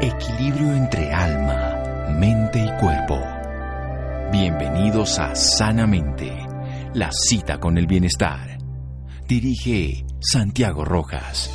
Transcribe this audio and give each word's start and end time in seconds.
Equilibrio 0.00 0.74
entre 0.74 1.12
alma, 1.12 2.08
mente 2.18 2.58
y 2.58 2.80
cuerpo. 2.80 3.18
Bienvenidos 4.32 5.20
a 5.20 5.34
Sanamente, 5.36 6.32
la 6.94 7.10
cita 7.12 7.60
con 7.60 7.78
el 7.78 7.86
bienestar. 7.86 8.58
Dirige 9.28 10.04
Santiago 10.20 10.84
Rojas. 10.84 11.48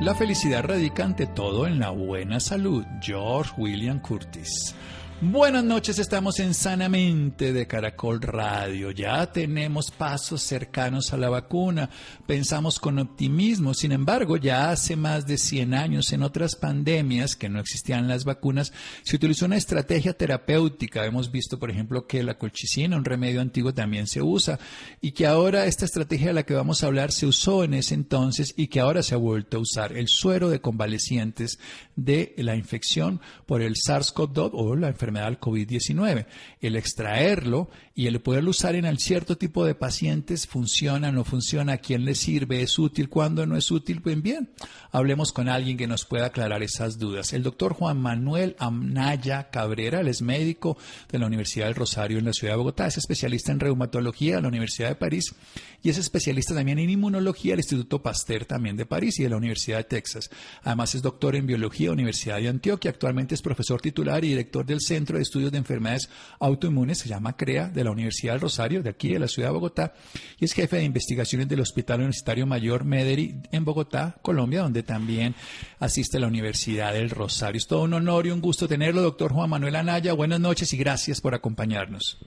La 0.00 0.14
felicidad 0.14 0.64
radica 0.64 1.04
ante 1.04 1.26
todo 1.26 1.66
en 1.66 1.78
la 1.78 1.90
buena 1.90 2.40
salud. 2.40 2.84
George 3.00 3.52
William 3.58 4.00
Curtis. 4.00 4.74
Buenas 5.22 5.64
noches, 5.64 5.98
estamos 5.98 6.38
en 6.40 6.52
Sanamente 6.52 7.54
de 7.54 7.66
Caracol 7.66 8.20
Radio. 8.20 8.90
Ya 8.90 9.32
tenemos 9.32 9.90
pasos 9.90 10.42
cercanos 10.42 11.10
a 11.10 11.16
la 11.16 11.30
vacuna, 11.30 11.88
pensamos 12.26 12.78
con 12.78 12.98
optimismo. 12.98 13.72
Sin 13.72 13.92
embargo, 13.92 14.36
ya 14.36 14.68
hace 14.68 14.94
más 14.94 15.26
de 15.26 15.38
100 15.38 15.72
años, 15.72 16.12
en 16.12 16.22
otras 16.22 16.54
pandemias 16.54 17.34
que 17.34 17.48
no 17.48 17.60
existían 17.60 18.08
las 18.08 18.24
vacunas, 18.24 18.74
se 19.04 19.16
utilizó 19.16 19.46
una 19.46 19.56
estrategia 19.56 20.12
terapéutica. 20.12 21.06
Hemos 21.06 21.32
visto, 21.32 21.58
por 21.58 21.70
ejemplo, 21.70 22.06
que 22.06 22.22
la 22.22 22.36
colchicina, 22.36 22.98
un 22.98 23.06
remedio 23.06 23.40
antiguo, 23.40 23.72
también 23.72 24.08
se 24.08 24.20
usa 24.20 24.58
y 25.00 25.12
que 25.12 25.26
ahora 25.26 25.64
esta 25.64 25.86
estrategia 25.86 26.26
de 26.26 26.34
la 26.34 26.42
que 26.42 26.52
vamos 26.52 26.82
a 26.82 26.88
hablar 26.88 27.10
se 27.10 27.24
usó 27.24 27.64
en 27.64 27.72
ese 27.72 27.94
entonces 27.94 28.52
y 28.54 28.66
que 28.66 28.80
ahora 28.80 29.02
se 29.02 29.14
ha 29.14 29.18
vuelto 29.18 29.56
a 29.56 29.60
usar. 29.60 29.96
El 29.96 30.08
suero 30.08 30.50
de 30.50 30.60
convalecientes 30.60 31.58
de 31.96 32.34
la 32.36 32.54
infección 32.54 33.22
por 33.46 33.62
el 33.62 33.76
SARS-CoV-2 33.76 34.50
o 34.52 34.76
la 34.76 34.88
enfermedad 34.88 35.05
enfermedad 35.06 35.38
COVID-19. 35.38 36.26
El 36.60 36.76
extraerlo 36.76 37.70
y 37.94 38.06
el 38.06 38.20
poderlo 38.20 38.50
usar 38.50 38.74
en 38.74 38.96
cierto 38.98 39.36
tipo 39.36 39.64
de 39.64 39.74
pacientes 39.74 40.46
funciona, 40.46 41.12
no 41.12 41.24
funciona, 41.24 41.74
a 41.74 41.78
quién 41.78 42.04
le 42.04 42.14
sirve, 42.14 42.62
es 42.62 42.78
útil, 42.78 43.08
cuándo 43.08 43.46
no 43.46 43.56
es 43.56 43.70
útil, 43.70 44.02
pues 44.02 44.20
bien, 44.20 44.50
hablemos 44.90 45.32
con 45.32 45.48
alguien 45.48 45.76
que 45.76 45.86
nos 45.86 46.04
pueda 46.04 46.26
aclarar 46.26 46.62
esas 46.62 46.98
dudas. 46.98 47.32
El 47.32 47.42
doctor 47.42 47.72
Juan 47.72 47.98
Manuel 48.00 48.56
Amnaya 48.58 49.50
Cabrera, 49.50 50.00
él 50.00 50.08
es 50.08 50.22
médico 50.22 50.76
de 51.10 51.18
la 51.18 51.26
Universidad 51.26 51.66
del 51.66 51.74
Rosario 51.74 52.18
en 52.18 52.24
la 52.24 52.32
ciudad 52.32 52.54
de 52.54 52.58
Bogotá, 52.58 52.86
es 52.86 52.98
especialista 52.98 53.52
en 53.52 53.60
reumatología 53.60 54.36
de 54.36 54.42
la 54.42 54.48
Universidad 54.48 54.88
de 54.88 54.96
París 54.96 55.34
y 55.82 55.90
es 55.90 55.98
especialista 55.98 56.54
también 56.54 56.78
en 56.78 56.90
inmunología 56.90 57.52
del 57.52 57.60
Instituto 57.60 58.02
Pasteur 58.02 58.44
también 58.44 58.76
de 58.76 58.86
París 58.86 59.18
y 59.20 59.22
de 59.22 59.30
la 59.30 59.36
Universidad 59.36 59.78
de 59.78 59.84
Texas. 59.84 60.30
Además 60.62 60.94
es 60.94 61.02
doctor 61.02 61.36
en 61.36 61.46
biología 61.46 61.92
Universidad 61.92 62.38
de 62.38 62.48
Antioquia, 62.48 62.90
actualmente 62.90 63.34
es 63.34 63.42
profesor 63.42 63.80
titular 63.80 64.24
y 64.24 64.28
director 64.28 64.66
del 64.66 64.80
Centro 64.80 64.95
de 65.04 65.22
Estudios 65.22 65.52
de 65.52 65.58
Enfermedades 65.58 66.10
Autoinmunes, 66.40 66.98
se 66.98 67.08
llama 67.08 67.36
CREA, 67.36 67.68
de 67.68 67.84
la 67.84 67.90
Universidad 67.90 68.32
del 68.32 68.40
Rosario, 68.40 68.82
de 68.82 68.90
aquí 68.90 69.12
de 69.12 69.18
la 69.18 69.28
ciudad 69.28 69.50
de 69.50 69.54
Bogotá, 69.54 69.92
y 70.38 70.44
es 70.44 70.54
jefe 70.54 70.76
de 70.76 70.84
investigaciones 70.84 71.48
del 71.48 71.60
Hospital 71.60 71.98
Universitario 71.98 72.46
Mayor 72.46 72.84
Mederi 72.84 73.34
en 73.52 73.64
Bogotá, 73.64 74.16
Colombia, 74.22 74.62
donde 74.62 74.82
también 74.82 75.34
asiste 75.80 76.18
la 76.18 76.26
Universidad 76.26 76.92
del 76.92 77.10
Rosario. 77.10 77.58
Es 77.58 77.66
todo 77.66 77.82
un 77.82 77.94
honor 77.94 78.26
y 78.26 78.30
un 78.30 78.40
gusto 78.40 78.66
tenerlo, 78.66 79.02
doctor 79.02 79.32
Juan 79.32 79.50
Manuel 79.50 79.76
Anaya. 79.76 80.14
Buenas 80.14 80.40
noches 80.40 80.72
y 80.72 80.78
gracias 80.78 81.20
por 81.20 81.34
acompañarnos. 81.34 82.18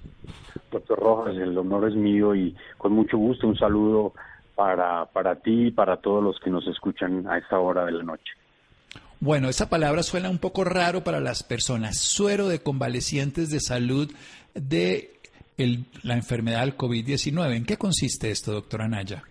Doctor 0.71 0.99
Rojas, 0.99 1.35
el 1.35 1.57
honor 1.57 1.89
es 1.89 1.95
mío 1.95 2.35
y 2.35 2.55
con 2.77 2.93
mucho 2.93 3.17
gusto 3.17 3.47
un 3.47 3.57
saludo 3.57 4.13
para, 4.55 5.05
para 5.05 5.35
ti 5.35 5.67
y 5.67 5.71
para 5.71 5.97
todos 5.97 6.23
los 6.23 6.39
que 6.39 6.49
nos 6.49 6.67
escuchan 6.67 7.25
a 7.27 7.37
esta 7.37 7.59
hora 7.59 7.85
de 7.85 7.93
la 7.93 8.03
noche. 8.03 8.33
Bueno, 9.21 9.49
esa 9.49 9.69
palabra 9.69 10.01
suena 10.01 10.29
un 10.29 10.37
poco 10.37 10.63
raro 10.63 11.03
para 11.03 11.19
las 11.19 11.43
personas. 11.43 11.97
Suero 11.97 12.47
de 12.47 12.63
convalecientes 12.63 13.49
de 13.49 13.59
salud 13.59 14.09
de 14.53 15.11
la 16.03 16.13
enfermedad 16.13 16.61
del 16.61 16.77
COVID-19. 16.77 17.53
¿En 17.53 17.65
qué 17.65 17.75
consiste 17.75 18.31
esto, 18.31 18.53
doctora 18.53 18.85
Anaya? 18.85 19.23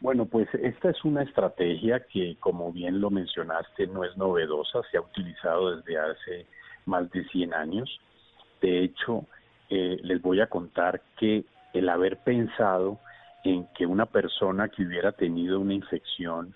Bueno, 0.00 0.26
pues 0.26 0.46
esta 0.62 0.90
es 0.90 1.04
una 1.04 1.24
estrategia 1.24 2.06
que, 2.12 2.36
como 2.38 2.72
bien 2.72 3.00
lo 3.00 3.10
mencionaste, 3.10 3.88
no 3.88 4.04
es 4.04 4.16
novedosa, 4.16 4.82
se 4.88 4.98
ha 4.98 5.00
utilizado 5.00 5.74
desde 5.74 5.98
hace 5.98 6.46
más 6.86 7.10
de 7.10 7.24
100 7.24 7.54
años. 7.54 8.00
De 8.62 8.84
hecho, 8.84 9.24
eh, 9.68 9.98
les 10.00 10.22
voy 10.22 10.40
a 10.40 10.46
contar 10.46 11.02
que 11.18 11.44
el 11.72 11.88
haber 11.88 12.18
pensado 12.18 13.00
en 13.42 13.66
que 13.76 13.84
una 13.84 14.06
persona 14.06 14.68
que 14.68 14.84
hubiera 14.84 15.10
tenido 15.10 15.58
una 15.58 15.74
infección 15.74 16.54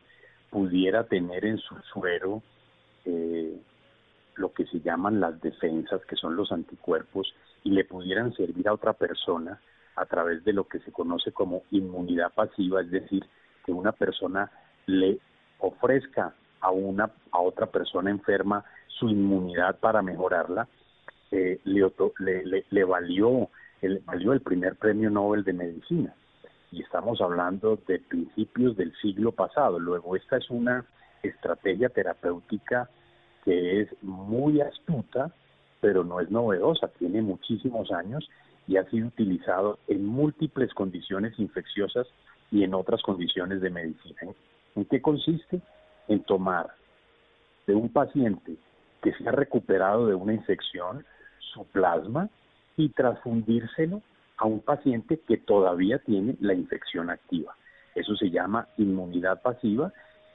pudiera 0.51 1.05
tener 1.05 1.45
en 1.45 1.59
su 1.59 1.75
suero 1.93 2.41
eh, 3.05 3.61
lo 4.37 4.53
que 4.53 4.67
se 4.67 4.81
llaman 4.81 5.21
las 5.21 5.41
defensas, 5.41 6.05
que 6.07 6.17
son 6.17 6.37
los 6.37 6.53
anticuerpos, 6.53 7.35
y 7.65 7.71
le 7.71 7.85
pudieran 7.85 8.33
servir 8.35 8.69
a 8.69 8.73
otra 8.73 8.93
persona 8.93 9.61
a 9.97 10.07
través 10.07 10.43
de 10.45 10.53
lo 10.53 10.65
que 10.65 10.81
se 10.81 10.93
conoce 10.93 11.33
como 11.33 11.63
inmunidad 11.71 12.33
pasiva, 12.33 12.81
es 12.81 12.91
decir, 12.91 13.25
que 13.65 13.73
una 13.73 13.93
persona 13.93 14.51
le 14.87 15.19
ofrezca 15.59 16.35
a 16.61 16.71
una 16.71 17.11
a 17.31 17.41
otra 17.41 17.67
persona 17.67 18.11
enferma 18.11 18.65
su 18.87 19.09
inmunidad 19.09 19.79
para 19.81 20.03
mejorarla, 20.03 20.69
eh, 21.31 21.61
le, 21.65 22.65
le, 22.71 22.85
valió 22.85 23.49
valió 24.05 24.33
el 24.33 24.41
primer 24.41 24.77
premio 24.77 25.11
Nobel 25.11 25.45
de 25.45 25.53
medicina 25.53 26.15
y 26.71 26.83
estamos 26.83 27.21
hablando 27.21 27.79
de 27.87 27.99
principios 27.99 28.77
del 28.77 28.95
siglo 28.97 29.33
pasado. 29.33 29.79
Luego 29.79 30.17
esta 30.17 30.39
es 30.39 30.49
una 30.51 30.85
estrategia 31.23 31.89
terapéutica 31.89 32.89
que 33.45 33.81
es 33.81 33.89
muy 34.03 34.61
astuta, 34.61 35.33
pero 35.81 36.05
no 36.05 36.21
es 36.21 36.31
novedosa, 36.31 36.89
tiene 36.99 37.23
muchísimos 37.23 37.91
años 37.91 38.29
y 38.69 38.77
ha 38.77 38.89
sido 38.89 39.09
utilizado 39.09 39.79
en 39.89 40.07
múltiples 40.07 40.73
condiciones 40.75 41.39
infecciosas 41.39 42.07
y 42.51 42.63
en 42.63 42.75
otras 42.75 43.03
condiciones 43.03 43.61
de 43.61 43.71
medicina. 43.71 44.21
¿En 44.77 44.85
qué 44.85 45.03
consiste? 45.03 45.61
En 46.09 46.23
tomar 46.23 46.71
de 47.67 47.75
un 47.75 47.89
paciente 47.89 48.57
que 49.03 49.13
se 49.15 49.29
ha 49.29 49.33
recuperado 49.33 50.07
de 50.07 50.15
una 50.15 50.35
infección 50.35 51.05
su 51.53 51.65
plasma 51.67 52.29
y 52.77 52.89
transfundírselo 52.91 54.03
a 54.37 54.47
un 54.47 54.61
paciente 54.61 55.21
que 55.27 55.37
todavía 55.37 55.99
tiene 55.99 56.37
la 56.41 56.55
infección 56.55 57.11
activa. 57.11 57.55
Eso 57.95 58.17
se 58.17 58.31
llama 58.31 58.69
inmunidad 58.79 59.43
pasiva 59.43 59.93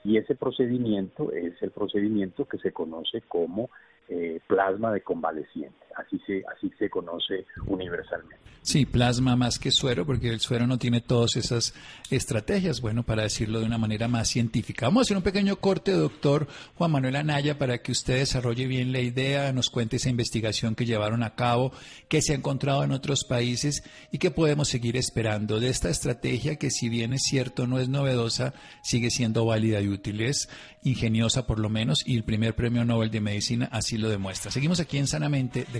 y 0.07 0.15
ese 0.15 0.35
procedimiento 0.35 1.33
es 1.33 1.61
el 1.61 1.71
procedimiento 1.71 2.45
que 2.45 2.57
se 2.59 2.71
conoce 2.71 3.23
como 3.27 3.69
eh, 4.07 4.39
plasma 4.47 4.93
de 4.93 5.01
convaleciente, 5.01 5.85
así 5.97 6.19
se, 6.25 6.43
así 6.55 6.71
se 6.77 6.89
conoce 6.89 7.45
universalmente. 7.65 8.37
Sí, 8.67 8.85
plasma 8.85 9.37
más 9.37 9.59
que 9.59 9.71
suero, 9.71 10.05
porque 10.05 10.27
el 10.27 10.41
suero 10.41 10.67
no 10.67 10.77
tiene 10.77 10.99
todas 10.99 11.37
esas 11.37 11.73
estrategias, 12.11 12.81
bueno, 12.81 13.03
para 13.03 13.23
decirlo 13.23 13.61
de 13.61 13.65
una 13.65 13.77
manera 13.77 14.09
más 14.09 14.27
científica. 14.27 14.87
Vamos 14.87 14.99
a 14.99 15.03
hacer 15.03 15.15
un 15.15 15.23
pequeño 15.23 15.55
corte, 15.55 15.93
doctor 15.93 16.49
Juan 16.75 16.91
Manuel 16.91 17.15
Anaya, 17.15 17.57
para 17.57 17.77
que 17.77 17.93
usted 17.93 18.17
desarrolle 18.17 18.67
bien 18.67 18.91
la 18.91 18.99
idea, 18.99 19.53
nos 19.53 19.69
cuente 19.69 19.95
esa 19.95 20.09
investigación 20.09 20.75
que 20.75 20.85
llevaron 20.85 21.23
a 21.23 21.35
cabo, 21.35 21.71
que 22.09 22.21
se 22.21 22.33
ha 22.33 22.35
encontrado 22.35 22.83
en 22.83 22.91
otros 22.91 23.23
países 23.23 23.83
y 24.11 24.17
que 24.17 24.31
podemos 24.31 24.67
seguir 24.67 24.97
esperando 24.97 25.61
de 25.61 25.69
esta 25.69 25.89
estrategia 25.89 26.57
que 26.57 26.69
si 26.69 26.89
bien 26.89 27.13
es 27.13 27.21
cierto, 27.23 27.67
no 27.67 27.79
es 27.79 27.87
novedosa, 27.87 28.53
sigue 28.83 29.11
siendo 29.11 29.45
válida 29.45 29.79
y 29.79 29.87
útil. 29.87 30.19
Es 30.19 30.49
ingeniosa 30.83 31.47
por 31.47 31.59
lo 31.59 31.69
menos 31.69 32.03
y 32.05 32.17
el 32.17 32.25
primer 32.25 32.53
premio 32.53 32.83
Nobel 32.83 33.11
de 33.11 33.21
Medicina 33.21 33.69
así 33.71 33.97
lo 33.97 34.09
demuestra. 34.09 34.51
Seguimos 34.51 34.81
aquí 34.81 34.97
en 34.97 35.07
Sanamente 35.07 35.65
de 35.71 35.79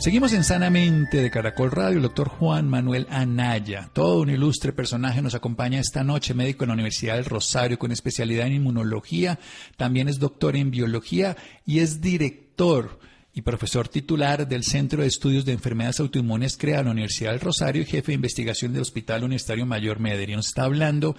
Seguimos 0.00 0.32
en 0.32 0.44
Sanamente 0.44 1.20
de 1.20 1.30
Caracol 1.30 1.72
Radio. 1.72 1.96
El 1.96 2.04
doctor 2.04 2.28
Juan 2.28 2.68
Manuel 2.68 3.08
Anaya, 3.10 3.90
todo 3.92 4.20
un 4.20 4.30
ilustre 4.30 4.72
personaje, 4.72 5.20
nos 5.22 5.34
acompaña 5.34 5.80
esta 5.80 6.04
noche, 6.04 6.34
médico 6.34 6.62
en 6.62 6.68
la 6.68 6.74
Universidad 6.74 7.16
del 7.16 7.24
Rosario 7.24 7.80
con 7.80 7.90
especialidad 7.90 8.46
en 8.46 8.54
inmunología. 8.54 9.40
También 9.76 10.08
es 10.08 10.20
doctor 10.20 10.54
en 10.54 10.70
biología 10.70 11.36
y 11.66 11.80
es 11.80 12.00
director 12.00 13.00
y 13.34 13.42
profesor 13.42 13.88
titular 13.88 14.46
del 14.46 14.62
Centro 14.62 15.02
de 15.02 15.08
Estudios 15.08 15.44
de 15.44 15.52
Enfermedades 15.52 15.98
Autoinmunes 15.98 16.56
CREA 16.56 16.78
en 16.78 16.84
la 16.86 16.92
Universidad 16.92 17.32
del 17.32 17.40
Rosario 17.40 17.82
y 17.82 17.86
jefe 17.86 18.12
de 18.12 18.16
investigación 18.16 18.72
del 18.72 18.82
Hospital 18.82 19.24
Universitario 19.24 19.66
Mayor 19.66 19.98
Medellín. 19.98 20.38
Está 20.38 20.62
hablando 20.62 21.16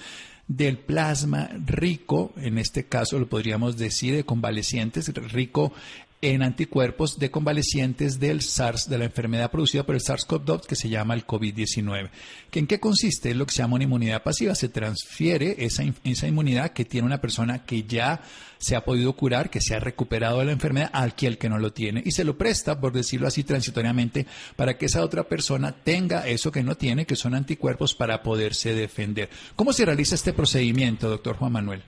del 0.48 0.78
plasma 0.78 1.50
rico, 1.66 2.34
en 2.38 2.58
este 2.58 2.86
caso 2.86 3.20
lo 3.20 3.30
podríamos 3.30 3.78
decir 3.78 4.16
de 4.16 4.24
convalecientes, 4.24 5.14
rico 5.32 5.74
en 6.22 6.44
anticuerpos 6.44 7.18
de 7.18 7.32
convalecientes 7.32 8.20
del 8.20 8.42
SARS, 8.42 8.90
de 8.90 8.98
la 8.98 9.06
enfermedad 9.06 9.52
producida 9.52 9.84
por 9.84 9.96
el 9.96 10.02
SARS-CoV-2 10.02 10.66
que 10.66 10.76
se 10.76 10.90
llama 10.90 11.14
el 11.14 11.26
COVID-19. 11.26 12.10
¿En 12.52 12.68
qué 12.68 12.80
consiste? 12.80 13.30
Es 13.30 13.38
lo 13.38 13.46
que 13.46 13.54
se 13.54 13.62
llama 13.62 13.76
una 13.76 13.86
inmunidad 13.86 14.22
pasiva. 14.22 14.54
Se 14.54 14.68
transfiere 14.68 15.56
esa, 15.60 15.84
esa 16.04 16.28
inmunidad 16.28 16.72
que 16.72 16.84
tiene 16.84 17.08
una 17.08 17.22
persona 17.22 17.64
que 17.66 17.84
ya 17.84 18.22
se 18.58 18.76
ha 18.76 18.84
podido 18.84 19.14
curar, 19.14 19.50
que 19.50 19.62
se 19.62 19.76
ha 19.76 19.80
recuperado 19.80 20.40
de 20.40 20.46
la 20.46 20.52
enfermedad, 20.52 20.90
al 20.92 21.16
que 21.16 21.30
que 21.38 21.50
no 21.50 21.58
lo 21.58 21.72
tiene. 21.72 22.02
Y 22.06 22.12
se 22.12 22.26
lo 22.26 22.38
presta, 22.38 22.80
por 22.82 22.92
decirlo 22.92 23.28
así, 23.28 23.44
transitoriamente, 23.44 24.26
para 24.56 24.78
que 24.78 24.88
esa 24.88 25.04
otra 25.04 25.24
persona 25.24 25.72
tenga 25.72 26.28
eso 26.28 26.52
que 26.52 26.64
no 26.64 26.76
tiene, 26.76 27.06
que 27.06 27.16
son 27.16 27.36
anticuerpos, 27.36 27.96
para 27.96 28.24
poderse 28.24 28.74
defender. 28.74 29.30
¿Cómo 29.56 29.72
se 29.72 29.86
realiza 29.86 30.16
este 30.16 30.34
procedimiento, 30.34 31.10
doctor 31.10 31.38
Juan 31.38 31.54
Manuel? 31.54 31.84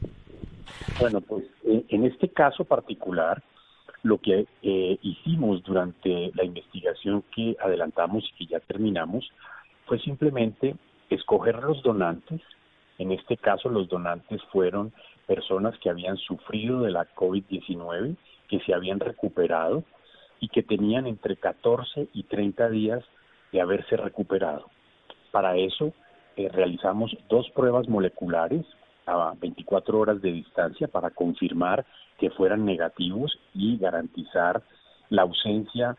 Bueno, 1.00 1.20
pues 1.22 1.44
en 1.66 2.06
este 2.06 2.30
caso 2.30 2.64
particular, 2.64 3.44
lo 4.04 4.18
que 4.18 4.48
eh, 4.62 4.98
hicimos 5.02 5.64
durante 5.64 6.32
la 6.34 6.44
investigación 6.44 7.24
que 7.36 7.56
adelantamos 7.60 8.24
y 8.24 8.38
que 8.38 8.54
ya 8.54 8.60
terminamos 8.60 9.30
fue 9.86 10.00
simplemente 10.00 10.76
escoger 11.10 11.62
los 11.64 11.82
donantes. 11.84 12.42
En 12.98 13.12
este 13.12 13.38
caso, 13.38 13.70
los 13.70 13.88
donantes 13.90 14.42
fueron 14.52 14.94
personas 15.28 15.78
que 15.80 15.90
habían 15.90 16.18
sufrido 16.18 16.82
de 16.82 16.92
la 16.92 17.08
COVID-19, 17.16 18.16
que 18.48 18.60
se 18.62 18.74
habían 18.74 19.00
recuperado 19.00 19.84
y 20.40 20.48
que 20.50 20.64
tenían 20.64 21.08
entre 21.08 21.36
14 21.38 22.08
y 22.14 22.24
30 22.24 22.70
días 22.70 23.04
de 23.52 23.62
haberse 23.62 23.98
recuperado. 23.98 24.66
Para 25.32 25.56
eso 25.56 25.94
eh, 26.36 26.50
realizamos 26.52 27.16
dos 27.30 27.50
pruebas 27.52 27.88
moleculares 27.88 28.66
a 29.06 29.34
24 29.40 30.00
horas 30.00 30.22
de 30.22 30.32
distancia 30.32 30.88
para 30.88 31.10
confirmar 31.12 31.86
que 32.22 32.30
fueran 32.30 32.66
negativos 32.66 33.36
y 33.56 33.78
garantizar 33.78 34.62
la 35.10 35.24
ausencia 35.24 35.98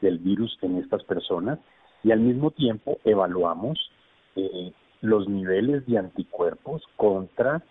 del 0.00 0.18
virus 0.18 0.58
en 0.60 0.78
estas 0.78 1.04
personas. 1.04 1.60
Y 2.02 2.10
al 2.10 2.18
mismo 2.18 2.50
tiempo 2.50 2.98
evaluamos 3.04 3.78
eh, 4.34 4.72
los 5.02 5.28
niveles 5.28 5.86
de 5.86 5.98
anticuerpos 5.98 6.82
contra 6.96 7.62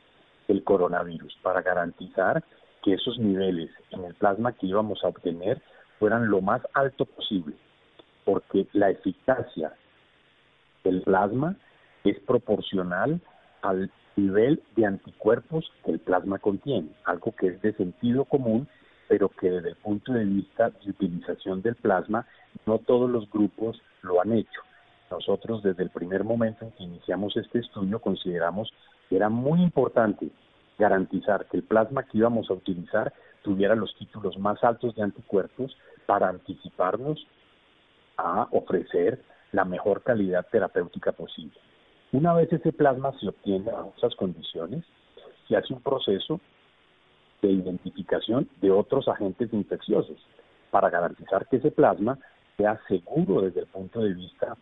el 0.47 0.63
coronavirus 0.63 1.37
para 1.43 1.61
garantizar 1.61 2.45
que 2.81 2.93
esos 2.93 3.19
niveles 3.19 3.69
en 3.91 4.05
el 4.05 4.13
plasma 4.13 4.53
que 4.53 4.67
íbamos 4.67 5.03
a 5.03 5.09
obtener 5.09 5.61
fueran 5.99 6.29
lo 6.29 6.39
más 6.39 6.61
alto 6.73 7.03
posible, 7.03 7.55
porque 8.23 8.67
la 8.71 8.89
eficacia 8.89 9.73
del 10.85 11.01
plasma 11.01 11.57
es 12.05 12.17
proporcional 12.21 13.19
al 13.61 13.91
nivel 14.19 14.61
de 14.75 14.85
anticuerpos 14.85 15.71
que 15.83 15.91
el 15.91 15.99
plasma 15.99 16.39
contiene, 16.39 16.89
algo 17.05 17.33
que 17.35 17.47
es 17.47 17.61
de 17.61 17.73
sentido 17.73 18.25
común, 18.25 18.67
pero 19.07 19.29
que 19.29 19.49
desde 19.49 19.69
el 19.69 19.75
punto 19.75 20.13
de 20.13 20.25
vista 20.25 20.69
de 20.69 20.89
utilización 20.91 21.61
del 21.61 21.75
plasma, 21.75 22.25
no 22.65 22.79
todos 22.79 23.09
los 23.09 23.29
grupos 23.29 23.81
lo 24.01 24.21
han 24.21 24.33
hecho. 24.33 24.61
Nosotros 25.09 25.63
desde 25.63 25.83
el 25.83 25.89
primer 25.89 26.23
momento 26.23 26.65
en 26.65 26.71
que 26.71 26.83
iniciamos 26.83 27.35
este 27.35 27.59
estudio 27.59 27.99
consideramos 27.99 28.71
que 29.09 29.15
era 29.15 29.29
muy 29.29 29.61
importante 29.61 30.29
garantizar 30.77 31.47
que 31.47 31.57
el 31.57 31.63
plasma 31.63 32.03
que 32.03 32.19
íbamos 32.19 32.49
a 32.49 32.53
utilizar 32.53 33.11
tuviera 33.41 33.75
los 33.75 33.95
títulos 33.95 34.37
más 34.37 34.63
altos 34.63 34.95
de 34.95 35.01
anticuerpos 35.01 35.75
para 36.05 36.29
anticiparnos 36.29 37.25
a 38.17 38.47
ofrecer 38.51 39.21
la 39.51 39.65
mejor 39.65 40.03
calidad 40.03 40.45
terapéutica 40.51 41.11
posible. 41.11 41.57
Una 42.11 42.33
vez 42.33 42.51
ese 42.51 42.71
plasma 42.71 43.11
se 43.19 43.29
obtiene 43.29 43.69
a 43.69 43.85
esas 43.95 44.15
condiciones, 44.15 44.83
se 45.47 45.55
hace 45.55 45.73
un 45.73 45.81
proceso 45.81 46.39
de 47.41 47.51
identificación 47.51 48.49
de 48.61 48.71
otros 48.71 49.07
agentes 49.07 49.53
infecciosos 49.53 50.17
para 50.71 50.89
garantizar 50.89 51.47
que 51.47 51.57
ese 51.57 51.71
plasma 51.71 52.17
sea 52.57 52.79
seguro 52.87 53.41
desde 53.41 53.61
el 53.61 53.67
punto 53.67 54.01
de 54.01 54.13
vista 54.13 54.57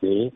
de, 0.00 0.32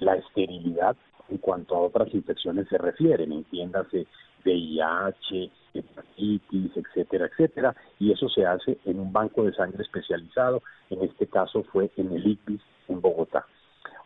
la 0.00 0.14
esterilidad 0.16 0.94
en 1.30 1.38
cuanto 1.38 1.74
a 1.74 1.80
otras 1.80 2.12
infecciones 2.14 2.68
se 2.68 2.76
refieren, 2.76 3.32
entiéndase 3.32 4.06
VIH, 4.44 5.50
hepatitis, 5.74 6.76
etcétera, 6.76 7.26
etcétera, 7.26 7.74
y 7.98 8.12
eso 8.12 8.28
se 8.28 8.44
hace 8.44 8.78
en 8.84 9.00
un 9.00 9.12
banco 9.12 9.44
de 9.44 9.54
sangre 9.54 9.82
especializado, 9.82 10.62
en 10.90 11.02
este 11.02 11.26
caso 11.26 11.62
fue 11.64 11.90
en 11.96 12.12
el 12.12 12.26
ICBIS 12.26 12.60
en 12.88 13.00
Bogotá. 13.00 13.46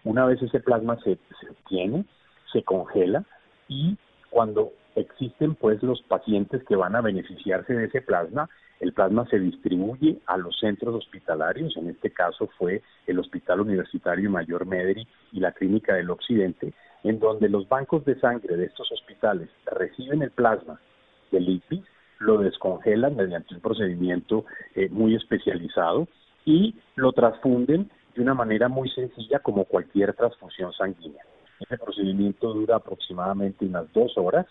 Una 0.05 0.27
vez 0.27 0.41
ese 0.43 0.61
plasma 0.61 0.99
se, 1.03 1.19
obtiene, 1.51 2.05
se 2.53 2.63
congela 2.63 3.25
y 3.69 3.97
cuando 4.31 4.73
existen 4.97 5.55
pues 5.55 5.83
los 5.83 6.03
pacientes 6.03 6.63
que 6.65 6.77
van 6.77 6.95
a 6.95 7.01
beneficiarse 7.01 7.73
de 7.73 7.87
ese 7.87 8.03
plasma, 8.03 8.49
el 8.81 8.93
plasma 8.93 9.27
se 9.29 9.39
distribuye 9.39 10.19
a 10.27 10.37
los 10.37 10.59
centros 10.59 10.95
hospitalarios, 10.95 11.77
en 11.77 11.89
este 11.89 12.11
caso 12.11 12.49
fue 12.59 12.83
el 13.07 13.19
Hospital 13.19 13.61
Universitario 13.61 14.31
Mayor 14.31 14.67
Mederi 14.67 15.09
y 15.33 15.41
la 15.41 15.53
Clínica 15.53 15.95
del 15.95 16.11
Occidente, 16.11 16.75
en 17.03 17.19
donde 17.19 17.49
los 17.49 17.69
bancos 17.69 18.05
de 18.05 18.19
sangre 18.21 18.57
de 18.57 18.67
estos 18.67 18.91
hospitales 18.93 19.49
reciben 19.67 20.23
el 20.23 20.31
plasma 20.31 20.81
del 21.31 21.49
IPIS, 21.49 21.83
lo 22.19 22.39
descongelan 22.39 23.17
mediante 23.17 23.55
un 23.55 23.61
procedimiento 23.61 24.45
eh, 24.75 24.89
muy 24.91 25.15
especializado 25.15 26.09
y 26.45 26.75
lo 26.97 27.13
transfunden 27.13 27.91
de 28.15 28.23
una 28.23 28.35
manera 28.35 28.69
muy 28.69 28.89
sencilla 28.91 29.41
como 29.41 29.65
cualquier 29.65 30.15
transfusión 30.15 30.73
sanguínea. 30.73 31.25
Ese 31.61 31.79
procedimiento 31.79 32.53
dura 32.53 32.77
aproximadamente 32.77 33.65
unas 33.65 33.93
dos 33.93 34.17
horas 34.17 34.47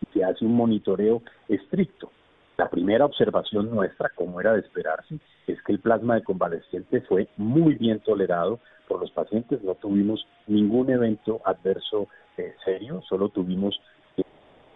y 0.00 0.18
se 0.18 0.24
hace 0.24 0.44
un 0.44 0.54
monitoreo 0.54 1.22
estricto. 1.48 2.10
La 2.56 2.68
primera 2.68 3.04
observación 3.04 3.70
nuestra, 3.70 4.10
como 4.14 4.40
era 4.40 4.52
de 4.52 4.60
esperarse, 4.60 5.18
es 5.46 5.60
que 5.62 5.72
el 5.72 5.80
plasma 5.80 6.16
de 6.16 6.22
convaleciente 6.22 7.00
fue 7.02 7.28
muy 7.36 7.74
bien 7.74 8.00
tolerado 8.00 8.60
por 8.88 9.00
los 9.00 9.10
pacientes. 9.10 9.62
No 9.62 9.74
tuvimos 9.74 10.26
ningún 10.46 10.90
evento 10.90 11.40
adverso 11.44 12.08
eh, 12.36 12.54
serio, 12.64 13.02
solo 13.08 13.30
tuvimos 13.30 13.80
eh, 14.16 14.22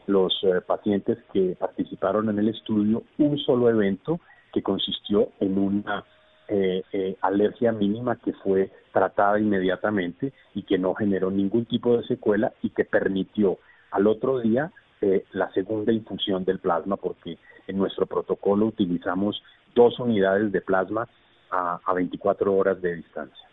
los 0.06 0.32
eh, 0.42 0.60
pacientes 0.66 1.18
que 1.32 1.56
participaron 1.58 2.28
en 2.28 2.38
el 2.38 2.48
estudio 2.48 3.02
un 3.18 3.38
solo 3.38 3.68
evento 3.68 4.20
que 4.52 4.62
consistió 4.62 5.30
en 5.40 5.58
una 5.58 6.04
eh, 6.48 6.82
eh, 6.92 7.16
alergia 7.22 7.72
mínima 7.72 8.16
que 8.16 8.32
fue 8.32 8.70
tratada 8.92 9.40
inmediatamente 9.40 10.32
y 10.54 10.62
que 10.62 10.78
no 10.78 10.94
generó 10.94 11.30
ningún 11.30 11.64
tipo 11.64 11.96
de 11.96 12.06
secuela 12.06 12.52
y 12.62 12.70
que 12.70 12.84
permitió 12.84 13.58
al 13.90 14.06
otro 14.06 14.38
día 14.40 14.70
eh, 15.00 15.24
la 15.32 15.50
segunda 15.52 15.92
infusión 15.92 16.44
del 16.44 16.60
plasma 16.60 16.96
porque 16.96 17.38
en 17.66 17.78
nuestro 17.78 18.06
protocolo 18.06 18.66
utilizamos 18.66 19.42
dos 19.74 19.98
unidades 19.98 20.52
de 20.52 20.60
plasma 20.60 21.08
a, 21.50 21.80
a 21.84 21.92
24 21.94 22.54
horas 22.54 22.80
de 22.80 22.94
distancia. 22.96 23.48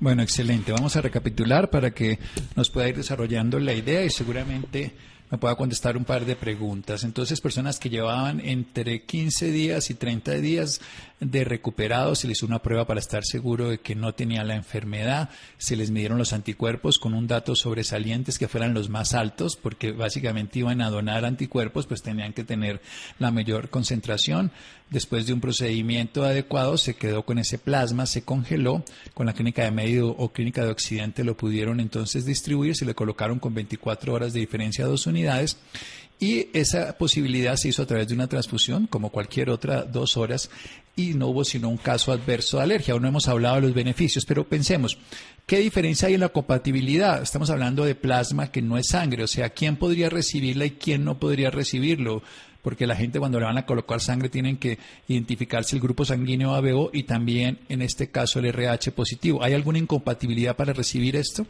Bueno, 0.00 0.22
excelente. 0.22 0.72
Vamos 0.72 0.96
a 0.96 1.02
recapitular 1.02 1.68
para 1.68 1.90
que 1.90 2.18
nos 2.56 2.70
pueda 2.70 2.88
ir 2.88 2.96
desarrollando 2.96 3.58
la 3.58 3.74
idea 3.74 4.02
y 4.04 4.10
seguramente 4.10 4.92
me 5.30 5.38
pueda 5.38 5.56
contestar 5.56 5.96
un 5.96 6.04
par 6.04 6.24
de 6.24 6.36
preguntas. 6.36 7.02
Entonces, 7.02 7.40
personas 7.40 7.80
que 7.80 7.90
llevaban 7.90 8.40
entre 8.40 9.02
15 9.02 9.50
días 9.50 9.90
y 9.90 9.94
30 9.94 10.34
días 10.34 10.80
de 11.24 11.44
recuperado, 11.44 12.14
se 12.14 12.28
les 12.28 12.38
hizo 12.38 12.46
una 12.46 12.62
prueba 12.62 12.86
para 12.86 13.00
estar 13.00 13.24
seguro 13.24 13.70
de 13.70 13.78
que 13.78 13.94
no 13.94 14.14
tenían 14.14 14.48
la 14.48 14.54
enfermedad, 14.54 15.30
se 15.58 15.76
les 15.76 15.90
midieron 15.90 16.18
los 16.18 16.32
anticuerpos 16.32 16.98
con 16.98 17.14
un 17.14 17.26
dato 17.26 17.54
sobresalientes 17.56 18.38
que 18.38 18.48
fueran 18.48 18.74
los 18.74 18.88
más 18.88 19.14
altos, 19.14 19.56
porque 19.56 19.92
básicamente 19.92 20.58
iban 20.58 20.80
a 20.80 20.90
donar 20.90 21.24
anticuerpos, 21.24 21.86
pues 21.86 22.02
tenían 22.02 22.32
que 22.32 22.44
tener 22.44 22.80
la 23.18 23.30
mayor 23.30 23.70
concentración. 23.70 24.50
Después 24.90 25.26
de 25.26 25.32
un 25.32 25.40
procedimiento 25.40 26.24
adecuado, 26.24 26.76
se 26.76 26.94
quedó 26.94 27.24
con 27.24 27.38
ese 27.38 27.58
plasma, 27.58 28.06
se 28.06 28.22
congeló, 28.22 28.84
con 29.14 29.26
la 29.26 29.32
clínica 29.32 29.64
de 29.64 29.70
medio 29.70 30.08
o 30.08 30.32
clínica 30.32 30.64
de 30.64 30.70
occidente 30.70 31.24
lo 31.24 31.36
pudieron 31.36 31.80
entonces 31.80 32.24
distribuir, 32.24 32.76
se 32.76 32.84
le 32.84 32.94
colocaron 32.94 33.38
con 33.38 33.54
24 33.54 34.12
horas 34.12 34.32
de 34.32 34.40
diferencia 34.40 34.84
a 34.84 34.88
dos 34.88 35.06
unidades 35.06 35.56
y 36.20 36.48
esa 36.52 36.96
posibilidad 36.96 37.56
se 37.56 37.68
hizo 37.68 37.82
a 37.82 37.86
través 37.86 38.08
de 38.08 38.14
una 38.14 38.28
transfusión, 38.28 38.86
como 38.86 39.10
cualquier 39.10 39.50
otra, 39.50 39.82
dos 39.82 40.16
horas, 40.16 40.48
y 40.96 41.14
no 41.14 41.28
hubo 41.28 41.44
sino 41.44 41.68
un 41.68 41.76
caso 41.76 42.12
adverso 42.12 42.58
de 42.58 42.64
alergia. 42.64 42.94
Aún 42.94 43.02
no 43.02 43.08
hemos 43.08 43.28
hablado 43.28 43.56
de 43.56 43.62
los 43.62 43.74
beneficios, 43.74 44.24
pero 44.26 44.44
pensemos, 44.44 44.98
¿qué 45.46 45.58
diferencia 45.58 46.08
hay 46.08 46.14
en 46.14 46.20
la 46.20 46.28
compatibilidad? 46.28 47.22
Estamos 47.22 47.50
hablando 47.50 47.84
de 47.84 47.94
plasma 47.94 48.50
que 48.50 48.62
no 48.62 48.78
es 48.78 48.88
sangre, 48.88 49.24
o 49.24 49.28
sea, 49.28 49.50
¿quién 49.50 49.76
podría 49.76 50.08
recibirla 50.08 50.66
y 50.66 50.70
quién 50.72 51.04
no 51.04 51.16
podría 51.16 51.50
recibirlo? 51.50 52.22
Porque 52.62 52.86
la 52.86 52.96
gente 52.96 53.18
cuando 53.18 53.38
le 53.38 53.44
van 53.44 53.58
a 53.58 53.66
colocar 53.66 54.00
sangre 54.00 54.30
tienen 54.30 54.56
que 54.56 54.78
identificarse 55.06 55.76
el 55.76 55.82
grupo 55.82 56.04
sanguíneo 56.04 56.54
ABO 56.54 56.90
y 56.94 57.02
también 57.02 57.58
en 57.68 57.82
este 57.82 58.10
caso 58.10 58.38
el 58.38 58.46
RH 58.46 58.92
positivo. 58.92 59.42
¿Hay 59.42 59.52
alguna 59.52 59.78
incompatibilidad 59.78 60.56
para 60.56 60.72
recibir 60.72 61.14
esto? 61.16 61.44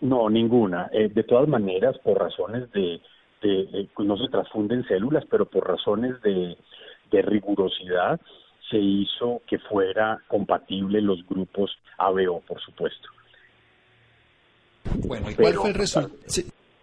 No, 0.00 0.30
ninguna. 0.30 0.88
Eh, 0.92 1.08
de 1.08 1.22
todas 1.24 1.48
maneras, 1.48 1.96
por 2.02 2.18
razones 2.18 2.70
de, 2.72 3.00
pues 3.94 4.08
no 4.08 4.16
se 4.16 4.28
transfunden 4.28 4.84
células, 4.84 5.24
pero 5.30 5.46
por 5.46 5.66
razones 5.68 6.20
de, 6.22 6.56
de 7.10 7.22
rigurosidad, 7.22 8.20
se 8.70 8.78
hizo 8.78 9.42
que 9.46 9.58
fuera 9.58 10.20
compatible 10.28 11.00
los 11.00 11.26
grupos 11.26 11.70
ABO, 11.98 12.40
por 12.40 12.60
supuesto. 12.60 13.08
Bueno, 15.06 15.30
¿y 15.30 15.34
cuál 15.34 15.54
fue 15.54 15.70
el 15.70 15.74
resultado? 15.74 16.16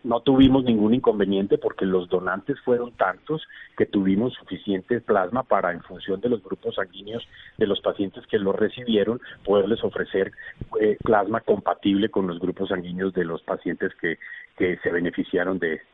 no 0.04 0.20
tuvimos 0.20 0.64
ningún 0.66 0.94
inconveniente 0.94 1.58
porque 1.58 1.86
los 1.86 2.10
donantes 2.10 2.60
fueron 2.62 2.92
tantos 2.92 3.42
que 3.78 3.86
tuvimos 3.86 4.34
suficiente 4.34 5.00
plasma 5.02 5.44
para, 5.44 5.72
en 5.72 5.82
función 5.82 6.20
de 6.20 6.30
los 6.30 6.44
grupos 6.44 6.76
sanguíneos 6.76 7.26
de 7.58 7.68
los 7.68 7.80
pacientes 7.80 8.26
que 8.28 8.38
lo 8.38 8.52
recibieron, 8.52 9.22
poderles 9.46 9.84
ofrecer 9.84 10.32
eh, 10.82 10.98
plasma 11.02 11.40
compatible 11.42 12.10
con 12.10 12.28
los 12.28 12.40
grupos 12.40 12.70
sanguíneos 12.70 13.14
de 13.14 13.24
los 13.24 13.42
pacientes 13.44 13.94
que, 13.96 14.20
que 14.58 14.78
se 14.80 14.92
beneficiaron 14.92 15.58
de 15.60 15.76
este. 15.76 15.94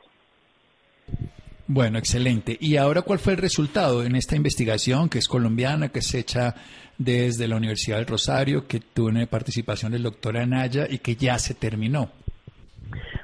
Bueno, 1.72 2.00
excelente. 2.00 2.58
¿Y 2.60 2.78
ahora 2.78 3.04
cuál 3.04 3.20
fue 3.20 3.34
el 3.34 3.38
resultado 3.38 4.04
en 4.04 4.16
esta 4.16 4.36
investigación 4.36 5.08
que 5.08 5.20
es 5.20 5.28
colombiana, 5.28 5.90
que 5.90 6.02
se 6.02 6.18
echa 6.18 6.56
desde 6.98 7.48
la 7.48 7.58
Universidad 7.58 7.98
del 7.98 8.08
Rosario, 8.08 8.68
que 8.68 8.80
tuvo 8.80 9.10
una 9.10 9.24
participación 9.28 9.92
del 9.92 10.02
doctor 10.02 10.36
Anaya 10.36 10.88
y 10.90 10.98
que 10.98 11.16
ya 11.16 11.38
se 11.38 11.54
terminó? 11.54 12.10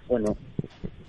Bueno, 0.07 0.37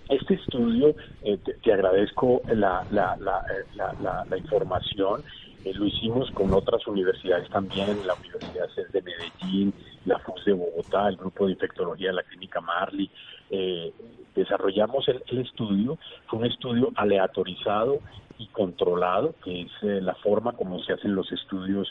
este 0.09 0.33
estudio, 0.33 0.95
eh, 1.25 1.38
te, 1.62 1.73
agradezco 1.75 2.40
la, 2.55 2.87
la, 2.90 3.19
la, 3.19 4.25
la 4.31 4.38
información, 4.38 5.23
eh, 5.66 5.75
lo 5.75 5.85
hicimos 5.85 6.31
con 6.31 6.55
otras 6.55 6.87
universidades 6.87 7.50
también, 7.50 8.07
la 8.07 8.14
Universidad 8.14 8.69
de 8.93 9.02
Medellín, 9.02 9.75
la 10.05 10.16
FUS 10.21 10.45
de 10.45 10.52
Bogotá, 10.52 11.09
el 11.09 11.16
Grupo 11.16 11.45
de 11.45 11.52
Infectología 11.52 12.09
de 12.09 12.14
la 12.14 12.23
Clínica 12.23 12.61
Marley. 12.61 13.11
Eh, 13.50 13.93
desarrollamos 14.35 15.09
el, 15.09 15.38
estudio, 15.38 15.99
fue 16.26 16.41
un 16.41 16.47
estudio 16.47 16.91
aleatorizado 16.95 18.00
y 18.38 18.49
controlado, 18.49 19.35
que 19.43 19.62
es 19.62 19.71
la 19.83 20.15
forma 20.17 20.53
como 20.53 20.83
se 20.83 20.93
hacen 20.93 21.15
los 21.15 21.31
estudios 21.33 21.91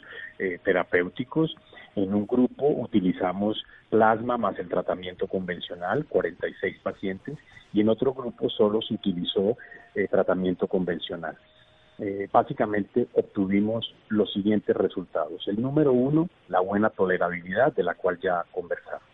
terapéuticos. 0.63 1.55
En 1.95 2.13
un 2.13 2.27
grupo 2.27 2.67
utilizamos 2.67 3.63
plasma 3.89 4.37
más 4.37 4.59
el 4.59 4.69
tratamiento 4.69 5.27
convencional, 5.27 6.05
46 6.05 6.77
pacientes, 6.83 7.37
y 7.73 7.81
en 7.81 7.89
otro 7.89 8.13
grupo 8.13 8.49
solo 8.49 8.81
se 8.81 8.93
utilizó 8.93 9.57
eh, 9.95 10.07
tratamiento 10.09 10.67
convencional. 10.67 11.37
Eh, 11.99 12.27
básicamente 12.31 13.07
obtuvimos 13.13 13.93
los 14.09 14.31
siguientes 14.33 14.75
resultados. 14.75 15.47
El 15.47 15.61
número 15.61 15.93
uno, 15.93 16.29
la 16.49 16.59
buena 16.59 16.89
tolerabilidad, 16.89 17.73
de 17.73 17.83
la 17.83 17.95
cual 17.95 18.19
ya 18.21 18.43
conversamos. 18.51 19.07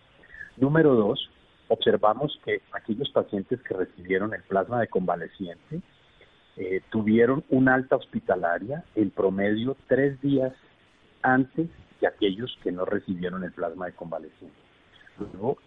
Número 0.57 0.95
dos, 0.95 1.29
observamos 1.71 2.39
que 2.43 2.61
aquellos 2.73 3.09
pacientes 3.11 3.61
que 3.61 3.73
recibieron 3.73 4.33
el 4.33 4.43
plasma 4.43 4.79
de 4.79 4.87
convaleciente 4.87 5.81
eh, 6.57 6.81
tuvieron 6.89 7.43
una 7.49 7.75
alta 7.75 7.95
hospitalaria 7.95 8.83
en 8.95 9.09
promedio 9.09 9.77
tres 9.87 10.19
días 10.21 10.53
antes 11.21 11.69
de 11.99 12.07
aquellos 12.07 12.57
que 12.63 12.71
no 12.71 12.85
recibieron 12.85 13.43
el 13.43 13.51
plasma 13.51 13.85
de 13.85 13.93
convaleciente 13.93 14.61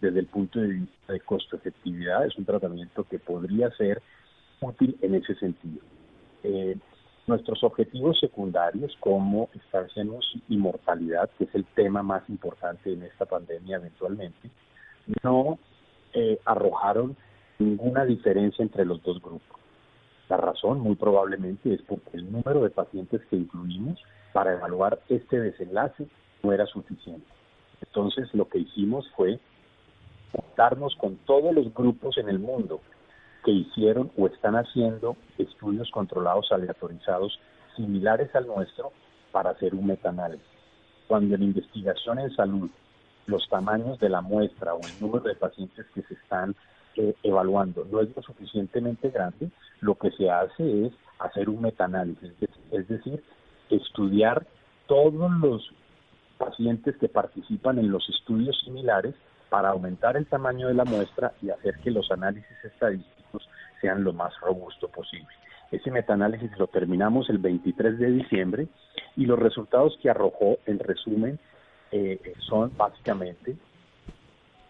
desde 0.01 0.21
el 0.21 0.27
punto 0.27 0.61
de 0.61 0.69
vista 0.69 1.13
de 1.13 1.21
costo-efectividad, 1.21 2.27
es 2.27 2.37
un 2.37 2.45
tratamiento 2.45 3.05
que 3.05 3.19
podría 3.19 3.71
ser 3.73 4.03
útil 4.61 4.97
en 5.03 5.15
ese 5.15 5.35
sentido. 5.37 5.81
Eh, 6.43 6.77
nuestros 7.27 7.63
objetivos 7.65 8.19
secundarios 8.21 8.95
como 9.01 9.49
estancia 9.55 10.03
en 10.03 10.13
y 10.49 10.57
mortalidad, 10.57 11.31
que 11.39 11.45
es 11.45 11.55
el 11.55 11.65
tema 11.65 12.03
más 12.03 12.29
importante 12.29 12.93
en 12.93 13.03
esta 13.03 13.25
pandemia 13.25 13.77
eventualmente, 13.77 14.51
no 15.23 15.59
eh, 16.15 16.39
arrojaron 16.45 17.17
ninguna 17.59 18.05
diferencia 18.05 18.63
entre 18.63 18.85
los 18.85 19.03
dos 19.03 19.21
grupos. 19.21 19.61
La 20.29 20.37
razón, 20.37 20.81
muy 20.81 20.95
probablemente, 20.95 21.75
es 21.75 21.83
porque 21.83 22.17
el 22.17 22.31
número 22.33 22.63
de 22.63 22.71
pacientes 22.71 23.21
que 23.27 23.37
incluimos 23.37 24.03
para 24.33 24.55
evaluar 24.55 25.01
este 25.09 25.41
desenlace 25.41 26.09
no 26.43 26.53
era 26.53 26.67
suficiente. 26.67 27.27
Entonces 27.81 28.33
lo 28.35 28.49
que 28.49 28.59
hicimos 28.59 29.09
fue 29.17 29.39
juntarnos 30.33 30.97
con 30.97 31.17
todos 31.19 31.55
los 31.55 31.73
grupos 31.75 32.19
en 32.19 32.29
el 32.29 32.39
mundo 32.39 32.81
que 33.45 33.53
hicieron 33.53 34.11
o 34.17 34.27
están 34.27 34.57
haciendo 34.57 35.17
estudios 35.39 35.91
controlados 35.91 36.51
aleatorizados 36.51 37.39
similares 37.77 38.35
al 38.35 38.47
nuestro 38.47 38.93
para 39.31 39.51
hacer 39.51 39.75
un 39.75 39.87
metaanálisis. 39.87 40.47
Cuando 41.07 41.35
en 41.35 41.43
investigación 41.43 42.19
en 42.19 42.35
salud 42.35 42.71
los 43.27 43.49
tamaños 43.49 43.99
de 43.99 44.09
la 44.09 44.21
muestra 44.21 44.75
o 44.75 44.87
el 44.87 44.99
número 44.99 45.25
de 45.25 45.35
pacientes 45.35 45.87
que 45.95 46.03
se 46.03 46.15
están 46.15 46.55
eh, 46.97 47.15
evaluando 47.23 47.85
no 47.91 48.01
es 48.01 48.15
lo 48.15 48.23
suficientemente 48.23 49.11
grande, 49.11 49.51
lo 49.81 49.97
que 49.97 50.11
se 50.13 50.31
hace 50.31 50.87
es 50.87 50.93
hacer 51.19 51.49
un 51.49 51.63
metaanálisis, 51.63 52.33
es 52.71 52.89
decir, 52.89 53.23
estudiar 53.71 54.47
todos 54.87 55.31
los 55.41 55.73
pacientes 56.39 56.97
que 56.97 57.09
participan 57.09 57.79
en 57.79 57.91
los 57.91 58.09
estudios 58.09 58.59
similares 58.65 59.15
para 59.49 59.71
aumentar 59.71 60.17
el 60.17 60.27
tamaño 60.27 60.69
de 60.69 60.75
la 60.75 60.85
muestra 60.85 61.33
y 61.41 61.51
hacer 61.51 61.79
que 61.79 61.91
los 61.91 62.11
análisis 62.11 62.65
estadísticos 62.65 63.49
sean 63.81 64.05
lo 64.05 64.13
más 64.13 64.33
robusto 64.41 64.89
posible. 64.89 65.29
Ese 65.71 65.91
metaanálisis 65.91 66.51
lo 66.59 66.67
terminamos 66.67 67.29
el 67.31 67.39
23 67.39 67.99
de 67.99 68.11
diciembre 68.11 68.69
y 69.17 69.27
los 69.27 69.39
resultados 69.39 69.97
que 70.01 70.11
arrojó, 70.11 70.59
en 70.67 70.79
resumen, 70.79 71.39
eh, 71.93 72.21
son 72.41 72.73
básicamente 72.77 73.57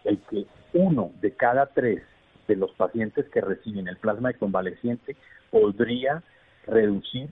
el 0.03 0.19
que 0.29 0.45
uno 0.73 1.11
de 1.21 1.31
cada 1.31 1.67
tres 1.67 2.03
de 2.47 2.55
los 2.55 2.71
pacientes 2.71 3.27
que 3.29 3.41
reciben 3.41 3.87
el 3.87 3.97
plasma 3.97 4.29
de 4.29 4.37
convaleciente 4.37 5.15
podría 5.49 6.21
reducir 6.67 7.29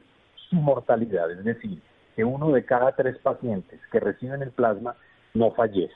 su 0.50 0.56
mortalidad, 0.56 1.32
es 1.32 1.44
decir, 1.44 1.82
que 2.16 2.24
uno 2.24 2.52
de 2.52 2.66
cada 2.66 2.92
tres 2.94 3.18
pacientes 3.18 3.80
que 3.92 4.00
reciben 4.00 4.42
el 4.42 4.52
plasma 4.52 4.96
no 5.34 5.52
fallece. 5.52 5.94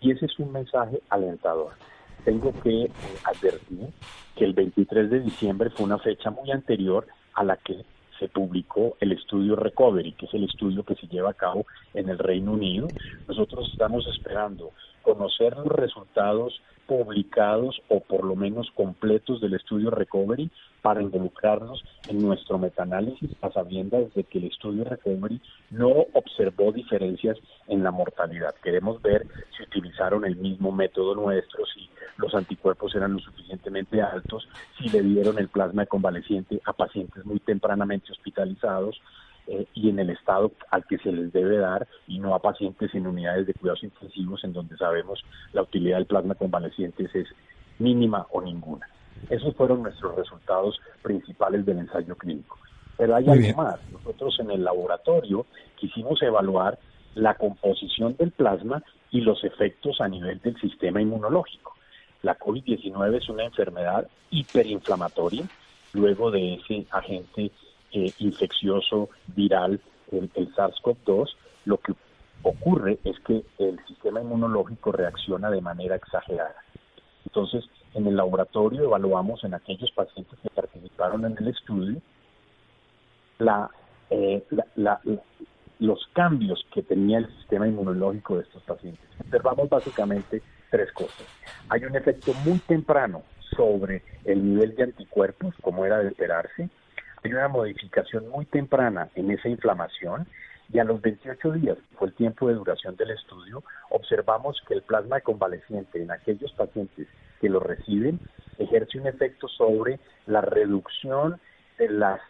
Y 0.00 0.10
ese 0.12 0.26
es 0.26 0.38
un 0.38 0.52
mensaje 0.52 1.00
alentador. 1.08 1.72
Tengo 2.24 2.52
que 2.62 2.84
eh, 2.84 2.90
advertir 3.24 3.88
que 4.36 4.44
el 4.44 4.52
23 4.52 5.10
de 5.10 5.20
diciembre 5.20 5.70
fue 5.70 5.86
una 5.86 5.98
fecha 5.98 6.30
muy 6.30 6.50
anterior 6.50 7.06
a 7.34 7.44
la 7.44 7.56
que 7.56 7.84
se 8.18 8.28
publicó 8.28 8.96
el 9.00 9.12
estudio 9.12 9.56
Recovery, 9.56 10.12
que 10.12 10.26
es 10.26 10.34
el 10.34 10.44
estudio 10.44 10.84
que 10.84 10.94
se 10.94 11.06
lleva 11.06 11.30
a 11.30 11.34
cabo 11.34 11.66
en 11.94 12.08
el 12.08 12.18
Reino 12.18 12.52
Unido. 12.52 12.88
Nosotros 13.28 13.68
estamos 13.72 14.06
esperando 14.06 14.72
conocer 15.02 15.56
los 15.56 15.68
resultados 15.68 16.60
publicados 16.86 17.80
o 17.88 18.00
por 18.00 18.24
lo 18.24 18.36
menos 18.36 18.70
completos 18.74 19.40
del 19.40 19.54
estudio 19.54 19.90
Recovery 19.90 20.50
para 20.84 21.00
involucrarnos 21.00 21.82
en 22.10 22.20
nuestro 22.20 22.58
metaanálisis 22.58 23.30
a 23.40 23.50
sabiendas 23.50 24.12
de 24.12 24.22
que 24.24 24.36
el 24.36 24.44
estudio 24.44 24.84
Recovery 24.84 25.40
no 25.70 25.88
observó 26.12 26.72
diferencias 26.72 27.38
en 27.68 27.82
la 27.82 27.90
mortalidad. 27.90 28.54
Queremos 28.62 29.00
ver 29.00 29.26
si 29.56 29.62
utilizaron 29.62 30.26
el 30.26 30.36
mismo 30.36 30.72
método 30.72 31.14
nuestro, 31.14 31.64
si 31.64 31.88
los 32.18 32.34
anticuerpos 32.34 32.94
eran 32.94 33.14
lo 33.14 33.18
suficientemente 33.20 34.02
altos, 34.02 34.46
si 34.76 34.90
le 34.90 35.00
dieron 35.00 35.38
el 35.38 35.48
plasma 35.48 35.86
convaleciente 35.86 36.60
a 36.66 36.74
pacientes 36.74 37.24
muy 37.24 37.40
tempranamente 37.40 38.12
hospitalizados, 38.12 39.00
eh, 39.46 39.66
y 39.72 39.88
en 39.88 39.98
el 39.98 40.10
estado 40.10 40.52
al 40.70 40.84
que 40.84 40.98
se 40.98 41.12
les 41.12 41.32
debe 41.32 41.58
dar 41.58 41.86
y 42.06 42.18
no 42.18 42.34
a 42.34 42.40
pacientes 42.40 42.94
en 42.94 43.06
unidades 43.06 43.46
de 43.46 43.54
cuidados 43.54 43.84
intensivos 43.84 44.44
en 44.44 44.52
donde 44.52 44.76
sabemos 44.76 45.24
la 45.54 45.62
utilidad 45.62 45.96
del 45.96 46.06
plasma 46.06 46.34
convaleciente 46.34 47.08
es 47.12 47.26
mínima 47.78 48.26
o 48.32 48.42
ninguna. 48.42 48.86
Esos 49.30 49.54
fueron 49.54 49.82
nuestros 49.82 50.16
resultados 50.16 50.80
principales 51.02 51.64
del 51.66 51.78
ensayo 51.78 52.16
clínico. 52.16 52.58
Pero 52.96 53.16
hay 53.16 53.28
algo 53.28 53.62
más. 53.62 53.80
Nosotros 53.92 54.38
en 54.40 54.50
el 54.50 54.64
laboratorio 54.64 55.46
quisimos 55.76 56.22
evaluar 56.22 56.78
la 57.14 57.34
composición 57.34 58.16
del 58.16 58.30
plasma 58.30 58.82
y 59.10 59.20
los 59.20 59.42
efectos 59.44 60.00
a 60.00 60.08
nivel 60.08 60.40
del 60.40 60.58
sistema 60.60 61.00
inmunológico. 61.00 61.74
La 62.22 62.38
COVID-19 62.38 63.16
es 63.16 63.28
una 63.28 63.44
enfermedad 63.44 64.08
hiperinflamatoria 64.30 65.44
luego 65.92 66.30
de 66.30 66.54
ese 66.54 66.86
agente 66.90 67.50
eh, 67.92 68.12
infeccioso 68.18 69.08
viral, 69.28 69.80
el, 70.10 70.54
SARS-CoV-2, 70.54 71.28
lo 71.64 71.78
que 71.78 71.92
ocurre 72.42 72.98
es 73.04 73.18
que 73.20 73.44
el 73.58 73.78
sistema 73.86 74.20
inmunológico 74.20 74.92
reacciona 74.92 75.50
de 75.50 75.60
manera 75.60 75.96
exagerada. 75.96 76.56
Entonces, 77.24 77.64
en 77.94 78.06
el 78.06 78.16
laboratorio 78.16 78.84
evaluamos 78.84 79.42
en 79.44 79.54
aquellos 79.54 79.90
pacientes 79.92 80.38
que 80.40 80.50
participaron 80.50 81.24
en 81.24 81.36
el 81.38 81.48
estudio 81.48 82.00
eh, 84.10 84.44
los 85.80 86.06
cambios 86.12 86.64
que 86.72 86.82
tenía 86.82 87.18
el 87.18 87.28
sistema 87.38 87.66
inmunológico 87.66 88.36
de 88.36 88.42
estos 88.42 88.62
pacientes. 88.62 89.04
Observamos 89.20 89.68
básicamente 89.68 90.42
tres 90.70 90.92
cosas. 90.92 91.26
Hay 91.68 91.84
un 91.84 91.96
efecto 91.96 92.32
muy 92.44 92.58
temprano 92.58 93.22
sobre 93.56 94.02
el 94.24 94.44
nivel 94.44 94.74
de 94.76 94.84
anticuerpos, 94.84 95.54
como 95.62 95.84
era 95.84 95.98
de 95.98 96.08
esperarse, 96.08 96.68
hay 97.24 97.32
una 97.32 97.48
modificación 97.48 98.28
muy 98.28 98.44
temprana 98.44 99.08
en 99.14 99.30
esa 99.30 99.48
inflamación 99.48 100.26
y 100.72 100.78
a 100.78 100.84
los 100.84 101.00
28 101.00 101.52
días, 101.52 101.76
que 101.76 101.96
fue 101.96 102.08
el 102.08 102.14
tiempo 102.14 102.48
de 102.48 102.54
duración 102.54 102.96
del 102.96 103.10
estudio, 103.10 103.62
observamos 103.90 104.60
que 104.66 104.74
el 104.74 104.82
plasma 104.82 105.20
convaleciente 105.20 106.02
en 106.02 106.10
aquellos 106.10 106.52
pacientes 106.52 107.06
que 107.40 107.48
lo 107.48 107.60
reciben 107.60 108.20
ejerce 108.58 108.98
un 108.98 109.06
efecto 109.06 109.48
sobre 109.48 109.98
la 110.26 110.40
reducción 110.40 111.40
de 111.78 111.88
las 111.90 112.20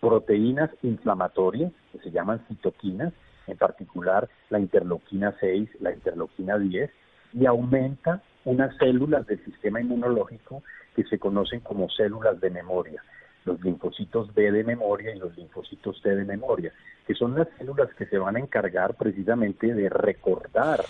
proteínas 0.00 0.70
inflamatorias, 0.82 1.72
que 1.92 1.98
se 1.98 2.10
llaman 2.10 2.44
citoquinas, 2.48 3.12
en 3.46 3.56
particular 3.56 4.28
la 4.48 4.58
interleuquina 4.58 5.34
6, 5.40 5.68
la 5.80 5.92
interleuquina 5.92 6.58
10, 6.58 6.90
y 7.32 7.46
aumenta 7.46 8.22
unas 8.44 8.76
células 8.76 9.26
del 9.26 9.44
sistema 9.44 9.80
inmunológico 9.80 10.62
que 10.94 11.04
se 11.04 11.18
conocen 11.18 11.60
como 11.60 11.88
células 11.90 12.40
de 12.40 12.50
memoria, 12.50 13.02
los 13.44 13.60
linfocitos 13.62 14.32
B 14.34 14.50
de 14.50 14.64
memoria 14.64 15.14
y 15.14 15.18
los 15.18 15.36
linfocitos 15.36 16.00
T 16.02 16.14
de 16.14 16.24
memoria, 16.24 16.72
que 17.06 17.14
son 17.14 17.34
las 17.36 17.48
células 17.58 17.88
que 17.94 18.06
se 18.06 18.18
van 18.18 18.36
a 18.36 18.40
encargar 18.40 18.94
precisamente 18.94 19.74
de 19.74 19.88
recordar 19.88 20.84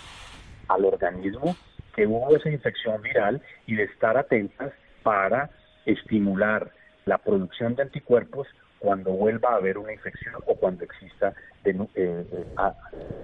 al 0.67 0.85
organismo 0.85 1.55
que 1.95 2.07
hubo 2.07 2.35
esa 2.35 2.49
infección 2.49 3.01
viral 3.01 3.41
y 3.67 3.75
de 3.75 3.83
estar 3.83 4.17
atentas 4.17 4.71
para 5.03 5.49
estimular 5.85 6.71
la 7.05 7.17
producción 7.17 7.75
de 7.75 7.83
anticuerpos 7.83 8.47
cuando 8.79 9.11
vuelva 9.11 9.51
a 9.51 9.55
haber 9.55 9.77
una 9.77 9.93
infección 9.93 10.35
o 10.47 10.55
cuando 10.55 10.83
exista 10.83 11.33
eh, 11.63 11.75
eh, 11.95 12.45
ah, 12.57 12.73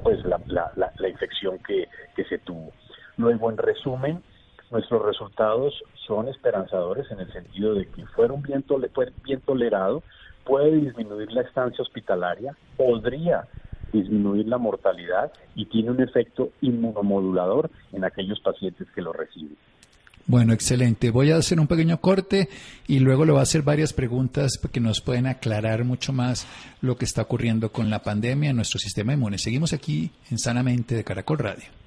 pues 0.04 0.24
la, 0.26 0.40
la, 0.76 1.10
infección 1.10 1.58
que, 1.60 1.88
que 2.16 2.24
se 2.26 2.38
tuvo. 2.40 2.72
Luego, 3.18 3.50
en 3.50 3.58
resumen, 3.58 4.24
nuestros 4.72 5.06
resultados 5.06 5.74
son 6.06 6.28
esperanzadores 6.28 7.10
en 7.12 7.20
el 7.20 7.32
sentido 7.32 7.74
de 7.74 7.86
que 7.88 8.06
fueron 8.08 8.42
bien, 8.42 8.64
fue 8.94 9.12
bien 9.24 9.42
tolerado, 9.42 10.04
puede 10.46 10.72
disminuir 10.72 11.32
la 11.32 11.42
estancia 11.42 11.82
hospitalaria, 11.82 12.56
podría 12.76 13.48
disminuir 13.92 14.48
la 14.48 14.58
mortalidad 14.58 15.32
y 15.56 15.66
tiene 15.66 15.92
un 15.92 16.02
efecto 16.02 16.50
inmunomodulador 16.62 17.70
en 17.94 18.04
aquellos 18.04 18.40
pacientes 18.42 18.88
que 18.94 19.02
lo 19.02 19.14
reciben. 19.14 19.56
Bueno, 20.26 20.52
excelente. 20.52 21.10
Voy 21.10 21.32
a 21.32 21.38
hacer 21.38 21.58
un 21.58 21.68
pequeño 21.68 22.02
corte 22.02 22.50
y 22.86 23.00
luego 23.00 23.24
le 23.24 23.32
voy 23.32 23.40
a 23.40 23.44
hacer 23.44 23.62
varias 23.62 23.94
preguntas 23.94 24.60
que 24.72 24.82
nos 24.82 25.00
pueden 25.00 25.26
aclarar 25.26 25.86
mucho 25.86 26.12
más 26.12 26.46
lo 26.82 26.98
que 26.98 27.06
está 27.06 27.22
ocurriendo 27.22 27.72
con 27.72 27.90
la 27.90 28.04
pandemia 28.04 28.50
en 28.50 28.58
nuestro 28.58 28.78
sistema 28.78 29.14
inmune. 29.14 29.38
Seguimos 29.38 29.72
aquí 29.72 30.12
en 30.30 30.38
Sanamente 30.38 30.96
de 30.96 31.06
Caracol 31.06 31.40
Radio. 31.40 31.87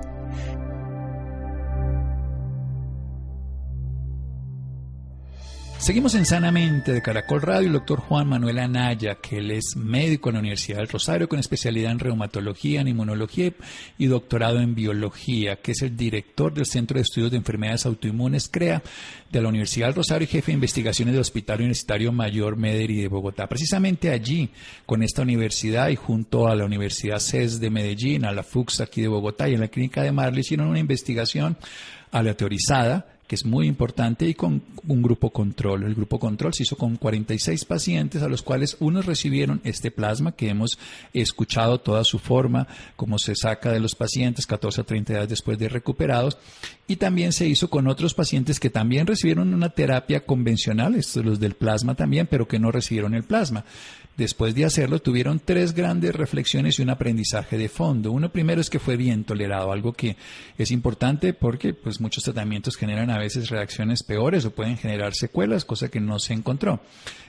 Seguimos 5.81 6.13
en 6.13 6.27
Sanamente 6.27 6.93
de 6.93 7.01
Caracol 7.01 7.41
Radio, 7.41 7.65
el 7.65 7.73
doctor 7.73 8.01
Juan 8.01 8.29
Manuel 8.29 8.59
Anaya, 8.59 9.15
que 9.15 9.39
él 9.39 9.49
es 9.49 9.75
médico 9.75 10.29
en 10.29 10.35
la 10.35 10.39
Universidad 10.41 10.77
del 10.77 10.87
Rosario 10.87 11.27
con 11.27 11.39
especialidad 11.39 11.91
en 11.91 11.97
reumatología, 11.97 12.81
en 12.81 12.89
inmunología 12.89 13.51
y 13.97 14.05
doctorado 14.05 14.59
en 14.59 14.75
biología, 14.75 15.55
que 15.55 15.71
es 15.71 15.81
el 15.81 15.97
director 15.97 16.53
del 16.53 16.67
Centro 16.67 16.97
de 16.97 17.01
Estudios 17.01 17.31
de 17.31 17.37
Enfermedades 17.37 17.87
Autoinmunes, 17.87 18.47
CREA, 18.47 18.83
de 19.31 19.41
la 19.41 19.49
Universidad 19.49 19.87
del 19.87 19.95
Rosario 19.95 20.25
y 20.25 20.31
jefe 20.31 20.51
de 20.51 20.57
investigaciones 20.57 21.15
del 21.15 21.21
Hospital 21.21 21.61
Universitario 21.61 22.11
Mayor 22.11 22.57
Mederi 22.57 23.01
de 23.01 23.07
Bogotá. 23.07 23.47
Precisamente 23.47 24.11
allí, 24.11 24.51
con 24.85 25.01
esta 25.01 25.23
universidad 25.23 25.89
y 25.89 25.95
junto 25.95 26.47
a 26.47 26.55
la 26.55 26.65
Universidad 26.65 27.17
CES 27.17 27.59
de 27.59 27.71
Medellín, 27.71 28.25
a 28.25 28.31
la 28.31 28.43
FUX 28.43 28.81
aquí 28.81 29.01
de 29.01 29.07
Bogotá 29.07 29.49
y 29.49 29.55
en 29.55 29.61
la 29.61 29.67
clínica 29.67 30.03
de 30.03 30.11
Marley, 30.11 30.41
hicieron 30.41 30.67
una 30.67 30.79
investigación 30.79 31.57
aleatorizada 32.11 33.07
que 33.31 33.35
es 33.35 33.45
muy 33.45 33.65
importante, 33.65 34.27
y 34.27 34.33
con 34.33 34.61
un 34.89 35.01
grupo 35.01 35.29
control. 35.29 35.83
El 35.83 35.95
grupo 35.95 36.19
control 36.19 36.53
se 36.53 36.63
hizo 36.63 36.75
con 36.75 36.97
46 36.97 37.63
pacientes, 37.63 38.21
a 38.23 38.27
los 38.27 38.41
cuales 38.41 38.75
unos 38.81 39.05
recibieron 39.05 39.61
este 39.63 39.89
plasma, 39.89 40.33
que 40.33 40.49
hemos 40.49 40.77
escuchado 41.13 41.79
toda 41.79 42.03
su 42.03 42.19
forma, 42.19 42.67
cómo 42.97 43.17
se 43.19 43.37
saca 43.37 43.71
de 43.71 43.79
los 43.79 43.95
pacientes 43.95 44.45
14 44.45 44.81
a 44.81 44.83
30 44.83 45.13
días 45.13 45.29
después 45.29 45.57
de 45.57 45.69
recuperados, 45.69 46.39
y 46.89 46.97
también 46.97 47.31
se 47.31 47.47
hizo 47.47 47.69
con 47.69 47.87
otros 47.87 48.13
pacientes 48.13 48.59
que 48.59 48.69
también 48.69 49.07
recibieron 49.07 49.53
una 49.53 49.69
terapia 49.69 50.25
convencional, 50.25 50.95
estos 50.95 51.23
los 51.23 51.39
del 51.39 51.53
plasma 51.53 51.95
también, 51.95 52.27
pero 52.27 52.49
que 52.49 52.59
no 52.59 52.69
recibieron 52.69 53.13
el 53.13 53.23
plasma. 53.23 53.63
Después 54.21 54.53
de 54.53 54.65
hacerlo, 54.65 54.99
tuvieron 54.99 55.41
tres 55.43 55.73
grandes 55.73 56.13
reflexiones 56.13 56.77
y 56.77 56.83
un 56.83 56.91
aprendizaje 56.91 57.57
de 57.57 57.69
fondo. 57.69 58.11
Uno 58.11 58.31
primero 58.31 58.61
es 58.61 58.69
que 58.69 58.77
fue 58.77 58.95
bien 58.95 59.23
tolerado, 59.23 59.71
algo 59.71 59.93
que 59.93 60.15
es 60.59 60.69
importante 60.69 61.33
porque 61.33 61.73
pues, 61.73 61.99
muchos 61.99 62.23
tratamientos 62.25 62.77
generan 62.77 63.09
a 63.09 63.17
veces 63.17 63.49
reacciones 63.49 64.03
peores 64.03 64.45
o 64.45 64.51
pueden 64.51 64.77
generar 64.77 65.15
secuelas, 65.15 65.65
cosa 65.65 65.89
que 65.89 65.99
no 65.99 66.19
se 66.19 66.33
encontró. 66.33 66.81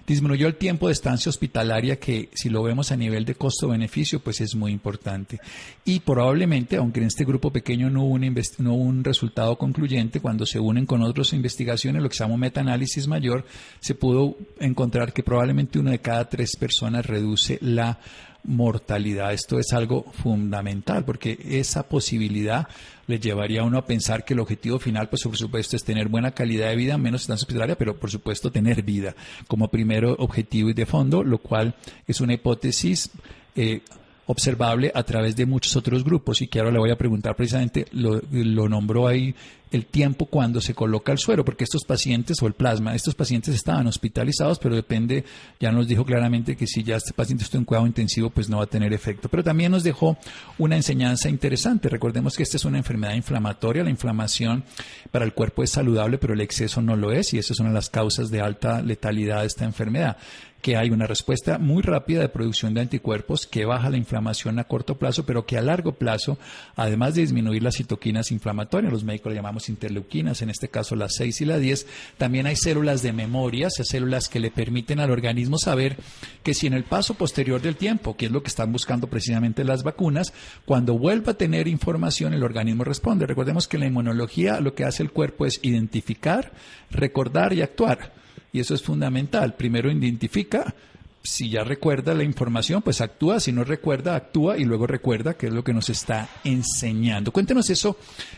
Disminuyó 0.07 0.49
el 0.49 0.57
tiempo 0.57 0.89
de 0.89 0.93
estancia 0.93 1.31
hospitalaria 1.31 1.99
que 1.99 2.29
si 2.35 2.51
lo 2.51 2.63
vemos 2.63 2.93
a 2.93 2.97
nivel 2.97 3.25
de 3.25 3.37
costo-beneficio 3.37 4.21
pues 4.21 4.43
es 4.43 4.55
muy 4.55 4.73
importante. 4.73 5.41
Y 5.87 6.01
probablemente, 6.01 6.77
aunque 6.77 7.01
en 7.01 7.07
este 7.07 7.25
grupo 7.25 7.53
pequeño 7.53 7.89
no 7.89 8.03
hubo, 8.05 8.15
un 8.17 8.35
no 8.59 8.75
hubo 8.75 8.83
un 8.83 9.03
resultado 9.03 9.57
concluyente, 9.57 10.21
cuando 10.21 10.45
se 10.45 10.59
unen 10.59 10.85
con 10.85 11.01
otras 11.03 11.33
investigaciones, 11.33 12.03
lo 12.03 12.11
que 12.11 12.17
se 12.17 12.25
llama 12.25 12.37
metaanálisis 12.37 13.07
mayor, 13.07 13.47
se 13.81 13.95
pudo 13.95 14.37
encontrar 14.59 15.15
que 15.15 15.23
probablemente 15.23 15.79
una 15.79 15.93
de 15.93 16.01
cada 16.01 16.29
tres 16.29 16.51
personas 16.59 16.82
reduce 16.91 17.59
la 17.61 17.99
mortalidad. 18.45 19.33
Esto 19.33 19.59
es 19.59 19.73
algo 19.73 20.05
fundamental 20.23 21.05
porque 21.05 21.39
esa 21.45 21.85
posibilidad 21.85 22.69
le 23.07 23.19
llevaría 23.19 23.61
a 23.61 23.65
uno 23.65 23.79
a 23.79 23.87
pensar 23.87 24.25
que 24.25 24.35
el 24.35 24.41
objetivo 24.41 24.79
final, 24.79 25.09
pues 25.09 25.23
por 25.23 25.37
supuesto, 25.37 25.77
es 25.77 25.85
tener 25.85 26.09
buena 26.09 26.33
calidad 26.33 26.69
de 26.69 26.77
vida, 26.77 26.99
menos 26.99 27.23
estancia 27.23 27.45
hospitalaria, 27.45 27.77
pero 27.77 27.97
por 27.97 28.11
supuesto 28.11 28.51
tener 28.51 28.83
vida 28.83 29.15
como 29.47 29.69
primero 29.69 30.15
objetivo 30.19 30.71
y 30.71 30.75
de 30.75 30.87
fondo, 30.87 31.23
lo 31.23 31.39
cual 31.39 31.75
es 32.07 32.21
una 32.21 32.35
hipótesis 32.35 33.11
eh, 33.55 33.83
observable 34.27 34.91
a 34.95 35.03
través 35.03 35.37
de 35.37 35.47
muchos 35.47 35.77
otros 35.77 36.05
grupos 36.05 36.43
y 36.43 36.49
que 36.49 36.59
ahora 36.59 36.73
le 36.73 36.79
voy 36.79 36.91
a 36.91 36.99
preguntar 36.99 37.37
precisamente, 37.37 37.87
lo 37.93 38.69
nombró 38.69 39.07
ahí 39.07 39.35
el 39.73 39.87
tiempo 39.87 40.27
cuando 40.27 40.61
se 40.61 40.75
coloca 40.75 41.13
el 41.13 41.19
suero, 41.19 41.45
porque 41.45 41.65
estos 41.65 41.85
pacientes 41.85 42.41
o 42.43 42.47
el 42.47 42.53
plasma, 42.53 42.95
estos 42.95 43.15
pacientes 43.15 43.55
estaban 43.55 43.87
hospitalizados, 43.87 44.59
pero 44.59 44.75
depende, 44.75 45.25
ya 45.59 45.73
nos 45.73 45.89
dijo 45.89 46.05
claramente 46.05 46.57
que 46.57 46.67
si 46.67 46.83
ya 46.83 46.97
este 46.97 47.13
paciente 47.13 47.45
está 47.45 47.59
en 47.59 47.65
cuidado 47.65 47.87
intensivo, 47.87 48.31
pues 48.31 48.49
no 48.49 48.59
va 48.59 48.65
a 48.65 48.69
tener 48.69 48.93
efecto. 48.93 49.29
Pero 49.29 49.43
también 49.43 49.73
nos 49.73 49.83
dejó 49.83 50.19
una 50.59 50.77
enseñanza 50.77 51.29
interesante. 51.29 51.89
Recordemos 51.89 52.37
que 52.37 52.43
esta 52.43 52.57
es 52.57 52.65
una 52.65 52.79
enfermedad 52.79 53.15
inflamatoria, 53.15 53.83
la 53.83 53.91
inflamación 53.91 54.65
para 55.11 55.25
el 55.25 55.33
cuerpo 55.33 55.63
es 55.63 55.71
saludable, 55.71 56.19
pero 56.19 56.35
el 56.35 56.41
exceso 56.41 56.83
no 56.83 56.97
lo 56.97 57.13
es, 57.13 57.33
y 57.33 57.39
esa 57.39 57.53
es 57.53 57.61
una 57.61 57.71
de 57.71 57.75
las 57.75 57.91
causas 57.91 58.31
de 58.31 58.41
alta 58.41 58.83
letalidad 58.83 59.41
de 59.41 59.47
esta 59.47 59.65
enfermedad 59.65 60.17
que 60.63 60.77
hay 60.77 60.91
una 60.91 61.09
respuesta 61.09 61.59
muy 61.59 61.83
rápida 61.83 62.21
de 62.21 62.29
producción 62.29 62.73
de 62.73 62.81
anticuerpos 62.81 63.49
que 63.49 63.65
baja 63.65 63.91
la 63.91 63.97
inflamación 63.97 64.61
a 64.61 64.65
corto 64.65 64.97
plazo, 64.97 65.27
pero 65.27 65.45
que 65.45 65.59
a 65.59 65.63
largo 65.63 65.93
plazo, 65.93 66.39
además 66.77 67.17
de 67.17 67.23
disminuir 67.23 67.65
las 67.65 67.77
citoquinas 67.77 68.31
inflamatorias, 68.31 68.93
los 68.93 69.03
médicos 69.03 69.35
llamamos 69.35 69.69
interleuquinas, 69.69 70.41
en 70.41 70.51
este 70.51 70.69
caso 70.69 70.95
las 70.95 71.17
6 71.17 71.41
y 71.41 71.45
la 71.47 71.59
10, 71.59 71.87
también 72.17 72.47
hay 72.47 72.55
células 72.55 73.03
de 73.03 73.13
memoria, 73.13 73.69
células 73.71 74.29
que 74.29 74.39
le 74.39 74.53
permiten 74.53 75.01
al 75.01 75.11
organismo 75.11 75.59
saber 75.59 75.97
que 76.45 76.55
si 76.55 76.69
en 76.69 76.75
el 76.75 76.85
paso 76.85 77.15
posterior 77.15 77.61
del 77.61 77.75
tiempo, 77.75 78.17
que 78.17 78.27
es 78.27 78.33
lo 78.33 78.43
que 78.43 78.49
están 78.49 78.71
buscando 78.71 79.09
precisamente 79.09 79.65
las 79.65 79.83
vacunas, 79.83 80.33
cuando 80.65 80.97
vuelva 80.97 81.33
a 81.33 81.37
tener 81.37 81.67
información, 81.67 82.35
el 82.35 82.45
organismo 82.45 82.85
responde. 82.85 83.27
Recordemos 83.27 83.67
que 83.67 83.79
en 83.79 83.81
la 83.81 83.89
inmunología 83.89 84.61
lo 84.61 84.75
que 84.77 84.85
hace 84.85 85.03
el 85.03 85.11
cuerpo 85.11 85.45
es 85.45 85.59
identificar, 85.63 86.53
recordar 86.91 87.53
y 87.53 87.63
actuar. 87.63 88.22
Y 88.53 88.61
eso 88.61 88.75
es 88.75 88.83
fundamental. 88.83 89.55
Primero 89.55 89.91
identifica, 89.91 90.75
si 91.23 91.51
ya 91.51 91.65
recuerda 91.65 92.15
la 92.15 92.25
información, 92.25 92.83
pues 92.83 93.01
actúa, 93.01 93.41
si 93.41 93.53
no 93.53 93.65
recuerda, 93.65 94.15
actúa 94.15 94.59
y 94.59 94.65
luego 94.65 94.87
recuerda, 94.87 95.35
que 95.35 95.47
es 95.47 95.55
lo 95.55 95.65
que 95.65 95.73
nos 95.73 95.89
está 95.89 96.29
enseñando. 96.45 97.33
Cuéntenos 97.33 97.71
eso 97.71 97.97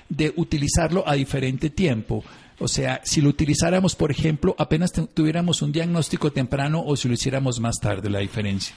de 0.09 0.33
utilizarlo 0.37 1.03
a 1.07 1.15
diferente 1.15 1.71
tiempo. 1.71 2.23
O 2.61 2.69
sea, 2.69 3.01
si 3.03 3.21
lo 3.21 3.31
utilizáramos, 3.31 3.97
por 3.97 4.13
ejemplo, 4.13 4.55
apenas 4.57 4.93
tuviéramos 4.93 5.63
un 5.63 5.73
diagnóstico 5.73 6.31
temprano 6.31 6.83
o 6.87 6.95
si 6.95 7.09
lo 7.09 7.15
hiciéramos 7.15 7.59
más 7.59 7.81
tarde, 7.81 8.09
la 8.09 8.21
diferencia. 8.21 8.77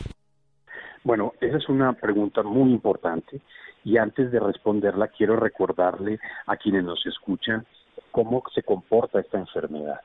Bueno, 1.04 1.34
esa 1.40 1.58
es 1.58 1.70
una 1.70 1.94
pregunta 1.94 2.42
muy 2.42 2.72
importante 2.72 3.40
y 3.84 3.98
antes 3.98 4.32
de 4.32 4.40
responderla 4.40 5.10
quiero 5.10 5.36
recordarle 5.38 6.20
a 6.48 6.58
quienes 6.58 6.84
nos 6.84 7.06
escuchan 7.06 7.66
cómo 8.12 8.42
se 8.54 8.64
comporta 8.64 9.20
esta 9.20 9.38
enfermedad. 9.38 10.02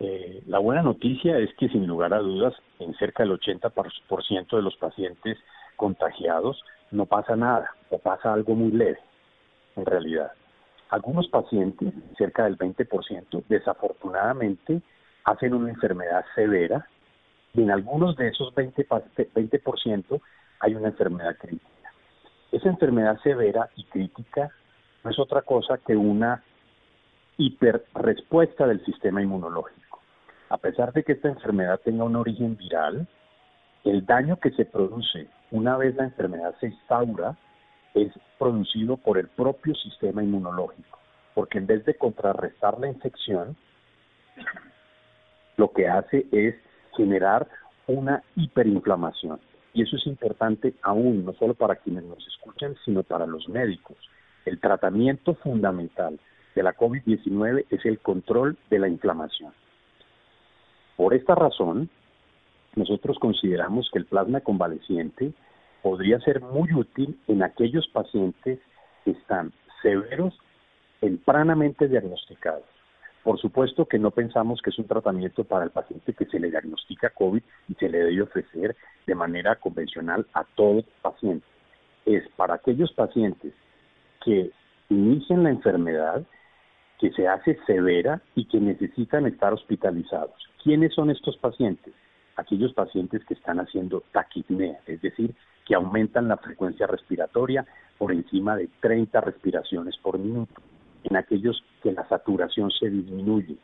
Eh, 0.00 0.42
la 0.46 0.58
buena 0.58 0.80
noticia 0.80 1.38
es 1.38 1.52
que 1.56 1.68
sin 1.68 1.86
lugar 1.86 2.14
a 2.14 2.20
dudas, 2.20 2.54
en 2.78 2.94
cerca 2.94 3.22
del 3.22 3.38
80% 3.38 4.56
de 4.56 4.62
los 4.62 4.74
pacientes 4.76 5.36
contagiados 5.76 6.64
no 6.90 7.04
pasa 7.04 7.36
nada 7.36 7.74
o 7.90 7.98
pasa 7.98 8.32
algo 8.32 8.54
muy 8.54 8.72
leve, 8.72 8.98
en 9.76 9.84
realidad. 9.84 10.32
Algunos 10.88 11.28
pacientes, 11.28 11.92
cerca 12.16 12.44
del 12.44 12.56
20%, 12.56 13.44
desafortunadamente 13.46 14.80
hacen 15.24 15.52
una 15.52 15.68
enfermedad 15.68 16.24
severa 16.34 16.88
y 17.52 17.62
en 17.62 17.70
algunos 17.70 18.16
de 18.16 18.28
esos 18.28 18.54
20%, 18.54 18.86
20% 18.86 20.20
hay 20.60 20.74
una 20.74 20.88
enfermedad 20.88 21.36
crítica. 21.36 21.92
Esa 22.50 22.70
enfermedad 22.70 23.20
severa 23.20 23.68
y 23.76 23.84
crítica 23.84 24.50
no 25.04 25.10
es 25.10 25.18
otra 25.18 25.42
cosa 25.42 25.76
que 25.76 25.94
una 25.94 26.42
hiperrespuesta 27.36 28.66
del 28.66 28.82
sistema 28.84 29.22
inmunológico 29.22 29.89
a 30.50 30.58
pesar 30.58 30.92
de 30.92 31.04
que 31.04 31.12
esta 31.12 31.28
enfermedad 31.28 31.80
tenga 31.84 32.04
un 32.04 32.16
origen 32.16 32.56
viral, 32.56 33.06
el 33.84 34.04
daño 34.04 34.36
que 34.36 34.50
se 34.50 34.64
produce 34.64 35.28
una 35.52 35.76
vez 35.76 35.94
la 35.94 36.04
enfermedad 36.04 36.54
se 36.60 36.66
instaura 36.66 37.36
es 37.94 38.12
producido 38.38 38.96
por 38.96 39.16
el 39.16 39.28
propio 39.28 39.74
sistema 39.74 40.22
inmunológico. 40.22 40.98
porque 41.32 41.58
en 41.58 41.66
vez 41.66 41.84
de 41.84 41.94
contrarrestar 41.94 42.78
la 42.80 42.88
infección, 42.88 43.56
lo 45.56 45.70
que 45.70 45.86
hace 45.86 46.26
es 46.32 46.56
generar 46.96 47.46
una 47.86 48.22
hiperinflamación. 48.34 49.38
Y 49.72 49.82
eso 49.82 49.96
es 49.96 50.06
importante 50.08 50.74
aún, 50.82 51.24
no 51.24 51.32
solo 51.34 51.54
para 51.54 51.76
quienes 51.76 52.02
nos 52.02 52.26
escuchan, 52.26 52.74
sino 52.84 53.04
para 53.04 53.26
los 53.26 53.48
médicos. 53.48 53.96
El 54.44 54.58
tratamiento 54.58 55.34
fundamental 55.36 56.18
de 56.56 56.62
la 56.64 56.74
COVID-19 56.74 57.66
es 57.70 57.86
el 57.86 58.00
control 58.00 58.58
de 58.68 58.80
la 58.80 58.88
inflamación. 58.88 59.52
Por 61.00 61.14
esta 61.14 61.34
razón, 61.34 61.88
nosotros 62.76 63.18
consideramos 63.18 63.88
que 63.90 63.98
el 63.98 64.04
plasma 64.04 64.42
convaleciente 64.42 65.32
podría 65.80 66.20
ser 66.20 66.42
muy 66.42 66.74
útil 66.74 67.18
en 67.26 67.42
aquellos 67.42 67.88
pacientes 67.88 68.58
que 69.02 69.12
están 69.12 69.50
severos, 69.80 70.38
tempranamente 71.00 71.88
diagnosticados. 71.88 72.66
Por 73.24 73.40
supuesto 73.40 73.86
que 73.86 73.98
no 73.98 74.10
pensamos 74.10 74.60
que 74.60 74.68
es 74.68 74.78
un 74.78 74.88
tratamiento 74.88 75.44
para 75.44 75.64
el 75.64 75.70
paciente 75.70 76.12
que 76.12 76.26
se 76.26 76.38
le 76.38 76.50
diagnostica 76.50 77.08
COVID 77.08 77.42
y 77.70 77.74
se 77.76 77.88
le 77.88 78.00
debe 78.00 78.20
ofrecer 78.20 78.76
de 79.06 79.14
manera 79.14 79.56
convencional 79.56 80.26
a 80.34 80.44
todo 80.54 80.84
paciente. 81.00 81.46
Es 82.04 82.28
para 82.36 82.56
aquellos 82.56 82.92
pacientes 82.92 83.54
que 84.22 84.50
inician 84.90 85.44
la 85.44 85.50
enfermedad, 85.50 86.26
que 87.00 87.10
se 87.12 87.26
hace 87.26 87.58
severa 87.66 88.20
y 88.34 88.44
que 88.44 88.60
necesitan 88.60 89.24
estar 89.26 89.54
hospitalizados. 89.54 90.34
¿Quiénes 90.62 90.92
son 90.92 91.10
estos 91.10 91.38
pacientes? 91.38 91.94
Aquellos 92.36 92.74
pacientes 92.74 93.24
que 93.24 93.34
están 93.34 93.58
haciendo 93.58 94.02
taquipnea, 94.12 94.80
es 94.86 95.00
decir, 95.00 95.34
que 95.66 95.74
aumentan 95.74 96.28
la 96.28 96.36
frecuencia 96.36 96.86
respiratoria 96.86 97.64
por 97.96 98.12
encima 98.12 98.54
de 98.54 98.68
30 98.80 99.18
respiraciones 99.22 99.96
por 99.96 100.18
minuto, 100.18 100.60
en 101.04 101.16
aquellos 101.16 101.64
que 101.82 101.92
la 101.92 102.06
saturación 102.06 102.70
se 102.70 102.90
disminuye. 102.90 103.56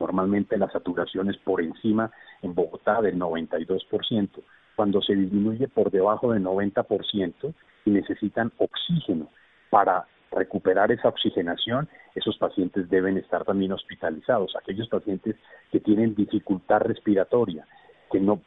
Normalmente 0.00 0.58
la 0.58 0.70
saturación 0.70 1.30
es 1.30 1.36
por 1.38 1.62
encima 1.62 2.10
en 2.42 2.54
Bogotá 2.54 3.00
del 3.00 3.16
92%, 3.16 4.28
cuando 4.74 5.02
se 5.02 5.14
disminuye 5.14 5.68
por 5.68 5.92
debajo 5.92 6.32
del 6.32 6.42
90% 6.42 7.54
y 7.84 7.90
necesitan 7.90 8.52
oxígeno 8.58 9.28
para 9.70 10.06
recuperar 10.30 10.92
esa 10.92 11.08
oxigenación, 11.08 11.88
esos 12.14 12.36
pacientes 12.38 12.88
deben 12.90 13.16
estar 13.16 13.44
también 13.44 13.72
hospitalizados. 13.72 14.54
Aquellos 14.56 14.88
pacientes 14.88 15.36
que 15.70 15.80
tienen 15.80 16.14
dificultad 16.14 16.80
respiratoria, 16.80 17.66
que 18.10 18.20
no 18.20 18.40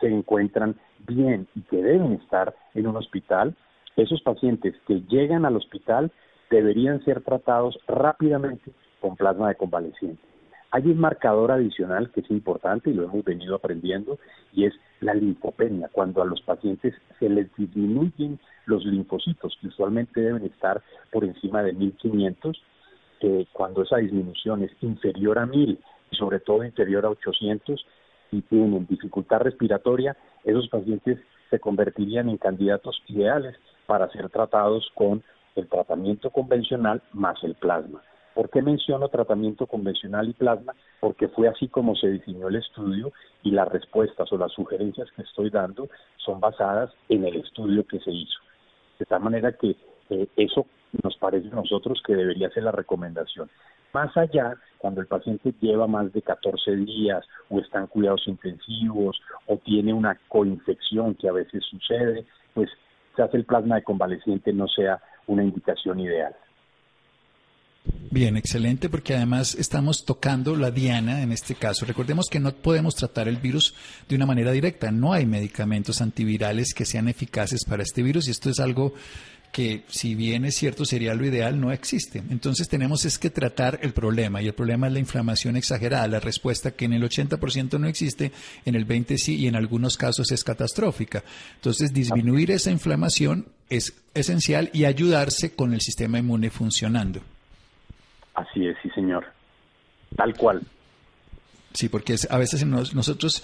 se 0.00 0.08
encuentran 0.08 0.76
bien 1.06 1.46
y 1.54 1.62
que 1.62 1.76
deben 1.76 2.14
estar 2.14 2.54
en 2.74 2.86
un 2.86 2.96
hospital, 2.96 3.54
esos 3.96 4.22
pacientes 4.22 4.74
que 4.86 5.00
llegan 5.02 5.44
al 5.44 5.56
hospital 5.56 6.10
deberían 6.50 7.04
ser 7.04 7.22
tratados 7.22 7.78
rápidamente 7.86 8.72
con 9.00 9.16
plasma 9.16 9.48
de 9.48 9.54
convaleciente. 9.54 10.22
Hay 10.70 10.86
un 10.86 10.98
marcador 10.98 11.52
adicional 11.52 12.10
que 12.10 12.20
es 12.20 12.30
importante 12.30 12.90
y 12.90 12.94
lo 12.94 13.04
hemos 13.04 13.24
venido 13.24 13.54
aprendiendo 13.54 14.18
y 14.52 14.64
es 14.64 14.74
la 15.02 15.14
linfopenia, 15.14 15.88
cuando 15.92 16.22
a 16.22 16.24
los 16.24 16.40
pacientes 16.42 16.94
se 17.18 17.28
les 17.28 17.54
disminuyen 17.56 18.38
los 18.66 18.84
linfocitos, 18.84 19.58
que 19.60 19.68
usualmente 19.68 20.20
deben 20.20 20.44
estar 20.44 20.82
por 21.10 21.24
encima 21.24 21.62
de 21.62 21.72
1500, 21.72 22.62
eh, 23.20 23.46
cuando 23.52 23.82
esa 23.82 23.96
disminución 23.98 24.62
es 24.62 24.70
inferior 24.80 25.38
a 25.38 25.46
1000 25.46 25.78
y 26.10 26.16
sobre 26.16 26.40
todo 26.40 26.64
inferior 26.64 27.04
a 27.04 27.10
800, 27.10 27.84
y 28.30 28.40
tienen 28.42 28.86
dificultad 28.86 29.40
respiratoria, 29.40 30.16
esos 30.44 30.68
pacientes 30.68 31.18
se 31.50 31.58
convertirían 31.58 32.28
en 32.28 32.38
candidatos 32.38 33.02
ideales 33.08 33.56
para 33.86 34.08
ser 34.10 34.30
tratados 34.30 34.88
con 34.94 35.22
el 35.54 35.68
tratamiento 35.68 36.30
convencional 36.30 37.02
más 37.12 37.42
el 37.44 37.54
plasma. 37.54 38.02
¿Por 38.34 38.48
qué 38.50 38.62
menciono 38.62 39.08
tratamiento 39.08 39.66
convencional 39.66 40.28
y 40.28 40.32
plasma? 40.32 40.74
Porque 41.00 41.28
fue 41.28 41.48
así 41.48 41.68
como 41.68 41.94
se 41.96 42.08
diseñó 42.08 42.48
el 42.48 42.56
estudio 42.56 43.12
y 43.42 43.50
las 43.50 43.68
respuestas 43.68 44.32
o 44.32 44.38
las 44.38 44.52
sugerencias 44.52 45.08
que 45.14 45.22
estoy 45.22 45.50
dando 45.50 45.88
son 46.16 46.40
basadas 46.40 46.90
en 47.08 47.24
el 47.24 47.36
estudio 47.36 47.86
que 47.86 48.00
se 48.00 48.10
hizo. 48.10 48.38
De 48.98 49.04
tal 49.04 49.20
manera 49.20 49.52
que 49.52 49.76
eh, 50.10 50.28
eso 50.36 50.66
nos 51.02 51.16
parece 51.16 51.48
a 51.48 51.56
nosotros 51.56 52.02
que 52.06 52.14
debería 52.14 52.50
ser 52.50 52.64
la 52.64 52.72
recomendación. 52.72 53.50
Más 53.92 54.16
allá, 54.16 54.56
cuando 54.78 55.02
el 55.02 55.06
paciente 55.06 55.54
lleva 55.60 55.86
más 55.86 56.12
de 56.12 56.22
14 56.22 56.76
días 56.76 57.24
o 57.50 57.60
está 57.60 57.80
en 57.80 57.86
cuidados 57.88 58.26
intensivos 58.26 59.20
o 59.46 59.58
tiene 59.58 59.92
una 59.92 60.18
coinfección 60.28 61.14
que 61.14 61.28
a 61.28 61.32
veces 61.32 61.62
sucede, 61.64 62.24
pues 62.54 62.70
hace 63.18 63.36
el 63.36 63.44
plasma 63.44 63.76
de 63.76 63.82
convaleciente 63.82 64.52
no 64.52 64.66
sea 64.68 65.00
una 65.26 65.44
indicación 65.44 66.00
ideal. 66.00 66.34
Bien, 67.84 68.36
excelente, 68.36 68.88
porque 68.88 69.14
además 69.14 69.56
estamos 69.58 70.04
tocando 70.04 70.54
la 70.54 70.70
diana 70.70 71.22
en 71.22 71.32
este 71.32 71.54
caso. 71.54 71.86
Recordemos 71.86 72.28
que 72.30 72.40
no 72.40 72.54
podemos 72.54 72.94
tratar 72.94 73.26
el 73.26 73.38
virus 73.38 73.74
de 74.08 74.16
una 74.16 74.26
manera 74.26 74.52
directa. 74.52 74.92
No 74.92 75.12
hay 75.12 75.26
medicamentos 75.26 76.00
antivirales 76.00 76.74
que 76.74 76.84
sean 76.84 77.08
eficaces 77.08 77.64
para 77.64 77.82
este 77.82 78.02
virus 78.02 78.28
y 78.28 78.30
esto 78.30 78.50
es 78.50 78.60
algo 78.60 78.94
que 79.50 79.84
si 79.88 80.14
bien 80.14 80.44
es 80.44 80.56
cierto 80.56 80.84
sería 80.84 81.14
lo 81.14 81.26
ideal, 81.26 81.60
no 81.60 81.72
existe. 81.72 82.22
Entonces 82.30 82.68
tenemos 82.68 83.04
es 83.04 83.18
que 83.18 83.30
tratar 83.30 83.78
el 83.82 83.92
problema 83.92 84.40
y 84.40 84.46
el 84.46 84.54
problema 84.54 84.86
es 84.86 84.92
la 84.94 84.98
inflamación 84.98 85.56
exagerada, 85.56 86.08
la 86.08 86.20
respuesta 86.20 86.72
que 86.72 86.86
en 86.86 86.94
el 86.94 87.02
80% 87.02 87.78
no 87.78 87.86
existe, 87.86 88.32
en 88.64 88.74
el 88.74 88.86
20% 88.86 89.16
sí 89.18 89.36
y 89.36 89.46
en 89.46 89.56
algunos 89.56 89.96
casos 89.96 90.32
es 90.32 90.44
catastrófica. 90.44 91.22
Entonces 91.56 91.92
disminuir 91.92 92.50
esa 92.50 92.70
inflamación 92.70 93.46
es 93.68 93.92
esencial 94.14 94.70
y 94.72 94.84
ayudarse 94.84 95.52
con 95.52 95.74
el 95.74 95.80
sistema 95.80 96.18
inmune 96.18 96.50
funcionando. 96.50 97.22
Así 98.34 98.66
es, 98.66 98.76
sí 98.82 98.90
señor. 98.90 99.26
Tal 100.16 100.34
cual. 100.34 100.62
Sí, 101.72 101.88
porque 101.88 102.16
a 102.28 102.36
veces 102.36 102.66
nosotros, 102.66 103.42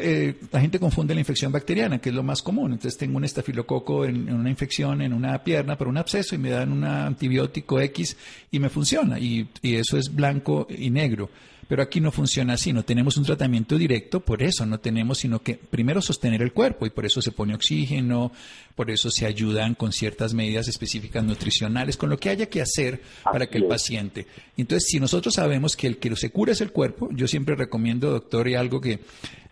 eh, 0.00 0.34
la 0.50 0.60
gente 0.60 0.80
confunde 0.80 1.14
la 1.14 1.20
infección 1.20 1.52
bacteriana, 1.52 1.98
que 1.98 2.08
es 2.08 2.14
lo 2.14 2.24
más 2.24 2.42
común. 2.42 2.72
Entonces 2.72 2.98
tengo 2.98 3.16
un 3.18 3.24
estafilococo 3.24 4.04
en, 4.04 4.32
una 4.32 4.50
infección 4.50 5.00
en 5.00 5.12
una 5.12 5.44
pierna 5.44 5.78
por 5.78 5.86
un 5.86 5.96
absceso 5.96 6.34
y 6.34 6.38
me 6.38 6.50
dan 6.50 6.72
un 6.72 6.82
antibiótico 6.84 7.78
X 7.80 8.16
y 8.50 8.58
me 8.58 8.68
funciona. 8.68 9.18
y 9.20 9.48
eso 9.62 9.96
es 9.96 10.12
blanco 10.12 10.66
y 10.68 10.90
negro. 10.90 11.30
Pero 11.68 11.82
aquí 11.82 12.00
no 12.00 12.10
funciona 12.10 12.54
así, 12.54 12.72
no 12.72 12.84
tenemos 12.84 13.16
un 13.16 13.24
tratamiento 13.24 13.76
directo, 13.76 14.20
por 14.20 14.42
eso 14.42 14.66
no 14.66 14.80
tenemos 14.80 15.18
sino 15.18 15.42
que 15.42 15.54
primero 15.54 16.02
sostener 16.02 16.42
el 16.42 16.52
cuerpo 16.52 16.86
y 16.86 16.90
por 16.90 17.06
eso 17.06 17.22
se 17.22 17.32
pone 17.32 17.54
oxígeno, 17.54 18.32
por 18.74 18.90
eso 18.90 19.10
se 19.10 19.26
ayudan 19.26 19.74
con 19.74 19.92
ciertas 19.92 20.34
medidas 20.34 20.68
específicas 20.68 21.24
nutricionales, 21.24 21.96
con 21.96 22.10
lo 22.10 22.18
que 22.18 22.30
haya 22.30 22.46
que 22.46 22.60
hacer 22.60 23.00
para 23.24 23.46
que 23.46 23.58
el 23.58 23.66
paciente. 23.66 24.26
Entonces, 24.56 24.88
si 24.88 25.00
nosotros 25.00 25.34
sabemos 25.34 25.76
que 25.76 25.86
el 25.86 25.98
que 25.98 26.14
se 26.16 26.30
cura 26.30 26.52
es 26.52 26.60
el 26.60 26.72
cuerpo, 26.72 27.08
yo 27.12 27.28
siempre 27.28 27.54
recomiendo, 27.54 28.10
doctor, 28.10 28.48
y 28.48 28.54
algo 28.54 28.80
que 28.80 29.00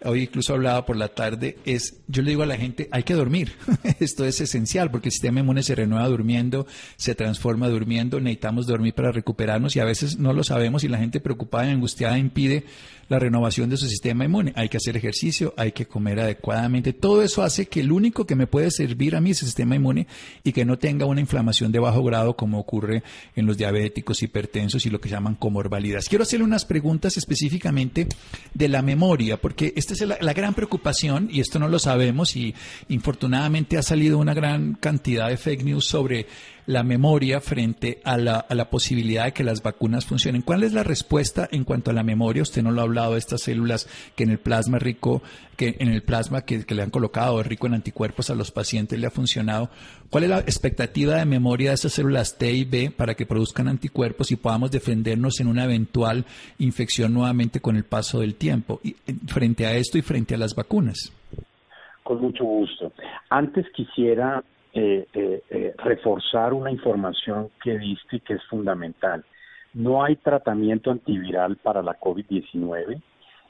hoy 0.05 0.23
incluso 0.23 0.55
hablaba 0.55 0.87
por 0.87 0.97
la 0.97 1.09
tarde, 1.09 1.59
es, 1.65 1.99
yo 2.09 2.23
le 2.23 2.31
digo 2.31 2.43
a 2.43 2.47
la 2.47 2.57
gente, 2.57 2.89
hay 2.91 3.03
que 3.03 3.15
dormir. 3.15 3.53
Esto 4.01 4.25
es 4.25 4.41
esencial 4.41 4.91
porque 4.91 5.09
el 5.09 5.13
sistema 5.13 5.41
inmune 5.41 5.63
se 5.63 5.75
renueva 5.75 6.09
durmiendo, 6.09 6.67
se 6.97 7.15
transforma 7.15 7.69
durmiendo, 7.69 8.21
necesitamos 8.21 8.67
dormir 8.67 8.95
para 8.95 9.13
recuperarnos 9.13 9.77
y 9.77 9.81
a 9.81 9.85
veces 9.85 10.19
no 10.19 10.33
lo 10.33 10.45
sabemos 10.45 10.85
y 10.85 10.89
la 10.89 10.99
gente 10.99 11.21
preocupada 11.21 11.67
y 11.67 11.71
angustiada 11.71 12.19
impide 12.19 12.65
la 13.11 13.19
renovación 13.19 13.69
de 13.69 13.77
su 13.77 13.89
sistema 13.89 14.25
inmune. 14.25 14.53
Hay 14.55 14.69
que 14.69 14.77
hacer 14.77 14.97
ejercicio, 14.97 15.53
hay 15.57 15.73
que 15.73 15.85
comer 15.85 16.21
adecuadamente. 16.21 16.93
Todo 16.93 17.23
eso 17.23 17.43
hace 17.43 17.67
que 17.67 17.81
el 17.81 17.91
único 17.91 18.25
que 18.25 18.37
me 18.37 18.47
puede 18.47 18.71
servir 18.71 19.17
a 19.17 19.21
mí 19.21 19.33
es 19.33 19.43
el 19.43 19.49
sistema 19.49 19.75
inmune 19.75 20.07
y 20.45 20.53
que 20.53 20.65
no 20.65 20.79
tenga 20.79 21.07
una 21.07 21.21
inflamación 21.21 21.73
de 21.73 21.81
bajo 21.81 22.05
grado 22.05 22.37
como 22.37 22.61
ocurre 22.61 23.03
en 23.35 23.47
los 23.47 23.59
diabéticos, 23.59 24.23
hipertensos 24.23 24.87
y 24.87 24.91
lo 24.91 25.01
que 25.01 25.09
llaman 25.09 25.35
comorbilidades. 25.35 26.09
Quiero 26.09 26.23
hacerle 26.23 26.45
unas 26.45 26.65
preguntas 26.65 27.17
específicamente 27.17 28.07
de 28.55 28.69
la 28.69 28.81
memoria, 28.81 29.41
porque 29.41 29.73
esta 29.75 29.93
es 29.93 30.01
la, 30.03 30.17
la 30.21 30.33
gran 30.33 30.55
preocupación 30.55 31.29
y 31.33 31.41
esto 31.41 31.59
no 31.59 31.67
lo 31.67 31.81
sabemos 31.81 32.37
y 32.37 32.55
infortunadamente 32.89 33.77
ha 33.77 33.83
salido 33.83 34.19
una 34.19 34.35
gran 34.35 34.75
cantidad 34.75 35.29
de 35.29 35.37
fake 35.37 35.65
news 35.65 35.85
sobre 35.85 36.29
la 36.67 36.83
memoria 36.83 37.41
frente 37.41 38.01
a 38.05 38.17
la, 38.17 38.37
a 38.37 38.55
la 38.55 38.71
posibilidad 38.71 39.25
de 39.25 39.33
que 39.33 39.45
las 39.45 39.63
vacunas 39.63 40.07
funcionen. 40.07 40.43
¿Cuál 40.43 40.63
es 40.63 40.73
la 40.73 40.83
respuesta 40.83 41.49
en 41.51 41.65
cuanto 41.65 41.91
a 41.91 41.95
la 41.95 42.03
memoria? 42.03 42.43
Usted 42.43 42.63
no 42.63 42.71
lo 42.71 42.81
ha 42.81 42.85
hablado 42.85 43.13
de 43.13 43.19
estas 43.19 43.43
células 43.43 43.89
que 44.17 44.25
en 44.25 44.31
el 44.31 44.39
plasma 44.39 44.79
rico, 44.79 45.23
que 45.57 45.77
en 45.79 45.89
el 45.89 46.03
plasma 46.03 46.43
que, 46.43 46.65
le 46.69 46.83
han 46.83 46.91
colocado 46.91 47.43
rico 47.43 47.67
en 47.67 47.75
anticuerpos 47.75 48.31
a 48.31 48.35
los 48.35 48.51
pacientes 48.51 48.99
le 48.99 49.07
ha 49.07 49.11
funcionado. 49.11 49.71
¿Cuál 50.09 50.25
es 50.25 50.31
la 50.31 50.39
expectativa 50.41 51.17
de 51.17 51.25
memoria 51.25 51.71
de 51.71 51.75
esas 51.75 51.93
células 51.93 52.39
T 52.39 52.51
y 52.51 52.65
B 52.65 52.91
para 52.91 53.15
que 53.15 53.27
produzcan 53.27 53.69
anticuerpos 53.69 54.31
y 54.31 54.37
podamos 54.37 54.71
defendernos 54.71 55.41
en 55.41 55.49
una 55.49 55.65
eventual 55.65 56.25
infección 56.59 57.13
nuevamente 57.13 57.61
con 57.61 57.77
el 57.77 57.85
paso 57.85 58.21
del 58.21 58.35
tiempo? 58.35 58.81
Y, 58.83 58.91
eh, 59.07 59.15
frente 59.27 59.67
a 59.67 59.75
esto 59.75 59.99
y 59.99 60.03
frente 60.03 60.35
a 60.35 60.39
las 60.39 60.55
vacunas. 60.55 61.13
Con 62.03 62.21
mucho 62.21 62.45
gusto. 62.45 62.93
Antes 63.29 63.67
quisiera 63.75 64.43
eh, 64.73 65.07
eh, 65.13 65.43
eh, 65.51 65.75
reforzar 65.79 66.53
una 66.53 66.71
información 66.71 67.51
que 67.63 67.77
diste 67.77 68.21
que 68.21 68.35
es 68.35 68.45
fundamental. 68.45 69.25
No 69.75 70.05
hay 70.05 70.17
tratamiento 70.17 70.91
antiviral 70.91 71.57
para 71.57 71.83
la 71.83 71.99
COVID-19 71.99 73.03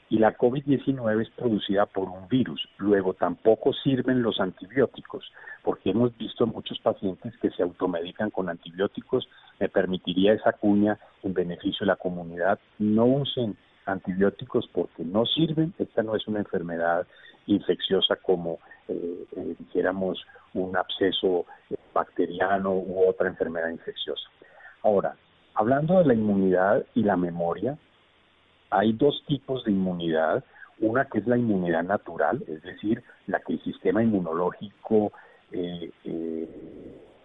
y 0.09 0.17
la 0.17 0.35
COVID-19 0.35 1.21
es 1.21 1.29
producida 1.29 1.85
por 1.85 2.09
un 2.09 2.27
virus. 2.27 2.67
Luego 2.77 3.13
tampoco 3.13 3.71
sirven 3.71 4.23
los 4.23 4.39
antibióticos, 4.39 5.31
porque 5.63 5.91
hemos 5.91 6.15
visto 6.17 6.45
muchos 6.47 6.79
pacientes 6.79 7.37
que 7.37 7.49
se 7.51 7.63
automedican 7.63 8.29
con 8.29 8.49
antibióticos. 8.49 9.29
Me 9.59 9.69
permitiría 9.69 10.33
esa 10.33 10.53
cuña 10.53 10.99
en 11.23 11.33
beneficio 11.33 11.85
de 11.85 11.93
la 11.93 11.95
comunidad. 11.95 12.59
No 12.79 13.05
usen 13.05 13.55
antibióticos 13.85 14.67
porque 14.73 15.03
no 15.03 15.25
sirven. 15.25 15.73
Esta 15.79 16.03
no 16.03 16.15
es 16.15 16.27
una 16.27 16.39
enfermedad 16.39 17.07
infecciosa 17.47 18.15
como 18.17 18.59
eh, 18.91 19.25
eh, 19.35 19.55
dijéramos 19.59 20.23
un 20.53 20.75
absceso 20.75 21.45
bacteriano 21.93 22.73
u 22.73 23.07
otra 23.07 23.27
enfermedad 23.27 23.69
infecciosa. 23.69 24.27
Ahora, 24.83 25.15
hablando 25.55 25.99
de 25.99 26.05
la 26.05 26.13
inmunidad 26.13 26.85
y 26.93 27.03
la 27.03 27.17
memoria, 27.17 27.77
hay 28.69 28.93
dos 28.93 29.23
tipos 29.27 29.63
de 29.65 29.71
inmunidad. 29.71 30.43
Una 30.79 31.05
que 31.05 31.19
es 31.19 31.27
la 31.27 31.37
inmunidad 31.37 31.83
natural, 31.83 32.43
es 32.47 32.61
decir, 32.63 33.03
la 33.27 33.39
que 33.39 33.53
el 33.53 33.63
sistema 33.63 34.01
inmunológico 34.01 35.11
eh, 35.51 35.91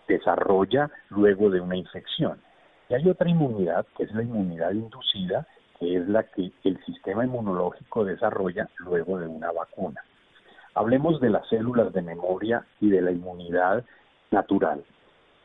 desarrolla 0.06 0.90
luego 1.10 1.50
de 1.50 1.60
una 1.60 1.76
infección. 1.76 2.38
Y 2.88 2.94
hay 2.94 3.08
otra 3.08 3.28
inmunidad, 3.28 3.86
que 3.96 4.04
es 4.04 4.12
la 4.12 4.22
inmunidad 4.22 4.72
inducida, 4.72 5.46
que 5.78 5.96
es 5.96 6.08
la 6.08 6.22
que 6.24 6.52
el 6.64 6.84
sistema 6.84 7.24
inmunológico 7.24 8.04
desarrolla 8.04 8.68
luego 8.78 9.18
de 9.18 9.26
una 9.26 9.50
vacuna. 9.52 10.02
Hablemos 10.76 11.22
de 11.22 11.30
las 11.30 11.48
células 11.48 11.90
de 11.94 12.02
memoria 12.02 12.66
y 12.82 12.90
de 12.90 13.00
la 13.00 13.10
inmunidad 13.10 13.82
natural. 14.30 14.84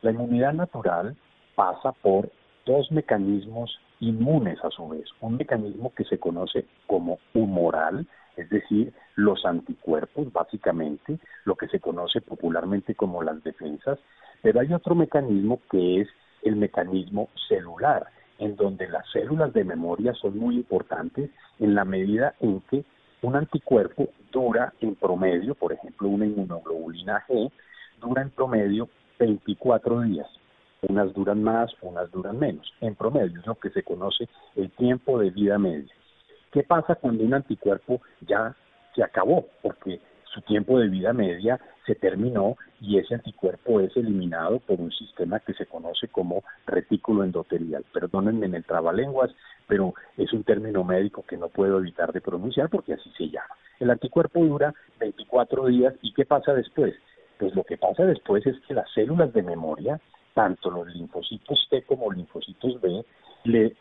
La 0.02 0.12
inmunidad 0.12 0.52
natural 0.52 1.16
pasa 1.56 1.94
por 1.94 2.30
dos 2.66 2.92
mecanismos 2.92 3.80
inmunes 4.02 4.60
a 4.62 4.70
su 4.72 4.90
vez. 4.90 5.06
Un 5.22 5.38
mecanismo 5.38 5.94
que 5.96 6.04
se 6.04 6.18
conoce 6.18 6.66
como 6.86 7.18
humoral, 7.34 8.06
es 8.36 8.50
decir, 8.50 8.94
los 9.16 9.46
anticuerpos, 9.46 10.34
básicamente, 10.34 11.18
lo 11.46 11.56
que 11.56 11.70
se 11.70 11.80
conoce 11.80 12.20
popularmente 12.20 12.94
como 12.94 13.24
las 13.24 13.42
defensas, 13.42 14.00
pero 14.42 14.60
hay 14.60 14.74
otro 14.74 14.96
mecanismo 14.96 15.62
que 15.72 16.02
es 16.02 16.10
el 16.44 16.58
mecanismo 16.58 17.30
celular, 17.48 18.08
en 18.38 18.58
donde 18.58 18.90
las 18.90 19.10
células 19.14 19.54
de 19.54 19.64
memoria 19.64 20.14
son 20.14 20.38
muy 20.38 20.56
importantes 20.56 21.30
en 21.60 21.74
la 21.74 21.86
medida 21.86 22.36
en 22.42 22.60
que 22.70 22.84
un 23.22 23.36
anticuerpo 23.36 24.10
dura 24.32 24.74
en 24.82 24.96
promedio, 24.96 25.56
por 25.56 25.74
ejemplo, 25.74 26.10
una 26.10 26.26
inmunoglobulina 26.26 27.24
G, 27.28 27.52
dura 28.00 28.22
en 28.22 28.30
promedio 28.32 28.90
24 29.20 30.02
días. 30.02 30.28
Unas 30.82 31.14
duran 31.14 31.44
más, 31.44 31.72
unas 31.82 32.10
duran 32.12 32.40
menos. 32.40 32.74
En 32.82 32.96
promedio 32.96 33.40
es 33.40 33.46
lo 33.46 33.56
que 33.56 33.70
se 33.70 33.84
conoce 33.84 34.28
el 34.56 34.72
tiempo 34.72 35.20
de 35.20 35.30
vida 35.30 35.60
media. 35.60 35.94
¿Qué 36.52 36.64
pasa 36.64 36.96
cuando 36.96 37.24
un 37.24 37.34
anticuerpo 37.34 38.02
ya 38.22 38.56
se 38.96 39.04
acabó? 39.04 39.46
Porque 39.62 40.02
su 40.34 40.42
tiempo 40.42 40.80
de 40.80 40.88
vida 40.88 41.14
media 41.14 41.60
se 41.86 41.96
terminó 41.96 42.56
y 42.80 42.98
ese 42.98 43.16
anticuerpo 43.16 43.80
es 43.80 43.96
eliminado 43.98 44.60
por 44.60 44.80
un 44.80 44.92
sistema 44.92 45.40
que 45.40 45.54
se 45.54 45.66
conoce 45.66 46.08
como 46.08 46.44
retículo 46.66 47.24
endotelial. 47.24 47.84
Perdónenme 47.94 48.46
en 48.46 48.56
el 48.56 48.64
trabalenguas, 48.64 49.32
pero 49.68 49.94
es 50.18 50.32
un 50.34 50.44
término 50.44 50.84
médico 50.84 51.26
que 51.28 51.38
no 51.38 51.50
puedo 51.50 51.80
evitar 51.80 52.14
de 52.14 52.22
pronunciar 52.22 52.70
porque 52.70 52.94
así 52.94 53.12
se 53.18 53.30
llama. 53.30 53.56
El 53.80 53.90
anticuerpo 53.90 54.44
dura 54.44 54.74
24 55.00 55.68
días 55.68 55.94
y 56.02 56.14
¿qué 56.14 56.26
pasa 56.26 56.54
después? 56.54 56.94
Pues 57.38 57.56
lo 57.56 57.64
que 57.64 57.78
pasa 57.78 58.06
después 58.06 58.46
es 58.46 58.56
que 58.68 58.74
las 58.74 58.90
células 58.94 59.34
de 59.34 59.42
memoria, 59.42 60.00
tanto 60.34 60.70
los 60.70 60.88
linfocitos 60.94 61.68
T 61.70 61.82
como 61.84 62.12
linfocitos 62.12 62.80
B, 62.80 63.04
le 63.46 63.76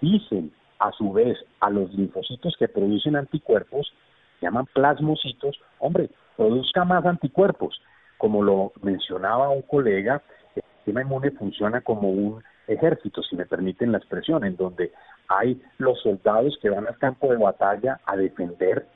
dicen 0.00 0.52
a 0.78 0.92
su 0.92 1.12
vez 1.12 1.38
a 1.60 1.70
los 1.70 1.92
linfocitos 1.92 2.54
que 2.58 2.68
producen 2.68 3.16
anticuerpos 3.16 3.92
llaman 4.40 4.66
plasmocitos, 4.66 5.60
hombre, 5.78 6.10
produzca 6.36 6.84
más 6.84 7.04
anticuerpos. 7.04 7.80
Como 8.16 8.42
lo 8.42 8.72
mencionaba 8.82 9.48
un 9.50 9.62
colega, 9.62 10.22
el 10.54 10.62
sistema 10.76 11.02
inmune 11.02 11.30
funciona 11.32 11.80
como 11.80 12.10
un 12.10 12.42
ejército, 12.66 13.22
si 13.22 13.36
me 13.36 13.46
permiten 13.46 13.92
la 13.92 13.98
expresión, 13.98 14.44
en 14.44 14.56
donde 14.56 14.92
hay 15.28 15.60
los 15.78 16.00
soldados 16.00 16.58
que 16.60 16.70
van 16.70 16.86
al 16.86 16.98
campo 16.98 17.30
de 17.30 17.36
batalla 17.36 18.00
a 18.06 18.16
defender 18.16 18.86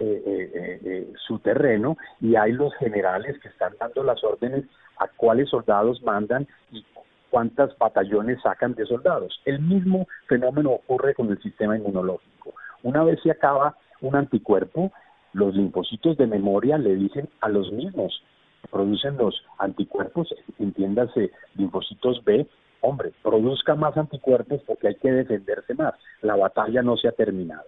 eh, 0.00 0.22
eh, 0.26 0.80
eh, 0.84 1.12
su 1.26 1.38
terreno 1.38 1.96
y 2.20 2.34
hay 2.34 2.52
los 2.52 2.74
generales 2.74 3.38
que 3.40 3.48
están 3.48 3.74
dando 3.78 4.02
las 4.02 4.22
órdenes 4.24 4.64
a 4.98 5.06
cuáles 5.06 5.48
soldados 5.48 6.02
mandan 6.02 6.48
y 6.72 6.84
cuántas 7.30 7.76
batallones 7.78 8.40
sacan 8.42 8.74
de 8.74 8.86
soldados. 8.86 9.40
El 9.44 9.60
mismo 9.60 10.06
fenómeno 10.26 10.70
ocurre 10.70 11.14
con 11.14 11.30
el 11.30 11.40
sistema 11.42 11.76
inmunológico. 11.76 12.54
Una 12.82 13.04
vez 13.04 13.20
se 13.22 13.30
acaba 13.30 13.76
un 14.04 14.16
anticuerpo, 14.16 14.92
los 15.32 15.54
linfocitos 15.54 16.16
de 16.16 16.26
memoria 16.26 16.78
le 16.78 16.94
dicen 16.94 17.28
a 17.40 17.48
los 17.48 17.72
mismos 17.72 18.22
que 18.62 18.68
producen 18.68 19.16
los 19.16 19.34
anticuerpos, 19.58 20.34
entiéndase 20.58 21.30
linfocitos 21.56 22.22
B, 22.24 22.46
hombre, 22.80 23.12
produzca 23.22 23.74
más 23.74 23.96
anticuerpos 23.96 24.60
porque 24.66 24.88
hay 24.88 24.94
que 24.96 25.10
defenderse 25.10 25.74
más. 25.74 25.94
La 26.22 26.36
batalla 26.36 26.82
no 26.82 26.96
se 26.96 27.08
ha 27.08 27.12
terminado. 27.12 27.64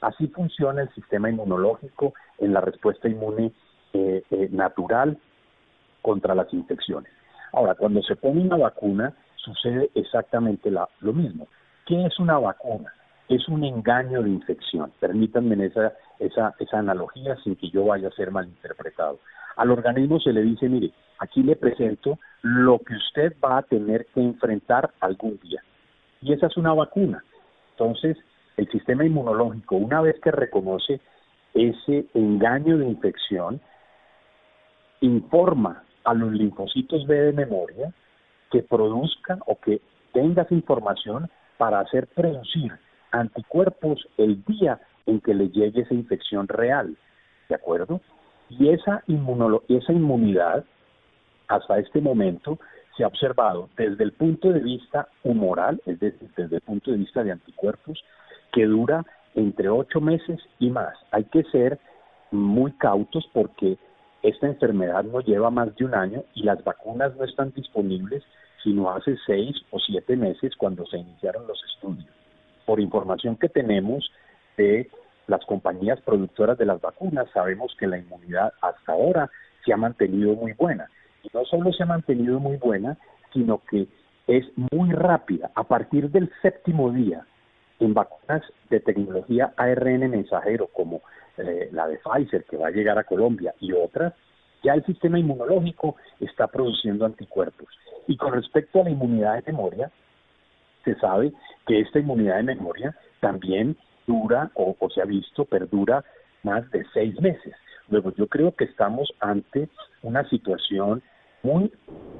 Así 0.00 0.26
funciona 0.28 0.82
el 0.82 0.92
sistema 0.94 1.30
inmunológico 1.30 2.14
en 2.38 2.52
la 2.52 2.60
respuesta 2.60 3.08
inmune 3.08 3.52
eh, 3.92 4.22
eh, 4.30 4.48
natural 4.50 5.18
contra 6.02 6.34
las 6.34 6.52
infecciones. 6.52 7.10
Ahora, 7.52 7.74
cuando 7.74 8.02
se 8.02 8.16
pone 8.16 8.42
una 8.42 8.56
vacuna, 8.56 9.14
sucede 9.36 9.90
exactamente 9.94 10.70
lo 10.70 11.12
mismo. 11.12 11.46
¿Qué 11.86 12.04
es 12.04 12.18
una 12.18 12.38
vacuna? 12.38 12.92
Es 13.28 13.48
un 13.48 13.64
engaño 13.64 14.22
de 14.22 14.30
infección. 14.30 14.92
Permítanme 15.00 15.64
esa, 15.64 15.92
esa, 16.18 16.54
esa 16.58 16.78
analogía 16.78 17.36
sin 17.42 17.56
que 17.56 17.70
yo 17.70 17.86
vaya 17.86 18.08
a 18.08 18.12
ser 18.12 18.30
malinterpretado. 18.30 19.18
Al 19.56 19.70
organismo 19.70 20.20
se 20.20 20.32
le 20.32 20.42
dice, 20.42 20.68
mire, 20.68 20.92
aquí 21.18 21.42
le 21.42 21.56
presento 21.56 22.18
lo 22.42 22.78
que 22.78 22.94
usted 22.94 23.34
va 23.42 23.58
a 23.58 23.62
tener 23.62 24.06
que 24.14 24.20
enfrentar 24.20 24.92
algún 25.00 25.38
día. 25.42 25.62
Y 26.20 26.32
esa 26.32 26.46
es 26.46 26.56
una 26.56 26.72
vacuna. 26.74 27.24
Entonces, 27.72 28.16
el 28.56 28.68
sistema 28.70 29.04
inmunológico, 29.04 29.76
una 29.76 30.00
vez 30.00 30.18
que 30.20 30.30
reconoce 30.30 31.00
ese 31.54 32.06
engaño 32.14 32.78
de 32.78 32.86
infección, 32.86 33.60
informa 35.00 35.82
a 36.04 36.14
los 36.14 36.32
linfocitos 36.32 37.06
B 37.06 37.14
de 37.14 37.32
memoria 37.32 37.92
que 38.50 38.62
produzcan 38.62 39.40
o 39.46 39.58
que 39.58 39.80
tenga 40.12 40.42
esa 40.42 40.54
información 40.54 41.28
para 41.58 41.80
hacer 41.80 42.06
producir 42.08 42.72
anticuerpos 43.12 44.06
el 44.16 44.44
día 44.44 44.80
en 45.06 45.20
que 45.20 45.34
le 45.34 45.48
llegue 45.48 45.82
esa 45.82 45.94
infección 45.94 46.48
real, 46.48 46.96
¿de 47.48 47.54
acuerdo? 47.54 48.00
Y 48.48 48.68
esa, 48.68 49.02
esa 49.68 49.92
inmunidad, 49.92 50.64
hasta 51.48 51.78
este 51.78 52.00
momento, 52.00 52.58
se 52.96 53.04
ha 53.04 53.08
observado 53.08 53.68
desde 53.76 54.04
el 54.04 54.12
punto 54.12 54.52
de 54.52 54.60
vista 54.60 55.08
humoral, 55.22 55.80
es 55.86 56.00
decir, 56.00 56.30
desde 56.36 56.56
el 56.56 56.62
punto 56.62 56.90
de 56.90 56.98
vista 56.98 57.22
de 57.22 57.32
anticuerpos, 57.32 58.02
que 58.52 58.64
dura 58.66 59.04
entre 59.34 59.68
ocho 59.68 60.00
meses 60.00 60.40
y 60.58 60.70
más. 60.70 60.94
Hay 61.10 61.24
que 61.24 61.42
ser 61.44 61.78
muy 62.30 62.72
cautos 62.72 63.28
porque 63.32 63.76
esta 64.22 64.46
enfermedad 64.46 65.04
no 65.04 65.20
lleva 65.20 65.50
más 65.50 65.74
de 65.76 65.84
un 65.84 65.94
año 65.94 66.24
y 66.34 66.42
las 66.42 66.62
vacunas 66.64 67.14
no 67.16 67.24
están 67.24 67.52
disponibles 67.52 68.24
sino 68.64 68.90
hace 68.90 69.16
seis 69.26 69.54
o 69.70 69.78
siete 69.78 70.16
meses 70.16 70.56
cuando 70.56 70.84
se 70.86 70.98
iniciaron 70.98 71.46
los 71.46 71.62
estudios 71.72 72.15
por 72.66 72.80
información 72.80 73.36
que 73.36 73.48
tenemos 73.48 74.10
de 74.56 74.90
las 75.26 75.44
compañías 75.46 76.00
productoras 76.02 76.58
de 76.58 76.66
las 76.66 76.80
vacunas, 76.80 77.28
sabemos 77.32 77.74
que 77.78 77.86
la 77.86 77.98
inmunidad 77.98 78.52
hasta 78.60 78.92
ahora 78.92 79.30
se 79.64 79.72
ha 79.72 79.76
mantenido 79.76 80.34
muy 80.34 80.52
buena. 80.52 80.88
Y 81.22 81.28
no 81.32 81.44
solo 81.44 81.72
se 81.72 81.82
ha 81.82 81.86
mantenido 81.86 82.38
muy 82.38 82.56
buena, 82.56 82.98
sino 83.32 83.62
que 83.70 83.88
es 84.26 84.44
muy 84.56 84.90
rápida. 84.90 85.50
A 85.54 85.64
partir 85.64 86.10
del 86.10 86.30
séptimo 86.42 86.90
día, 86.92 87.26
en 87.80 87.94
vacunas 87.94 88.42
de 88.70 88.80
tecnología 88.80 89.52
ARN 89.56 90.10
mensajero 90.10 90.68
como 90.68 91.02
eh, 91.36 91.68
la 91.72 91.86
de 91.86 91.98
Pfizer, 91.98 92.44
que 92.44 92.56
va 92.56 92.68
a 92.68 92.70
llegar 92.70 92.98
a 92.98 93.04
Colombia, 93.04 93.54
y 93.60 93.72
otras, 93.72 94.14
ya 94.62 94.74
el 94.74 94.84
sistema 94.84 95.18
inmunológico 95.18 95.96
está 96.20 96.46
produciendo 96.46 97.04
anticuerpos. 97.04 97.68
Y 98.06 98.16
con 98.16 98.32
respecto 98.32 98.80
a 98.80 98.84
la 98.84 98.90
inmunidad 98.90 99.34
de 99.34 99.52
memoria, 99.52 99.90
se 100.86 100.94
sabe 101.00 101.32
que 101.66 101.80
esta 101.80 101.98
inmunidad 101.98 102.36
de 102.36 102.54
memoria 102.54 102.96
también 103.20 103.76
dura 104.06 104.50
o, 104.54 104.76
se 104.94 105.02
ha 105.02 105.04
visto, 105.04 105.44
perdura 105.44 106.04
más 106.44 106.70
de 106.70 106.86
seis 106.94 107.20
meses. 107.20 107.54
Luego 107.88 108.12
yo 108.14 108.28
creo 108.28 108.54
que 108.54 108.64
estamos 108.64 109.12
ante 109.20 109.68
una 110.02 110.28
situación 110.30 111.02
muy 111.42 111.72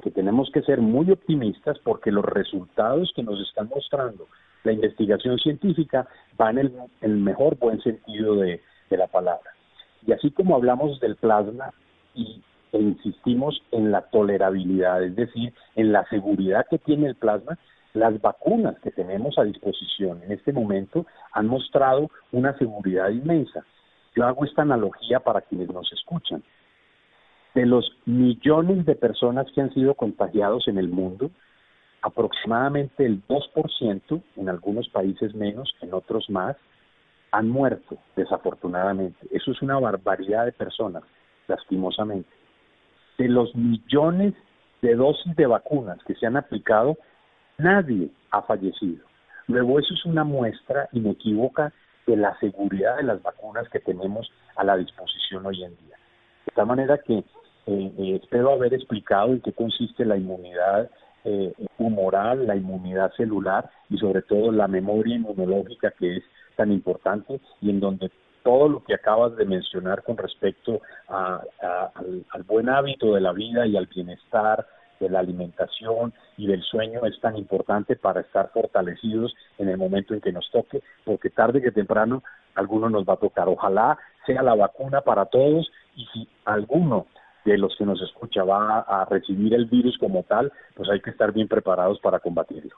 que 0.03 0.11
tenemos 0.11 0.49
que 0.51 0.61
ser 0.61 0.79
muy 0.79 1.09
optimistas 1.11 1.79
porque 1.79 2.11
los 2.11 2.23
resultados 2.23 3.11
que 3.15 3.23
nos 3.23 3.39
están 3.41 3.69
mostrando 3.69 4.27
la 4.63 4.73
investigación 4.73 5.37
científica 5.39 6.07
van 6.37 6.57
en 6.57 6.73
el, 7.01 7.17
mejor 7.17 7.57
buen 7.57 7.81
sentido 7.81 8.35
de, 8.35 8.61
la 8.89 9.07
palabra. 9.07 9.51
Y 10.05 10.11
así 10.13 10.31
como 10.31 10.55
hablamos 10.55 10.99
del 10.99 11.15
plasma 11.15 11.73
y 12.15 12.41
e 12.73 12.79
insistimos 12.79 13.61
en 13.71 13.91
la 13.91 14.01
tolerabilidad, 14.01 15.03
es 15.03 15.15
decir, 15.15 15.53
en 15.75 15.91
la 15.93 16.05
seguridad 16.09 16.65
que 16.69 16.77
tiene 16.77 17.07
el 17.07 17.15
plasma, 17.15 17.57
Las 17.93 18.19
vacunas 18.21 18.77
que 18.79 18.91
tenemos 18.91 19.37
a 19.37 19.43
disposición 19.43 20.21
en 20.23 20.31
este 20.31 20.53
momento 20.53 21.05
han 21.31 21.47
mostrado 21.47 22.09
una 22.31 22.57
seguridad 22.57 23.09
inmensa. 23.09 23.65
Yo 24.15 24.25
hago 24.25 24.45
esta 24.45 24.63
analogía 24.63 25.19
para 25.19 25.41
quienes 25.41 25.69
nos 25.69 25.91
escuchan. 25.93 26.43
De 27.53 27.65
los 27.65 27.91
millones 28.05 28.85
de 28.85 28.95
personas 28.95 29.47
que 29.53 29.61
han 29.61 29.73
sido 29.73 29.95
contagiados 29.95 30.67
en 30.67 30.77
el 30.77 30.89
mundo, 30.89 31.31
aproximadamente 32.01 33.05
el 33.05 33.25
2%, 33.27 34.21
en 34.35 34.49
algunos 34.49 34.89
países 34.89 35.33
menos, 35.33 35.73
en 35.81 35.93
otros 35.93 36.29
más, 36.29 36.55
han 37.31 37.49
muerto, 37.49 37.97
desafortunadamente. 38.15 39.27
Eso 39.31 39.51
es 39.51 39.61
una 39.61 39.79
barbaridad 39.79 40.45
de 40.45 40.51
personas, 40.51 41.03
lastimosamente. 41.47 42.29
De 43.17 43.27
los 43.27 43.53
millones 43.55 44.33
de 44.81 44.95
dosis 44.95 45.35
de 45.35 45.47
vacunas 45.47 45.97
que 46.05 46.15
se 46.15 46.25
han 46.25 46.37
aplicado, 46.37 46.97
nadie 47.57 48.09
ha 48.31 48.41
fallecido. 48.41 49.05
Luego, 49.47 49.79
eso 49.79 49.93
es 49.93 50.05
una 50.05 50.23
muestra 50.23 50.89
inequívoca 50.91 51.71
de 52.05 52.17
la 52.17 52.37
seguridad 52.39 52.97
de 52.97 53.03
las 53.03 53.21
vacunas 53.21 53.67
que 53.69 53.79
tenemos 53.79 54.31
a 54.55 54.63
la 54.63 54.77
disposición 54.77 55.45
hoy 55.45 55.63
en 55.63 55.75
día. 55.77 55.97
De 56.45 56.51
tal 56.55 56.65
manera 56.65 56.97
que 56.97 57.17
eh, 57.17 57.23
eh, 57.97 58.19
espero 58.21 58.53
haber 58.53 58.73
explicado 58.73 59.33
en 59.33 59.41
qué 59.41 59.51
consiste 59.51 60.05
la 60.05 60.17
inmunidad 60.17 60.89
eh, 61.25 61.53
humoral, 61.77 62.47
la 62.47 62.55
inmunidad 62.55 63.11
celular 63.13 63.69
y 63.89 63.97
sobre 63.97 64.21
todo 64.21 64.51
la 64.51 64.67
memoria 64.67 65.15
inmunológica 65.15 65.91
que 65.91 66.17
es 66.17 66.23
tan 66.55 66.71
importante 66.71 67.41
y 67.61 67.69
en 67.69 67.81
donde 67.81 68.09
todo 68.43 68.69
lo 68.69 68.83
que 68.83 68.93
acabas 68.93 69.35
de 69.35 69.45
mencionar 69.45 70.03
con 70.03 70.15
respecto 70.15 70.81
al, 71.09 72.43
buen 72.47 72.69
hábito 72.69 73.13
de 73.13 73.19
la 73.19 73.33
vida 73.33 73.67
y 73.67 73.75
al 73.75 73.87
bienestar 73.87 74.65
de 74.99 75.09
la 75.09 75.19
alimentación 75.19 76.13
y 76.37 76.47
del 76.47 76.63
sueño 76.63 77.05
es 77.05 77.19
tan 77.19 77.37
importante 77.37 77.95
para 77.95 78.21
estar 78.21 78.49
fortalecidos 78.53 79.35
en 79.57 79.69
el 79.69 79.77
momento 79.77 80.13
en 80.13 80.21
que 80.21 80.31
nos 80.31 80.49
toque, 80.51 80.81
porque 81.05 81.29
tarde 81.29 81.61
que 81.61 81.71
temprano 81.71 82.23
alguno 82.55 82.89
nos 82.89 83.05
va 83.05 83.13
a 83.13 83.17
tocar. 83.17 83.47
Ojalá 83.47 83.97
sea 84.25 84.41
la 84.41 84.55
vacuna 84.55 85.01
para 85.01 85.25
todos 85.25 85.71
y 85.95 86.05
si 86.13 86.27
alguno 86.45 87.07
de 87.45 87.57
los 87.57 87.75
que 87.77 87.85
nos 87.85 88.01
escucha 88.01 88.43
va 88.43 88.79
a 88.79 89.05
recibir 89.05 89.53
el 89.53 89.65
virus 89.65 89.97
como 89.97 90.23
tal, 90.23 90.51
pues 90.75 90.89
hay 90.89 90.99
que 90.99 91.11
estar 91.11 91.31
bien 91.31 91.47
preparados 91.47 91.99
para 91.99 92.19
combatirlo. 92.19 92.75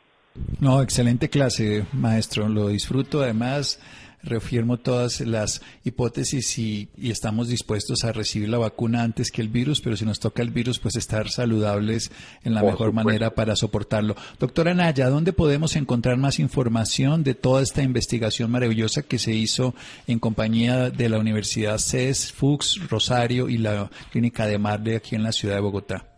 No, 0.60 0.82
excelente 0.82 1.27
clase, 1.29 1.86
maestro. 1.93 2.47
Lo 2.47 2.67
disfruto. 2.67 3.23
Además, 3.23 3.82
reafirmo 4.23 4.77
todas 4.77 5.21
las 5.21 5.62
hipótesis 5.84 6.58
y, 6.60 6.89
estamos 7.01 7.47
dispuestos 7.47 8.03
a 8.03 8.12
recibir 8.12 8.49
la 8.49 8.58
vacuna 8.58 9.03
antes 9.03 9.32
que 9.32 9.41
el 9.41 9.49
virus, 9.49 9.82
pero 9.82 9.97
si 9.97 10.05
nos 10.05 10.19
toca 10.19 10.41
el 10.41 10.51
virus, 10.51 10.79
pues 10.79 10.95
estar 10.95 11.29
saludables 11.29 12.12
en 12.43 12.53
la 12.53 12.63
mejor 12.63 12.93
manera 12.93 13.34
para 13.36 13.55
soportarlo. 13.55 14.15
Doctora 14.39 14.73
Naya, 14.73 15.10
¿dónde 15.10 15.34
podemos 15.34 15.75
encontrar 15.75 16.17
más 16.17 16.39
información 16.39 17.23
de 17.23 17.36
toda 17.36 17.62
esta 17.62 17.82
investigación 17.82 18.51
maravillosa 18.51 19.03
que 19.03 19.19
se 19.19 19.34
hizo 19.34 19.73
en 20.08 20.19
compañía 20.19 20.89
de 20.89 21.10
la 21.10 21.19
Universidad 21.19 21.77
CES, 21.77 22.32
FUX, 22.32 22.88
Rosario 22.89 23.49
y 23.49 23.58
la 23.58 23.89
Clínica 24.12 24.45
de 24.45 24.58
Marle 24.58 24.95
aquí 24.95 25.15
en 25.15 25.23
la 25.23 25.32
ciudad 25.32 25.55
de 25.55 25.62
Bogotá? 25.62 26.09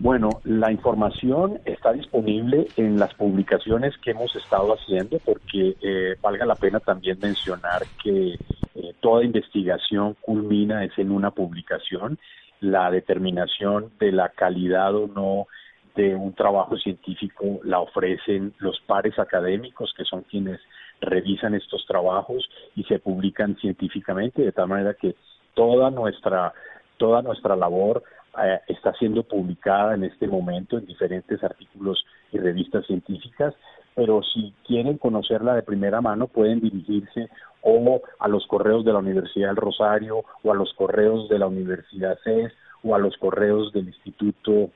Bueno, 0.00 0.40
la 0.44 0.72
información 0.72 1.60
está 1.66 1.92
disponible 1.92 2.68
en 2.78 2.98
las 2.98 3.12
publicaciones 3.12 3.94
que 3.98 4.12
hemos 4.12 4.34
estado 4.34 4.72
haciendo, 4.72 5.18
porque 5.18 5.76
eh, 5.82 6.16
valga 6.22 6.46
la 6.46 6.54
pena 6.54 6.80
también 6.80 7.18
mencionar 7.20 7.82
que 8.02 8.32
eh, 8.32 8.94
toda 9.00 9.24
investigación 9.24 10.16
culmina 10.22 10.84
es 10.84 10.96
en 10.96 11.10
una 11.10 11.32
publicación. 11.32 12.18
La 12.60 12.90
determinación 12.90 13.90
de 14.00 14.12
la 14.12 14.30
calidad 14.30 14.94
o 14.94 15.06
no 15.06 15.46
de 15.94 16.14
un 16.14 16.32
trabajo 16.32 16.78
científico 16.78 17.60
la 17.62 17.80
ofrecen 17.80 18.54
los 18.58 18.80
pares 18.86 19.18
académicos, 19.18 19.92
que 19.94 20.04
son 20.04 20.22
quienes 20.22 20.60
revisan 21.02 21.54
estos 21.54 21.84
trabajos 21.86 22.48
y 22.74 22.84
se 22.84 23.00
publican 23.00 23.54
científicamente, 23.56 24.40
de 24.40 24.52
tal 24.52 24.68
manera 24.68 24.94
que 24.94 25.14
toda 25.52 25.90
nuestra 25.90 26.54
toda 26.96 27.22
nuestra 27.22 27.56
labor 27.56 28.02
eh, 28.42 28.60
está 28.68 28.92
siendo 28.94 29.22
publicada 29.22 29.94
en 29.94 30.04
este 30.04 30.26
momento 30.26 30.78
en 30.78 30.86
diferentes 30.86 31.42
artículos 31.42 32.04
y 32.32 32.38
revistas 32.38 32.86
científicas, 32.86 33.54
pero 33.94 34.22
si 34.22 34.54
quieren 34.66 34.98
conocerla 34.98 35.54
de 35.54 35.62
primera 35.62 36.00
mano 36.00 36.28
pueden 36.28 36.60
dirigirse 36.60 37.28
o 37.62 38.00
a 38.18 38.28
los 38.28 38.46
correos 38.46 38.84
de 38.84 38.92
la 38.92 39.00
Universidad 39.00 39.48
del 39.48 39.56
Rosario 39.56 40.24
o 40.42 40.52
a 40.52 40.54
los 40.54 40.72
correos 40.74 41.28
de 41.28 41.38
la 41.38 41.46
Universidad 41.46 42.18
CES 42.24 42.52
o 42.82 42.94
a 42.94 42.98
los 42.98 43.16
correos 43.16 43.72
del 43.72 43.88
Instituto 43.88 44.70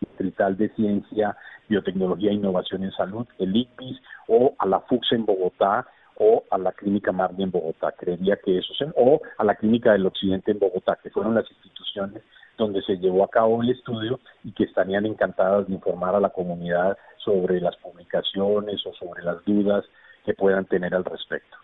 Distrital 0.00 0.56
de 0.56 0.70
Ciencia, 0.70 1.36
Biotecnología 1.68 2.30
e 2.30 2.34
Innovación 2.34 2.84
en 2.84 2.92
Salud, 2.92 3.26
el 3.38 3.54
ICPIS, 3.54 4.00
o 4.28 4.54
a 4.58 4.66
la 4.66 4.80
FUX 4.80 5.12
en 5.12 5.26
Bogotá, 5.26 5.86
o 6.16 6.44
a 6.50 6.58
la 6.58 6.72
Clínica 6.72 7.12
Mardi 7.12 7.42
en 7.42 7.50
Bogotá, 7.50 7.92
creería 7.92 8.36
que 8.36 8.58
eso, 8.58 8.72
o 8.96 9.20
a 9.38 9.44
la 9.44 9.54
Clínica 9.54 9.92
del 9.92 10.06
Occidente 10.06 10.52
en 10.52 10.58
Bogotá, 10.58 10.98
que 11.02 11.10
fueron 11.10 11.34
las 11.34 11.50
instituciones 11.50 12.22
donde 12.60 12.82
se 12.82 12.96
llevó 12.98 13.24
a 13.24 13.28
cabo 13.28 13.62
el 13.62 13.70
estudio 13.70 14.20
y 14.44 14.52
que 14.52 14.64
estarían 14.64 15.06
encantadas 15.06 15.66
de 15.66 15.74
informar 15.74 16.14
a 16.14 16.20
la 16.20 16.28
comunidad 16.28 16.96
sobre 17.24 17.60
las 17.60 17.76
publicaciones 17.76 18.80
o 18.86 18.94
sobre 18.94 19.24
las 19.24 19.44
dudas 19.44 19.84
que 20.24 20.34
puedan 20.34 20.64
tener 20.66 20.94
al 20.94 21.04
respecto. 21.04 21.56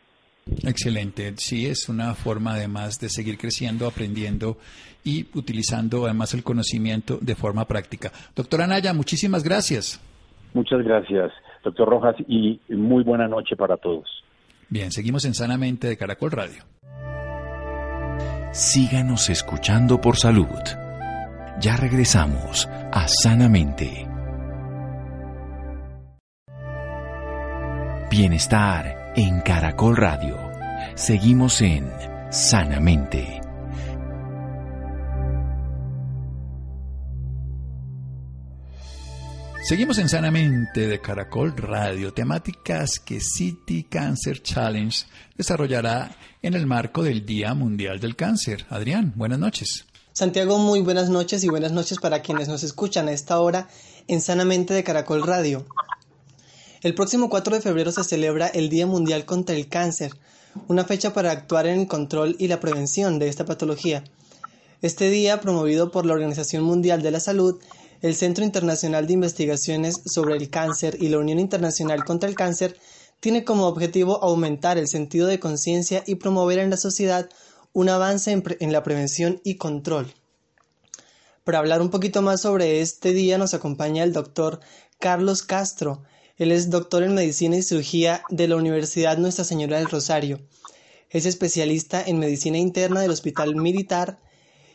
Excelente, 0.65 1.33
sí, 1.37 1.67
es 1.67 1.89
una 1.89 2.15
forma 2.15 2.55
además 2.55 3.01
de 3.01 3.09
seguir 3.09 3.37
creciendo, 3.37 3.87
aprendiendo 3.87 4.59
y 5.05 5.27
utilizando 5.37 6.05
además 6.05 6.35
el 6.35 6.45
conocimiento 6.45 7.19
de 7.21 7.35
forma 7.35 7.65
práctica. 7.67 8.13
Doctora 8.35 8.67
Naya, 8.67 8.93
muchísimas 8.93 9.43
gracias. 9.43 10.01
Muchas 10.55 10.83
gracias, 10.83 11.33
doctor 11.65 11.89
Rojas, 11.89 12.17
y 12.29 12.61
muy 12.69 13.03
buena 13.03 13.29
noche 13.29 13.57
para 13.57 13.77
todos. 13.77 14.09
Bien, 14.69 14.91
seguimos 14.91 15.25
en 15.25 15.35
Sanamente 15.35 15.89
de 15.89 15.97
Caracol 15.97 16.31
Radio. 16.31 16.63
Síganos 18.53 19.29
escuchando 19.29 20.01
por 20.01 20.17
salud. 20.17 20.86
Ya 21.59 21.75
regresamos 21.75 22.69
a 22.93 23.07
Sanamente. 23.09 24.07
Bienestar 28.11 29.15
en 29.17 29.41
Caracol 29.41 29.97
Radio. 29.97 30.37
Seguimos 30.97 31.63
en 31.63 31.91
Sanamente. 32.31 33.41
Seguimos 39.63 39.97
en 39.97 40.11
Sanamente 40.11 40.87
de 40.87 41.01
Caracol 41.01 41.57
Radio, 41.57 42.13
temáticas 42.13 43.01
que 43.01 43.19
City 43.19 43.85
Cancer 43.85 44.43
Challenge 44.43 45.07
desarrollará 45.35 46.15
en 46.43 46.53
el 46.53 46.67
marco 46.67 47.03
del 47.03 47.25
Día 47.25 47.55
Mundial 47.55 47.99
del 47.99 48.15
Cáncer. 48.15 48.67
Adrián, 48.69 49.15
buenas 49.17 49.39
noches. 49.39 49.87
Santiago, 50.19 50.57
muy 50.57 50.81
buenas 50.81 51.11
noches 51.11 51.45
y 51.45 51.51
buenas 51.51 51.73
noches 51.73 51.99
para 51.99 52.23
quienes 52.23 52.49
nos 52.49 52.63
escuchan 52.63 53.07
a 53.07 53.13
esta 53.13 53.39
hora 53.39 53.69
en 54.09 54.23
Sanamente 54.23 54.73
de 54.73 54.83
Caracol 54.83 55.23
Radio. 55.23 55.67
El 56.81 56.95
próximo 56.95 57.29
4 57.29 57.57
de 57.57 57.61
febrero 57.61 57.93
se 57.93 58.03
celebra 58.03 58.47
el 58.47 58.71
Día 58.71 58.87
Mundial 58.87 59.27
contra 59.27 59.55
el 59.55 59.69
Cáncer, 59.69 60.17
una 60.69 60.85
fecha 60.85 61.13
para 61.13 61.33
actuar 61.33 61.67
en 61.67 61.81
el 61.81 61.87
control 61.87 62.35
y 62.39 62.49
la 62.49 62.61
prevención 62.61 63.19
de 63.19 63.29
esta 63.29 63.45
patología. 63.45 64.05
Este 64.81 65.11
día, 65.11 65.43
promovido 65.43 65.91
por 65.91 66.07
la 66.07 66.15
Organización 66.15 66.63
Mundial 66.63 67.03
de 67.03 67.11
la 67.11 67.21
Salud, 67.21 67.61
el 68.01 68.15
Centro 68.15 68.43
Internacional 68.43 69.07
de 69.07 69.13
Investigaciones 69.13 70.01
sobre 70.07 70.39
el 70.39 70.49
Cáncer 70.49 70.97
y 70.99 71.11
la 71.11 71.19
Unión 71.19 71.39
Internacional 71.39 72.07
contra 72.07 72.27
el 72.27 72.37
Cáncer, 72.37 72.79
tiene 73.21 73.45
como 73.45 73.67
objetivo 73.67 74.25
aumentar 74.25 74.79
el 74.79 74.89
sentido 74.89 75.27
de 75.27 75.41
conciencia 75.41 76.03
y 76.07 76.15
promover 76.15 76.59
en 76.59 76.71
la 76.71 76.79
sociedad 76.79 77.29
un 77.77 77.91
avance 77.91 78.33
en, 78.33 78.73
la 78.73 78.83
prevención 78.83 79.43
y 79.45 79.57
control. 79.57 80.11
Para 81.45 81.59
hablar 81.59 81.83
un 81.83 81.91
poquito 81.91 82.23
más 82.23 82.41
sobre 82.41 82.81
este 82.81 83.13
día 83.13 83.37
nos 83.37 83.53
acompaña 83.53 84.03
el 84.03 84.15
doctor 84.15 84.61
Carlos 84.99 85.43
Castro. 85.43 86.03
Él 86.39 86.53
es 86.53 86.71
doctor 86.71 87.03
en 87.03 87.13
medicina 87.13 87.59
y 87.59 87.63
cirugía 87.63 88.23
de 88.31 88.49
la 88.49 88.57
Universidad 88.57 89.19
Nuestra 89.19 89.45
Señora 89.45 89.77
del 89.77 89.91
Rosario. 89.91 90.41
Es 91.11 91.27
especialista 91.27 92.03
en 92.03 92.19
medicina 92.19 92.57
interna 92.57 93.03
del 93.03 93.11
Hospital 93.11 93.57
Militar 93.57 94.21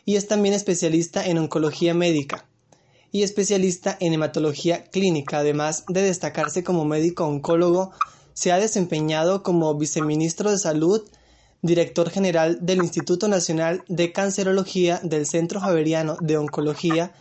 y 0.04 0.14
es 0.14 0.28
también 0.28 0.54
especialista 0.54 1.26
en 1.26 1.38
oncología 1.38 1.94
médica 1.94 2.46
y 3.10 3.24
especialista 3.24 3.96
en 3.98 4.12
hematología 4.12 4.84
clínica, 4.84 5.38
además 5.38 5.82
de 5.88 6.02
destacarse 6.02 6.62
como 6.62 6.84
médico 6.84 7.26
oncólogo, 7.26 7.90
se 8.32 8.52
ha 8.52 8.58
desempeñado 8.58 9.42
como 9.42 9.74
viceministro 9.74 10.52
de 10.52 10.58
Salud 10.58 11.02
director 11.62 12.10
general 12.10 12.58
del 12.60 12.78
Instituto 12.78 13.28
Nacional 13.28 13.84
de 13.86 14.12
Cancerología 14.12 14.98
del 15.04 15.26
Centro 15.26 15.60
Javeriano 15.60 16.16
de 16.20 16.36
Oncología 16.36 17.12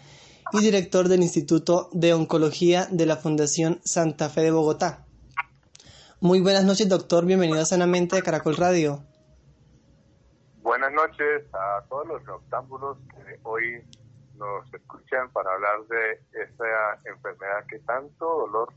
y 0.52 0.62
director 0.62 1.08
del 1.08 1.22
Instituto 1.22 1.90
de 1.94 2.16
Oncología 2.16 2.88
de 2.90 3.06
la 3.06 3.18
Fundación 3.18 3.80
Santa 3.84 4.30
Fe 4.30 4.42
de 4.42 4.50
Bogotá. 4.50 5.06
Muy 6.22 6.42
buenas 6.42 6.66
noches, 6.66 6.90
doctor. 6.90 7.24
Bienvenido 7.24 7.64
Sanamente 7.66 8.16
de 8.16 8.24
Caracol 8.24 8.58
Radio. 8.58 9.04
Buenas 10.64 10.92
noches 10.92 11.46
a 11.54 11.84
todos 11.88 12.08
los 12.08 12.24
noctámbulos 12.24 12.98
que 13.10 13.40
hoy 13.44 13.84
nos 14.38 14.74
escuchan 14.74 15.32
para 15.32 15.54
hablar 15.54 15.86
de 15.88 16.42
esta 16.42 17.00
enfermedad 17.06 17.64
que 17.70 17.78
tanto 17.80 18.26
dolor 18.26 18.74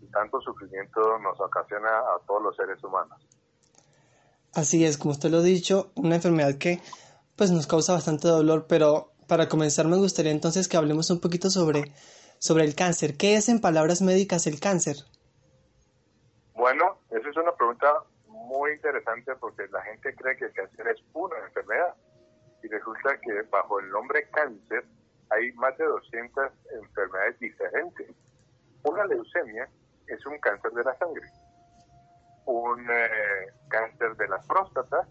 y 0.00 0.06
tanto 0.06 0.40
sufrimiento 0.40 1.18
nos 1.18 1.38
ocasiona 1.38 1.90
a 1.90 2.18
todos 2.26 2.42
los 2.42 2.56
seres 2.56 2.82
humanos. 2.82 3.20
Así 4.54 4.84
es, 4.84 4.98
como 4.98 5.12
usted 5.12 5.30
lo 5.30 5.38
ha 5.38 5.42
dicho, 5.42 5.92
una 5.94 6.16
enfermedad 6.16 6.56
que 6.58 6.80
pues 7.36 7.50
nos 7.50 7.66
causa 7.66 7.94
bastante 7.94 8.28
dolor, 8.28 8.66
pero 8.68 9.12
para 9.26 9.48
comenzar 9.48 9.86
me 9.86 9.96
gustaría 9.96 10.30
entonces 10.30 10.68
que 10.68 10.76
hablemos 10.76 11.08
un 11.10 11.20
poquito 11.20 11.48
sobre, 11.48 11.92
sobre 12.38 12.64
el 12.64 12.74
cáncer. 12.74 13.16
¿Qué 13.16 13.36
es 13.36 13.48
en 13.48 13.60
palabras 13.60 14.02
médicas 14.02 14.46
el 14.46 14.60
cáncer? 14.60 14.96
Bueno, 16.54 16.98
esa 17.10 17.30
es 17.30 17.36
una 17.36 17.52
pregunta 17.52 17.86
muy 18.28 18.72
interesante 18.72 19.34
porque 19.36 19.66
la 19.68 19.80
gente 19.82 20.14
cree 20.14 20.36
que 20.36 20.44
el 20.44 20.52
cáncer 20.52 20.86
es 20.88 21.02
una 21.14 21.38
enfermedad 21.46 21.94
y 22.62 22.68
resulta 22.68 23.18
que 23.20 23.42
bajo 23.50 23.80
el 23.80 23.90
nombre 23.90 24.28
cáncer 24.30 24.84
hay 25.30 25.50
más 25.52 25.76
de 25.78 25.84
200 25.84 26.52
enfermedades 26.82 27.38
diferentes. 27.38 28.10
Una 28.82 29.06
leucemia 29.06 29.66
es 30.06 30.26
un 30.26 30.38
cáncer 30.38 30.72
de 30.72 30.84
la 30.84 30.96
sangre, 30.98 31.26
un 32.46 32.90
eh, 32.90 33.46
cáncer 33.68 34.16
de 34.16 34.28
la 34.28 34.38
próstata, 34.40 35.06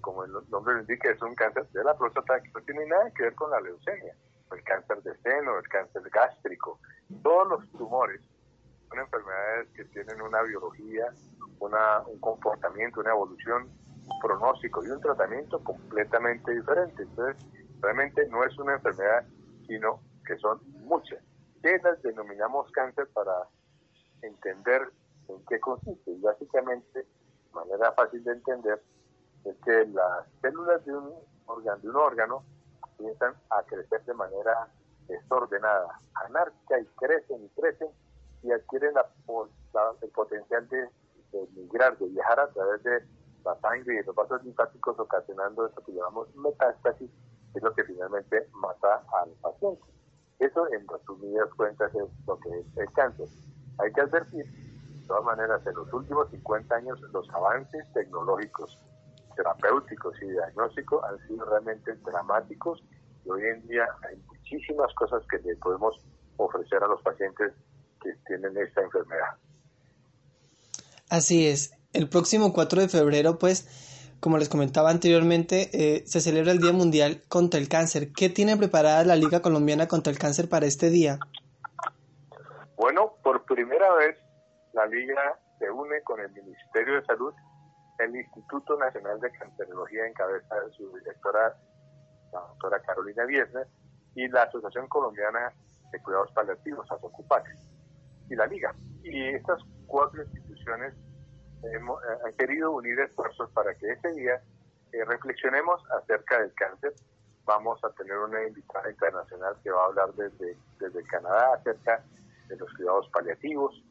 como 0.00 0.24
el 0.24 0.32
nombre 0.50 0.80
indica, 0.80 1.10
es 1.10 1.22
un 1.22 1.34
cáncer 1.34 1.68
de 1.68 1.84
la 1.84 1.96
próstata 1.96 2.40
que 2.40 2.50
no 2.50 2.60
tiene 2.62 2.86
nada 2.86 3.10
que 3.14 3.24
ver 3.24 3.34
con 3.34 3.50
la 3.50 3.60
leucemia, 3.60 4.14
el 4.52 4.64
cáncer 4.64 5.02
de 5.02 5.16
seno, 5.18 5.58
el 5.58 5.68
cáncer 5.68 6.02
gástrico, 6.10 6.80
todos 7.22 7.48
los 7.48 7.72
tumores 7.72 8.20
son 8.88 8.98
enfermedades 8.98 9.68
que 9.74 9.84
tienen 9.86 10.20
una 10.20 10.42
biología, 10.42 11.06
una, 11.60 12.00
un 12.06 12.18
comportamiento, 12.20 13.00
una 13.00 13.10
evolución, 13.10 13.70
un 14.06 14.20
pronóstico 14.20 14.84
y 14.84 14.88
un 14.88 15.00
tratamiento 15.00 15.62
completamente 15.62 16.52
diferente. 16.52 17.02
Entonces, 17.02 17.36
realmente 17.80 18.26
no 18.28 18.44
es 18.44 18.56
una 18.58 18.74
enfermedad, 18.74 19.24
sino 19.66 20.00
que 20.26 20.36
son 20.38 20.60
muchas. 20.84 21.20
¿Qué 21.62 21.78
las 21.82 22.02
denominamos 22.02 22.70
cáncer 22.72 23.08
para 23.14 23.32
entender 24.22 24.90
en 25.28 25.44
qué 25.46 25.60
consiste? 25.60 26.14
Básicamente, 26.18 27.00
de 27.00 27.52
manera 27.52 27.92
fácil 27.92 28.22
de 28.24 28.32
entender, 28.32 28.82
es 29.44 29.56
que 29.64 29.86
las 29.86 30.26
células 30.40 30.84
de 30.84 30.96
un 30.96 31.14
órgano, 31.46 31.80
de 31.80 31.88
un 31.88 31.96
órgano 31.96 32.44
comienzan 32.96 33.34
a 33.50 33.62
crecer 33.64 34.04
de 34.04 34.14
manera 34.14 34.68
desordenada, 35.08 35.98
anárquica 36.26 36.80
y 36.80 36.86
crecen 36.96 37.44
y 37.44 37.48
crecen 37.60 37.88
y 38.42 38.52
adquieren 38.52 38.94
la, 38.94 39.06
el 40.00 40.10
potencial 40.10 40.68
de, 40.68 40.88
migrar, 41.54 41.96
de 41.98 42.06
viajar 42.06 42.40
a 42.40 42.48
través 42.48 42.82
de 42.82 43.04
la 43.44 43.58
sangre 43.60 44.00
y 44.00 44.06
los 44.06 44.14
vasos 44.14 44.42
linfáticos 44.44 44.98
ocasionando 44.98 45.66
eso 45.66 45.82
que 45.84 45.92
llamamos 45.92 46.34
metástasis, 46.36 47.10
que 47.52 47.58
es 47.58 47.62
lo 47.62 47.74
que 47.74 47.84
finalmente 47.84 48.48
mata 48.54 49.04
al 49.20 49.30
paciente. 49.40 49.82
Eso 50.38 50.66
en 50.72 50.86
resumidas 50.88 51.48
cuentas 51.54 51.94
es 51.94 52.08
lo 52.26 52.38
que 52.38 52.48
es 52.50 52.66
el 52.76 52.92
cáncer. 52.92 53.28
Hay 53.78 53.92
que 53.92 54.00
advertir, 54.00 54.44
de 55.02 55.08
todas 55.08 55.24
maneras, 55.24 55.60
en 55.66 55.74
los 55.74 55.92
últimos 55.92 56.30
50 56.30 56.74
años 56.74 57.00
los 57.12 57.28
avances 57.30 57.84
tecnológicos 57.92 58.78
terapéuticos 59.36 60.14
y 60.22 60.26
diagnósticos 60.26 61.02
han 61.04 61.18
sido 61.26 61.44
realmente 61.46 61.94
dramáticos 62.04 62.82
y 63.24 63.30
hoy 63.30 63.42
en 63.44 63.66
día 63.66 63.86
hay 64.08 64.16
muchísimas 64.26 64.92
cosas 64.94 65.22
que 65.30 65.38
le 65.38 65.56
podemos 65.56 65.96
ofrecer 66.36 66.82
a 66.82 66.86
los 66.86 67.00
pacientes 67.02 67.52
que 68.02 68.10
tienen 68.26 68.56
esta 68.58 68.82
enfermedad. 68.82 69.36
Así 71.08 71.46
es. 71.46 71.72
El 71.92 72.08
próximo 72.08 72.52
4 72.52 72.82
de 72.82 72.88
febrero, 72.88 73.38
pues, 73.38 74.14
como 74.20 74.38
les 74.38 74.48
comentaba 74.48 74.90
anteriormente, 74.90 75.70
eh, 75.72 76.04
se 76.06 76.20
celebra 76.20 76.52
el 76.52 76.58
Día 76.58 76.72
Mundial 76.72 77.22
contra 77.28 77.60
el 77.60 77.68
Cáncer. 77.68 78.12
¿Qué 78.12 78.28
tiene 78.28 78.56
preparada 78.56 79.04
la 79.04 79.16
Liga 79.16 79.40
Colombiana 79.40 79.88
contra 79.88 80.10
el 80.10 80.18
Cáncer 80.18 80.48
para 80.48 80.66
este 80.66 80.90
día? 80.90 81.18
Bueno, 82.76 83.14
por 83.22 83.44
primera 83.44 83.94
vez 83.94 84.16
la 84.72 84.86
Liga 84.86 85.38
se 85.58 85.70
une 85.70 86.02
con 86.02 86.20
el 86.20 86.30
Ministerio 86.32 86.94
de 86.94 87.04
Salud 87.04 87.34
el 87.98 88.16
Instituto 88.16 88.76
Nacional 88.76 89.20
de 89.20 89.30
Cancerología 89.32 90.06
en 90.06 90.14
cabeza 90.14 90.60
de 90.60 90.72
su 90.72 90.92
directora, 90.98 91.54
la 92.32 92.40
doctora 92.40 92.80
Carolina 92.80 93.24
Viesner, 93.24 93.66
y 94.14 94.28
la 94.28 94.42
Asociación 94.42 94.88
Colombiana 94.88 95.52
de 95.90 96.02
Cuidados 96.02 96.32
Paliativos, 96.32 96.90
ASOCUPAC, 96.90 97.46
y 98.30 98.34
la 98.34 98.46
Liga. 98.46 98.74
Y 99.02 99.28
estas 99.28 99.60
cuatro 99.86 100.22
instituciones 100.22 100.94
eh, 101.64 101.78
han 102.24 102.32
querido 102.34 102.72
unir 102.72 102.98
esfuerzos 103.00 103.50
para 103.50 103.74
que 103.74 103.92
ese 103.92 104.12
día 104.12 104.42
eh, 104.92 105.04
reflexionemos 105.04 105.82
acerca 105.90 106.40
del 106.40 106.52
cáncer. 106.54 106.92
Vamos 107.44 107.82
a 107.84 107.90
tener 107.90 108.16
una 108.18 108.46
invitada 108.46 108.90
internacional 108.90 109.56
que 109.62 109.70
va 109.70 109.82
a 109.82 109.86
hablar 109.86 110.12
desde, 110.14 110.56
desde 110.78 111.02
Canadá 111.04 111.54
acerca 111.54 112.04
de 112.48 112.56
los 112.56 112.72
cuidados 112.74 113.08
paliativos. 113.10 113.82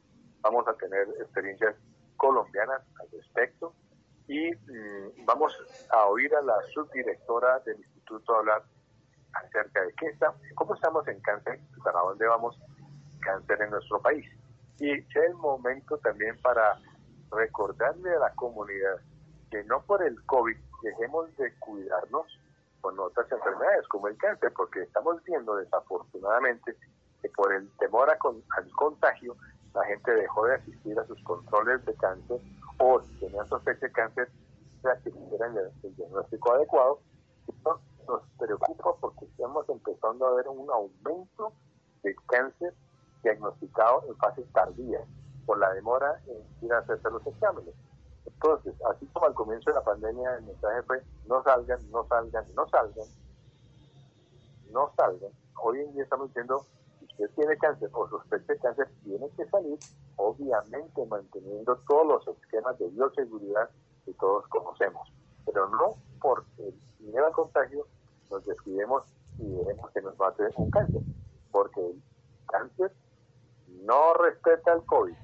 Vamos 0.41 0.67
a 0.67 0.73
tener 0.73 1.07
experiencias 1.19 1.75
colombianas 2.17 2.81
al 2.99 3.11
respecto 3.11 3.73
y 4.27 4.51
mm, 4.51 5.25
vamos 5.25 5.53
a 5.89 6.05
oír 6.05 6.33
a 6.35 6.41
la 6.41 6.55
subdirectora 6.73 7.59
del 7.59 7.77
instituto 7.77 8.35
hablar 8.35 8.63
acerca 9.33 9.83
de 9.83 9.93
qué 9.93 10.07
está, 10.07 10.33
cómo 10.55 10.75
estamos 10.75 11.07
en 11.07 11.19
cáncer 11.21 11.59
para 11.83 11.99
dónde 11.99 12.27
vamos 12.27 12.57
cáncer 13.21 13.61
en 13.61 13.71
nuestro 13.71 14.01
país. 14.01 14.25
Y 14.79 14.91
es 14.91 15.15
el 15.15 15.33
momento 15.35 15.97
también 15.99 16.37
para 16.41 16.79
recordarle 17.31 18.15
a 18.15 18.19
la 18.19 18.33
comunidad 18.33 18.99
que 19.49 19.63
no 19.65 19.81
por 19.83 20.03
el 20.03 20.23
COVID 20.25 20.57
dejemos 20.81 21.35
de 21.37 21.53
cuidarnos 21.59 22.25
con 22.81 22.99
otras 22.99 23.31
enfermedades 23.31 23.87
como 23.87 24.07
el 24.07 24.17
cáncer, 24.17 24.51
porque 24.55 24.81
estamos 24.81 25.23
viendo 25.23 25.55
desafortunadamente 25.55 26.75
que 27.21 27.29
por 27.29 27.53
el 27.53 27.69
temor 27.77 28.09
a 28.09 28.17
al 28.57 28.71
contagio 28.71 29.35
la 29.74 29.86
gente 29.86 30.11
dejó 30.11 30.45
de 30.45 30.55
asistir 30.55 30.99
a 30.99 31.05
sus 31.05 31.22
controles 31.24 31.86
de 31.86 31.93
cáncer 31.95 32.39
o 32.78 33.01
si 33.01 33.19
tenían 33.19 33.47
sospecha 33.47 33.86
de 33.88 33.91
cáncer, 33.91 34.30
que 35.03 35.09
hicieran 35.09 35.55
el, 35.57 35.95
diagnóstico 35.95 36.53
adecuado. 36.53 36.99
Esto 37.47 37.80
nos 38.07 38.22
preocupa 38.38 38.95
porque 38.99 39.26
estamos 39.26 39.69
empezando 39.69 40.26
a 40.26 40.34
ver 40.36 40.47
un 40.47 40.69
aumento 40.69 41.53
de 42.03 42.15
cáncer 42.28 42.74
diagnosticado 43.24 44.03
en 44.07 44.17
fases 44.17 44.51
tardías 44.51 45.07
por 45.45 45.59
la 45.59 45.72
demora 45.74 46.19
en 46.28 46.65
ir 46.65 46.74
a 46.74 46.80
hacerse 46.80 47.09
los 47.11 47.26
exámenes. 47.28 47.76
Entonces, 48.26 48.74
así 48.89 49.05
como 49.07 49.28
al 49.28 49.34
comienzo 49.34 49.69
de 49.69 49.76
la 49.76 49.84
pandemia 49.84 50.36
el 50.36 50.45
mensaje 50.45 50.82
fue 50.84 51.03
no 51.28 51.43
salgan, 51.43 51.80
no 51.91 52.07
salgan, 52.07 52.45
no 52.55 52.67
salgan, 52.67 53.07
no 54.72 54.91
salgan, 54.95 55.32
hoy 55.61 55.80
en 55.80 55.93
día 55.93 56.03
estamos 56.03 56.28
diciendo 56.28 56.65
usted 57.12 57.30
tiene 57.36 57.57
cáncer 57.57 57.89
o 57.93 58.07
sospecha 58.09 58.53
de 58.53 58.59
cáncer, 58.59 58.89
tiene 59.03 59.30
que 59.32 59.45
salir, 59.47 59.78
obviamente 60.16 61.05
manteniendo 61.05 61.76
todos 61.88 62.26
los 62.26 62.38
esquemas 62.38 62.78
de 62.80 62.89
bioseguridad 62.89 63.70
que 64.05 64.14
todos 64.14 64.47
conocemos, 64.47 65.12
pero 65.45 65.70
no 65.70 65.95
porque 66.20 66.74
al 67.18 67.32
contagio 67.34 67.86
nos 68.30 68.45
descuidemos 68.45 69.03
y 69.38 69.49
dejemos 69.49 69.91
que 69.91 70.01
nos 70.01 70.18
mate 70.18 70.43
un 70.55 70.72
cáncer, 70.72 71.01
porque 71.51 71.82
el 71.82 72.01
cáncer 72.47 72.91
no 73.84 74.14
respeta 74.16 74.74
el 74.74 74.86
COVID, 74.86 75.16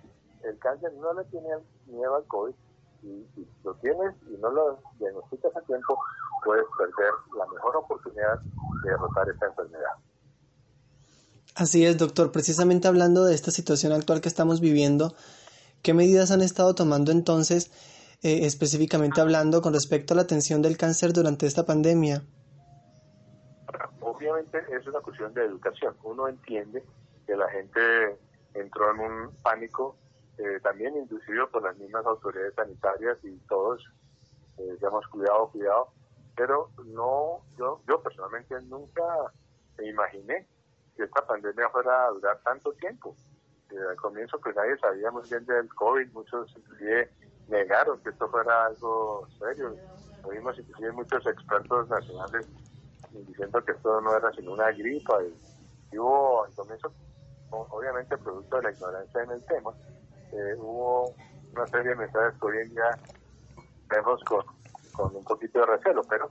el 0.44 0.60
cáncer 0.60 0.94
no 0.94 1.14
le 1.14 1.24
tiene 1.26 1.50
miedo 1.88 2.16
al 2.16 2.26
COVID 2.26 2.56
y 3.04 3.26
si 3.36 3.48
lo 3.64 3.74
tienes 3.76 4.16
y 4.30 4.38
no 4.38 4.50
lo 4.50 4.80
diagnosticas 5.00 5.56
a 5.56 5.62
tiempo, 5.62 6.00
puedes 6.44 6.66
perder 6.78 7.14
la 7.38 7.46
mejor 7.48 7.78
oportunidad 7.78 8.40
de 8.84 8.90
derrotar 8.90 9.30
esta 9.30 9.48
enfermedad. 9.48 9.94
Así 11.58 11.84
es, 11.84 11.98
doctor. 11.98 12.32
Precisamente 12.32 12.88
hablando 12.88 13.26
de 13.26 13.34
esta 13.34 13.50
situación 13.50 13.92
actual 13.92 14.22
que 14.22 14.28
estamos 14.28 14.62
viviendo, 14.62 15.16
¿qué 15.82 15.96
medidas 15.96 16.30
han 16.30 16.44
estado 16.44 16.76
tomando 16.76 17.12
entonces, 17.12 17.72
eh, 18.22 18.46
específicamente 18.46 19.22
hablando, 19.22 19.64
con 19.64 19.74
respecto 19.74 20.14
a 20.14 20.18
la 20.18 20.22
atención 20.22 20.62
del 20.62 20.78
cáncer 20.78 21.14
durante 21.14 21.48
esta 21.48 21.66
pandemia? 21.66 22.22
Obviamente 24.02 24.60
es 24.72 24.86
una 24.86 25.00
cuestión 25.00 25.34
de 25.34 25.46
educación. 25.46 25.96
Uno 26.04 26.28
entiende 26.28 26.84
que 27.26 27.36
la 27.36 27.50
gente 27.50 27.82
entró 28.54 28.92
en 28.92 29.00
un 29.00 29.36
pánico, 29.42 29.98
eh, 30.38 30.60
también 30.62 30.96
inducido 30.96 31.50
por 31.50 31.64
las 31.64 31.76
mismas 31.78 32.06
autoridades 32.06 32.54
sanitarias 32.54 33.18
y 33.24 33.36
todos, 33.50 33.84
eh, 34.60 34.74
digamos, 34.74 35.08
cuidado, 35.08 35.50
cuidado. 35.50 35.88
Pero 36.36 36.70
no, 36.86 37.42
yo, 37.58 37.82
yo 37.90 38.00
personalmente 38.04 38.62
nunca 38.62 39.02
me 39.80 39.90
imaginé 39.90 40.46
que 40.98 41.04
esta 41.04 41.26
pandemia 41.26 41.70
fuera 41.70 42.08
a 42.08 42.10
durar 42.10 42.40
tanto 42.44 42.74
tiempo. 42.74 43.16
al 43.70 43.96
comienzo 43.98 44.40
pues 44.40 44.56
nadie 44.56 44.78
sabía 44.80 45.12
muy 45.12 45.24
bien 45.30 45.46
del 45.46 45.74
COVID, 45.74 46.12
muchos 46.12 46.54
inclusive 46.58 47.10
negaron 47.48 48.02
que 48.02 48.10
esto 48.10 48.28
fuera 48.30 48.66
algo 48.66 49.28
serio. 49.40 49.76
Oímos 50.24 50.58
inclusive 50.58 50.92
muchos 50.92 51.26
expertos 51.28 51.88
nacionales 51.88 52.48
diciendo 53.12 53.64
que 53.64 53.72
esto 53.72 54.02
no 54.02 54.16
era 54.16 54.32
sino 54.34 54.54
una 54.54 54.72
gripa 54.72 55.24
y, 55.24 55.98
hubo 55.98 56.44
al 56.44 56.54
comienzo, 56.54 56.92
obviamente 57.50 58.18
producto 58.18 58.58
de 58.58 58.64
la 58.64 58.72
ignorancia 58.72 59.24
en 59.24 59.32
el 59.32 59.46
tema, 59.46 59.72
eh, 60.34 60.56
hubo 60.58 61.14
una 61.54 61.66
serie 61.68 61.92
de 61.92 61.96
mensajes 61.96 62.38
que 62.40 62.46
hoy 62.46 62.58
en 62.58 62.70
día 62.70 63.00
vemos 63.88 64.22
con, 64.26 64.44
con 64.94 65.16
un 65.16 65.24
poquito 65.24 65.60
de 65.60 65.66
recelo, 65.66 66.02
pero 66.10 66.30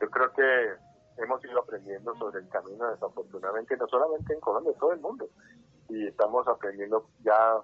yo 0.00 0.10
creo 0.10 0.32
que 0.32 0.85
hemos 1.18 1.44
ido 1.44 1.60
aprendiendo 1.60 2.14
sobre 2.16 2.40
el 2.40 2.48
camino, 2.48 2.90
desafortunadamente, 2.90 3.76
no 3.76 3.86
solamente 3.88 4.34
en 4.34 4.40
Colombia, 4.40 4.72
en 4.72 4.78
todo 4.78 4.92
el 4.92 5.00
mundo. 5.00 5.28
Y 5.88 6.06
estamos 6.06 6.46
aprendiendo 6.48 7.08
ya 7.22 7.60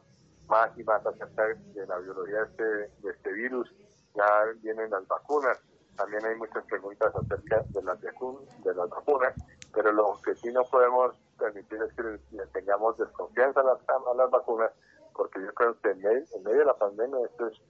más 0.49 0.77
y 0.79 0.85
más 0.85 1.05
acerca 1.05 1.47
de 1.47 1.87
la 1.87 1.99
biología 1.99 2.39
de 2.39 2.45
este, 2.45 2.65
de 2.65 3.11
este 3.11 3.33
virus. 3.33 3.75
Ya 4.15 4.27
vienen 4.61 4.91
las 4.91 5.07
vacunas, 5.09 5.59
también 5.97 6.25
hay 6.25 6.37
muchas 6.37 6.65
preguntas 6.65 7.13
acerca 7.15 7.65
de 7.69 7.83
las, 7.83 8.01
de 8.01 8.75
las 8.75 8.89
vacunas, 8.91 9.35
pero 9.73 9.93
lo 9.93 10.19
que 10.25 10.35
sí 10.35 10.53
no 10.53 10.65
podemos 10.65 11.15
permitir 11.39 11.79
es 11.83 11.93
que 11.95 12.47
tengamos 12.53 12.97
desconfianza 12.99 13.61
a 13.61 13.65
las, 13.65 13.79
a 13.89 14.15
las 14.15 14.31
vacunas, 14.31 14.71
porque 15.15 15.41
yo 15.41 15.53
creo 15.55 15.81
que 15.81 15.91
en 15.91 16.01
medio, 16.01 16.59
de 16.59 16.65
la 16.65 16.77
pandemia 16.77 17.19
esto 17.27 17.49
es 17.49 17.61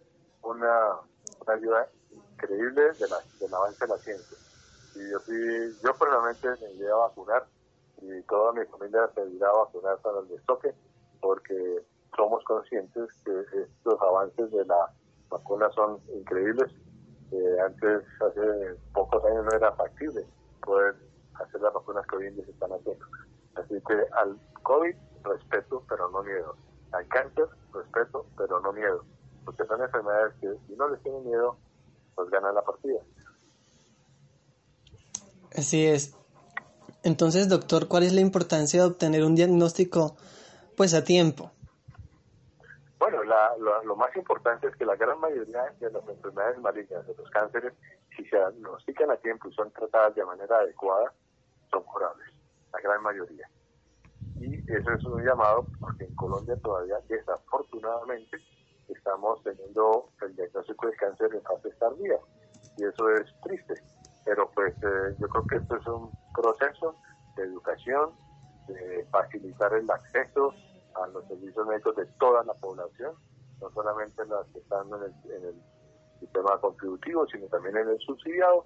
una, 0.43 1.01
una 1.41 1.55
ayuda 1.55 1.89
increíble 2.11 2.93
de 2.93 3.09
la, 3.09 3.18
del 3.41 3.55
avance 3.55 3.85
de 3.85 3.89
la 3.89 3.99
ciencia. 3.99 4.39
Y 4.95 5.11
yo 5.11 5.18
sí, 5.20 5.78
yo 5.82 5.95
personalmente 5.95 6.49
me 6.61 6.72
iré 6.72 6.90
a 6.90 6.97
vacunar 6.97 7.47
y 8.03 8.22
toda 8.22 8.53
mi 8.53 8.64
familia 8.66 9.09
se 9.14 9.28
irá 9.30 9.49
a 9.49 9.64
vacunar 9.64 9.99
para 9.99 10.20
el 10.20 10.28
destoque 10.28 10.74
porque 11.20 11.84
somos 12.16 12.45
conscientes 12.45 13.09
que 13.24 13.62
estos 13.62 14.01
avances 14.03 14.51
de 14.51 14.64
la 14.66 14.93
vacuna 15.30 15.70
son 15.70 15.99
increíbles. 16.14 16.70
Eh, 17.30 17.61
antes, 17.64 18.03
hace 18.20 18.76
pocos 18.93 19.24
años 19.24 19.47
no 19.47 19.57
era 19.57 19.72
factible 19.72 20.26
poder 20.62 20.95
hacer 21.34 21.61
las 21.61 21.72
vacunas 21.72 22.07
que 22.07 22.16
hoy 22.16 22.26
en 22.26 22.36
día 22.36 22.45
se 22.45 22.51
están 22.51 22.72
haciendo. 22.72 23.07
Así 23.55 23.80
que 23.86 23.95
al 24.12 24.38
COVID, 24.62 24.95
respeto, 25.24 25.82
pero 25.88 26.11
no 26.11 26.22
miedo. 26.22 26.57
Al 26.93 27.07
cáncer, 27.09 27.47
respeto, 27.72 28.26
pero 28.36 28.61
no 28.61 28.72
miedo. 28.72 29.05
Porque 29.45 29.64
son 29.64 29.80
enfermedades 29.82 30.34
que 30.40 30.55
si 30.66 30.76
no 30.76 30.88
les 30.88 31.03
tienen 31.03 31.24
miedo, 31.24 31.57
pues 32.14 32.28
ganan 32.30 32.55
la 32.55 32.62
partida. 32.62 33.01
Así 35.57 35.86
es. 35.86 36.16
Entonces, 37.03 37.48
doctor, 37.48 37.88
¿cuál 37.88 38.05
es 38.05 38.12
la 38.12 38.20
importancia 38.20 38.80
de 38.80 38.86
obtener 38.86 39.24
un 39.24 39.34
diagnóstico 39.34 40.16
pues 40.76 40.94
a 40.94 41.05
tiempo? 41.05 41.50
Bueno, 42.98 43.22
lo, 43.84 43.96
más 43.96 44.14
importante 44.16 44.68
es 44.68 44.76
que 44.76 44.86
la 44.86 44.94
gran 44.94 45.18
mayoría 45.18 45.74
de 45.80 45.90
las 45.90 46.09
enfermedades 46.09 46.59
malignas, 46.61 47.07
de 47.07 47.14
los 47.14 47.28
cánceres, 47.30 47.72
si 48.16 48.24
se 48.26 48.36
diagnostican 48.36 49.11
a 49.11 49.16
tiempo 49.16 49.48
y 49.48 49.55
son 49.55 49.70
tratadas 49.72 50.14
de 50.14 50.24
manera 50.24 50.59
adecuada, 50.59 51.12
son 51.70 51.82
curables, 51.82 52.28
la 52.72 52.80
gran 52.80 53.03
mayoría. 53.03 53.48
Y 54.40 54.55
eso 54.72 54.92
es 54.92 55.05
un 55.05 55.24
llamado 55.24 55.66
porque 55.80 56.05
en 56.05 56.14
Colombia 56.14 56.57
todavía, 56.62 56.96
desafortunadamente, 57.09 58.38
estamos 58.88 59.42
teniendo 59.42 60.09
el 60.22 60.36
diagnóstico 60.36 60.86
de 60.86 60.96
cáncer 60.96 61.30
en 61.34 61.42
fase 61.42 61.70
tardía. 61.80 62.18
Y 62.78 62.84
eso 62.84 63.11
es 63.11 63.34
triste 63.42 63.74
pero 64.25 64.51
pues 64.55 64.75
eh, 64.83 65.16
yo 65.18 65.29
creo 65.29 65.47
que 65.47 65.57
esto 65.57 65.77
es 65.77 65.87
un 65.87 66.11
proceso 66.35 66.95
de 67.37 67.45
educación, 67.45 68.11
de 68.68 69.07
facilitar 69.11 69.73
el 69.75 69.91
acceso 69.91 70.55
a 70.95 71.07
los 71.09 71.27
servicios 71.27 71.66
médicos 71.66 71.97
de 71.97 72.07
toda 72.18 72.45
la 72.45 72.55
población, 72.55 73.14
no 73.61 73.70
solamente 73.73 74.25
las 74.27 74.47
que 74.49 74.59
están 74.59 74.87
en 74.89 75.45
el, 75.45 75.55
sistema 76.20 76.57
contributivo, 76.61 77.27
sino 77.27 77.49
también 77.49 77.77
en 77.77 77.89
el 77.89 77.99
subsidiado, 77.99 78.64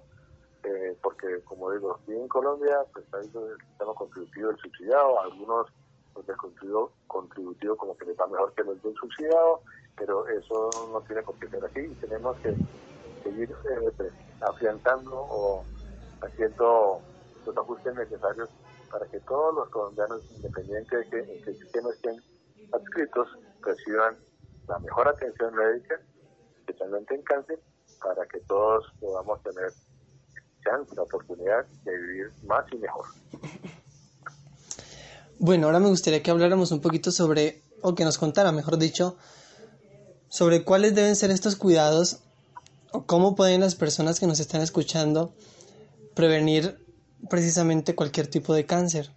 eh, 0.61 0.95
porque 1.01 1.41
como 1.43 1.71
digo, 1.71 1.97
aquí 1.99 2.13
en 2.13 2.27
Colombia 2.27 2.85
pues 2.93 3.03
hay 3.15 3.25
el 3.25 3.57
sistema 3.69 3.95
contributivo 3.95 4.49
del 4.49 4.57
subsidiado, 4.57 5.19
algunos 5.21 5.65
los 6.15 6.27
del 6.27 6.37
contributivo, 6.37 6.91
contributivo 7.07 7.75
como 7.75 7.97
que 7.97 8.05
les 8.05 8.19
va 8.19 8.27
mejor 8.27 8.53
que 8.53 8.63
los 8.63 8.79
del 8.83 8.93
subsidiado, 8.93 9.61
pero 9.95 10.27
eso 10.27 10.69
no 10.93 11.01
tiene 11.01 11.23
por 11.23 11.33
qué 11.39 11.47
ser 11.49 11.65
así, 11.65 11.87
tenemos 11.99 12.37
que 12.37 12.55
seguir 13.23 13.49
eh, 13.49 14.11
afianzando 14.41 15.15
o 15.15 15.63
haciendo 16.21 17.01
los 17.45 17.57
ajustes 17.57 17.95
necesarios 17.95 18.49
para 18.91 19.05
que 19.07 19.19
todos 19.21 19.53
los 19.53 19.69
colombianos, 19.69 20.21
independientes 20.35 21.09
de 21.11 21.41
que, 21.71 21.81
no 21.81 21.91
estén 21.91 22.21
adscritos, 22.71 23.27
reciban 23.61 24.17
la 24.67 24.79
mejor 24.79 25.07
atención 25.07 25.53
médica, 25.55 25.99
especialmente 26.59 27.15
en 27.15 27.21
cáncer, 27.23 27.59
para 28.01 28.25
que 28.27 28.39
todos 28.41 28.85
podamos 28.99 29.41
tener 29.43 29.71
chance, 30.63 30.95
la 30.95 31.03
oportunidad 31.03 31.65
de 31.83 31.97
vivir 31.97 32.31
más 32.45 32.65
y 32.71 32.77
mejor. 32.77 33.05
Bueno, 35.39 35.67
ahora 35.67 35.79
me 35.79 35.87
gustaría 35.87 36.23
que 36.23 36.31
habláramos 36.31 36.71
un 36.71 36.81
poquito 36.81 37.11
sobre, 37.11 37.61
o 37.81 37.93
que 37.93 38.03
nos 38.03 38.17
contara, 38.17 38.51
mejor 38.51 38.77
dicho, 38.77 39.17
sobre 40.29 40.63
cuáles 40.63 40.95
deben 40.95 41.15
ser 41.15 41.31
estos 41.31 41.55
cuidados 41.55 42.23
¿Cómo 42.91 43.35
pueden 43.35 43.61
las 43.61 43.75
personas 43.75 44.19
que 44.19 44.27
nos 44.27 44.39
están 44.39 44.61
escuchando 44.61 45.33
prevenir 46.15 46.77
precisamente 47.29 47.95
cualquier 47.95 48.27
tipo 48.27 48.53
de 48.53 48.65
cáncer? 48.65 49.09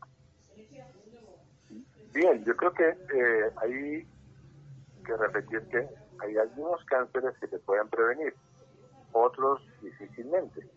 Bien, 2.13 2.45
yo 2.45 2.57
creo 2.57 2.73
que 2.73 2.89
eh, 2.89 3.51
hay 3.57 4.07
que 5.05 5.17
repetir 5.17 5.61
que 5.69 5.89
hay 6.21 6.37
algunos 6.37 6.85
cánceres 6.85 7.35
que 7.39 7.47
se 7.47 7.59
pueden 7.61 7.89
prevenir, 7.89 8.35
otros 9.13 9.63
difícilmente, 9.81 10.69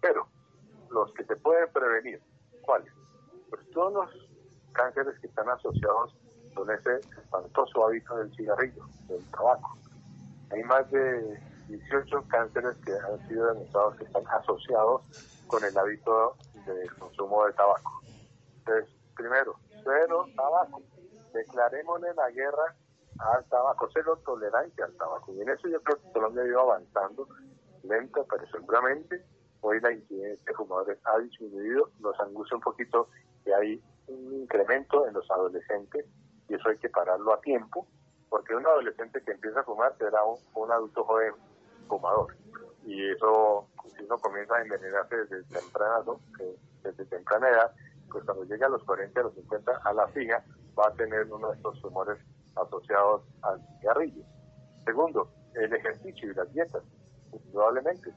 pero 0.00 0.26
los 0.90 1.12
que 1.14 1.24
se 1.24 1.36
pueden 1.36 1.68
prevenir, 1.72 2.20
¿cuáles? 2.62 2.92
Pues 3.48 3.62
todos 3.70 3.92
los 3.92 4.28
cánceres 4.72 5.18
que 5.20 5.28
están 5.28 5.48
asociados 5.48 6.16
con 6.54 6.70
ese 6.70 6.96
espantoso 6.96 7.86
hábito 7.86 8.16
del 8.16 8.34
cigarrillo, 8.34 8.84
del 9.08 9.24
tabaco. 9.30 9.78
Hay 10.50 10.62
más 10.64 10.90
de 10.90 11.40
18 11.70 12.24
cánceres 12.28 12.76
que 12.84 12.92
han 12.92 13.28
sido 13.28 13.46
demostrados 13.46 13.96
que 13.96 14.04
están 14.04 14.26
asociados 14.28 15.02
con 15.46 15.64
el 15.64 15.76
hábito 15.76 16.36
de 16.66 16.88
consumo 16.98 17.46
de 17.46 17.52
tabaco. 17.52 18.00
Entonces, 18.58 18.90
primero, 19.16 19.54
cero 19.84 20.26
tabaco. 20.36 20.82
Declarémosle 21.32 22.12
la 22.14 22.30
guerra 22.30 22.74
al 23.18 23.44
tabaco, 23.48 23.88
cero 23.92 24.18
tolerancia 24.24 24.84
al 24.84 24.96
tabaco. 24.96 25.32
Y 25.32 25.40
en 25.42 25.50
eso 25.50 25.68
yo 25.68 25.80
creo 25.82 26.00
que 26.00 26.12
Colombia 26.12 26.42
ha 26.42 26.46
ido 26.46 26.60
avanzando 26.60 27.28
lento, 27.82 28.26
pero 28.28 28.46
seguramente 28.50 29.24
hoy 29.60 29.80
la 29.80 29.92
incidencia 29.92 30.44
de 30.44 30.54
fumadores 30.54 30.98
ha 31.04 31.18
disminuido. 31.18 31.90
Nos 32.00 32.18
angustia 32.20 32.56
un 32.56 32.62
poquito 32.62 33.08
que 33.44 33.54
hay 33.54 33.82
un 34.08 34.34
incremento 34.34 35.06
en 35.06 35.14
los 35.14 35.30
adolescentes 35.30 36.06
y 36.48 36.54
eso 36.54 36.68
hay 36.68 36.78
que 36.78 36.88
pararlo 36.88 37.32
a 37.32 37.40
tiempo, 37.40 37.86
porque 38.28 38.54
un 38.54 38.66
adolescente 38.66 39.22
que 39.22 39.32
empieza 39.32 39.60
a 39.60 39.64
fumar 39.64 39.96
será 39.98 40.20
un 40.24 40.72
adulto 40.72 41.04
joven 41.04 41.32
fumador. 41.90 42.34
Y 42.86 43.10
eso, 43.10 43.68
si 43.94 44.04
uno 44.04 44.16
comienza 44.18 44.56
a 44.56 44.62
envenenarse 44.62 45.16
desde 45.16 45.42
temprana, 45.44 46.02
desde 46.82 47.04
temprana 47.04 47.48
edad, 47.50 47.72
pues 48.10 48.24
cuando 48.24 48.44
llega 48.44 48.66
a 48.66 48.70
los 48.70 48.82
40, 48.84 49.20
a 49.20 49.24
los 49.24 49.34
50, 49.34 49.72
a 49.84 49.92
la 49.92 50.08
fija, 50.08 50.42
va 50.78 50.88
a 50.88 50.94
tener 50.94 51.30
uno 51.30 51.50
de 51.50 51.56
estos 51.56 51.80
tumores 51.82 52.18
asociados 52.56 53.22
al 53.42 53.60
cigarrillo. 53.80 54.24
Segundo, 54.84 55.30
el 55.54 55.72
ejercicio 55.72 56.30
y 56.30 56.34
las 56.34 56.52
dietas, 56.52 56.82
indudablemente. 57.32 58.10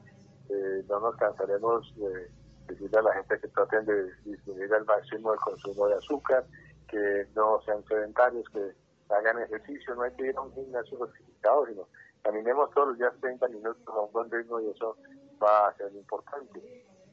Eh, 0.48 0.84
no 0.88 1.00
nos 1.00 1.16
cansaremos 1.16 1.94
de 1.96 2.30
decirle 2.66 2.98
a 2.98 3.02
la 3.02 3.14
gente 3.14 3.38
que 3.40 3.48
traten 3.48 3.84
de 3.84 4.12
disminuir 4.24 4.72
al 4.74 4.84
máximo 4.84 5.32
el 5.32 5.40
consumo 5.40 5.88
de 5.88 5.94
azúcar, 5.94 6.44
que 6.88 7.26
no 7.34 7.60
sean 7.62 7.84
sedentarios, 7.84 8.48
que 8.50 8.72
hagan 9.10 9.42
ejercicio, 9.42 9.94
no 9.94 10.02
hay 10.02 10.12
que 10.12 10.28
ir 10.28 10.36
a 10.36 10.40
un 10.40 10.52
gimnasio 10.54 10.98
justificado, 10.98 11.66
sino 11.66 11.88
caminemos 12.24 12.70
todos 12.70 12.88
los 12.88 12.98
días 12.98 13.12
30 13.20 13.48
minutos 13.48 13.86
a 13.86 14.00
un 14.00 14.10
buen 14.10 14.30
ritmo 14.30 14.58
y 14.60 14.70
eso 14.70 14.96
va 15.40 15.68
a 15.68 15.74
ser 15.76 15.92
importante. 15.94 16.58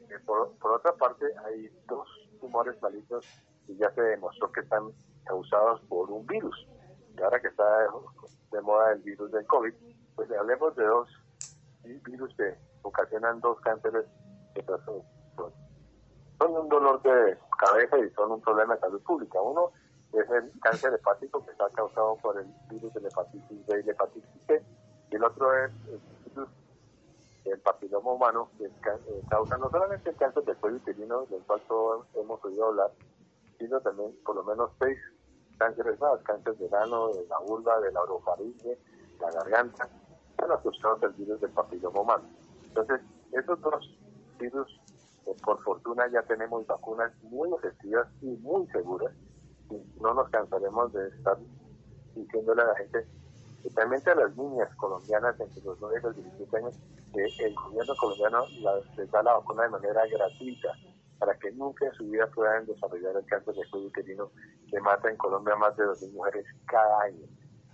Eh, 0.09 0.20
por, 0.26 0.55
otra 0.64 0.93
parte, 0.93 1.26
hay 1.45 1.70
dos 1.88 2.07
tumores 2.39 2.82
malignos 2.82 3.26
y 3.68 3.76
ya 3.76 3.91
se 3.91 4.01
demostró 4.01 4.51
que 4.51 4.62
están 4.62 4.91
causados 5.26 5.82
por 5.82 6.09
un 6.09 6.26
virus. 6.26 6.55
Y 7.18 7.22
ahora 7.22 7.41
que 7.41 7.49
está 7.49 7.64
de, 8.51 8.62
moda 8.62 8.93
el 8.93 9.01
virus 9.01 9.32
del 9.32 9.45
COVID, 9.47 9.74
pues 10.16 10.32
hablemos 10.32 10.76
de 10.76 10.86
dos 10.86 11.09
virus 11.84 12.34
que 12.38 12.55
ocasionan 12.84 13.41
dos 13.41 13.59
cánceres 13.62 14.05
que 14.55 14.64
son, 14.64 15.03
son 16.39 16.57
un 16.57 16.70
dolor 16.70 17.01
de 17.01 17.38
cabeza 17.57 17.97
y 17.99 18.09
son 18.12 18.32
un 18.32 18.41
problema 18.41 18.76
de 18.76 18.80
salud 18.80 19.01
pública. 19.03 19.41
Uno 19.41 19.72
es 20.14 20.30
el 20.30 20.57
cáncer 20.62 20.93
hepático 20.93 21.43
que 21.45 21.51
está 21.51 21.70
causado 21.72 22.16
por 22.18 22.39
el 22.39 22.47
virus 22.70 22.93
de 22.93 23.01
la 23.01 23.09
hepatitis 23.09 23.68
B 23.68 23.80
y 23.80 23.84
la 23.84 23.91
hepatitis 23.91 24.41
C 24.47 24.64
y 25.12 25.16
el 25.16 25.24
otro 25.24 25.53
es 25.66 25.72
el, 27.45 27.59
papiloma 27.59 28.14
humano, 28.14 28.49
que 28.57 28.66
eh, 28.66 29.22
causa 29.30 29.57
no 29.57 29.70
solamente 29.70 30.09
el 30.09 30.16
cáncer 30.16 30.43
del 30.45 30.55
cuello 30.57 30.78
uterino, 30.78 31.26
del 31.26 31.41
cual 31.41 31.62
todos 31.68 32.07
hemos 32.16 32.43
oído 32.45 32.68
hablar, 32.68 32.91
sino 33.59 33.80
también 33.82 34.16
por 34.24 34.36
lo 34.36 34.43
menos 34.43 34.72
seis 34.80 34.97
cánceres 35.57 35.99
más, 35.99 36.22
cáncer 36.24 36.55
del 36.57 36.74
ano, 36.74 37.09
de 37.09 37.28
la 37.28 37.39
vulva, 37.39 37.80
de 37.82 37.91
la 37.91 38.01
orofaringe, 38.01 38.80
la 39.20 39.32
garganta, 39.32 39.89
son 40.39 40.51
asociados 40.51 41.03
al 41.03 41.14
virus 41.14 41.41
del 41.41 41.51
papiloma 41.51 42.01
humano. 42.01 42.24
Entonces, 42.64 43.01
esos 43.34 43.59
dos 43.62 43.99
virus, 44.39 44.80
eh, 45.28 45.36
por 45.43 45.62
fortuna 45.64 46.07
ya 46.07 46.24
tenemos 46.24 46.66
vacunas 46.66 47.12
muy 47.24 47.53
efectivas 47.53 48.07
y 48.22 48.38
muy 48.38 48.66
seguras, 48.68 49.14
y 49.70 49.76
no 49.99 50.14
nos 50.14 50.30
cansaremos 50.30 50.93
de 50.93 51.09
estar 51.09 51.38
diciéndole 52.16 52.62
a 52.62 52.66
la 52.66 52.76
gente 52.76 53.05
especialmente 53.64 54.09
a 54.09 54.16
las 54.16 54.36
niñas 54.36 54.74
colombianas 54.76 55.39
entre 55.39 55.62
los 55.62 55.80
9 55.80 55.99
y 55.99 56.03
los 56.03 56.16
17 56.16 56.57
años, 56.57 56.80
que 57.14 57.45
el 57.45 57.53
gobierno 57.53 57.93
colombiano 57.95 58.45
les 58.97 59.12
da 59.12 59.22
la 59.22 59.34
vacuna 59.34 59.64
de 59.64 59.70
manera 59.70 60.01
gratuita. 60.07 60.70
para 61.20 61.38
que 61.38 61.51
nunca 61.51 61.86
en 61.86 61.93
su 61.93 62.03
vida 62.09 62.26
puedan 62.34 62.66
desarrollar 62.66 63.16
el 63.16 63.26
cáncer 63.28 63.53
de 63.53 63.70
cuello 63.70 63.86
uterino 63.86 64.32
que 64.72 64.80
mata 64.80 65.07
en 65.07 65.18
Colombia 65.18 65.55
más 65.55 65.78
de 65.78 65.84
2.000 65.84 66.14
mujeres 66.14 66.45
cada 66.66 67.03
año. 67.03 67.28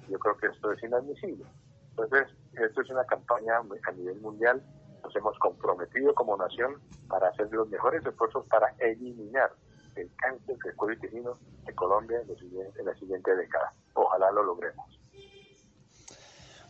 Yo 0.09 0.19
creo 0.19 0.35
que 0.35 0.47
esto 0.47 0.73
es 0.73 0.83
inadmisible. 0.83 1.45
Entonces, 1.91 2.27
esto 2.51 2.81
es 2.81 2.89
una 2.89 3.05
campaña 3.05 3.53
a 3.55 3.91
nivel 3.93 4.19
mundial. 4.19 4.61
Nos 5.01 5.15
hemos 5.15 5.39
comprometido 5.39 6.13
como 6.13 6.35
nación 6.35 6.75
para 7.07 7.29
hacer 7.29 7.47
los 7.53 7.69
mejores 7.69 8.05
esfuerzos 8.05 8.45
para 8.49 8.67
eliminar 8.79 9.49
el 9.95 10.11
cáncer 10.17 10.57
de 10.57 10.73
cuello 10.73 10.97
uterino 10.99 11.39
de 11.65 11.73
Colombia 11.73 12.19
en, 12.19 12.29
en 12.77 12.85
la 12.85 12.95
siguiente 12.95 13.33
década. 13.33 13.71
Ojalá 13.93 14.29
lo 14.31 14.43
logremos. 14.43 14.96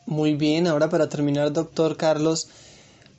Muy 0.07 0.35
bien, 0.35 0.67
ahora 0.67 0.87
para 0.87 1.09
terminar, 1.09 1.51
doctor 1.51 1.97
Carlos, 1.97 2.49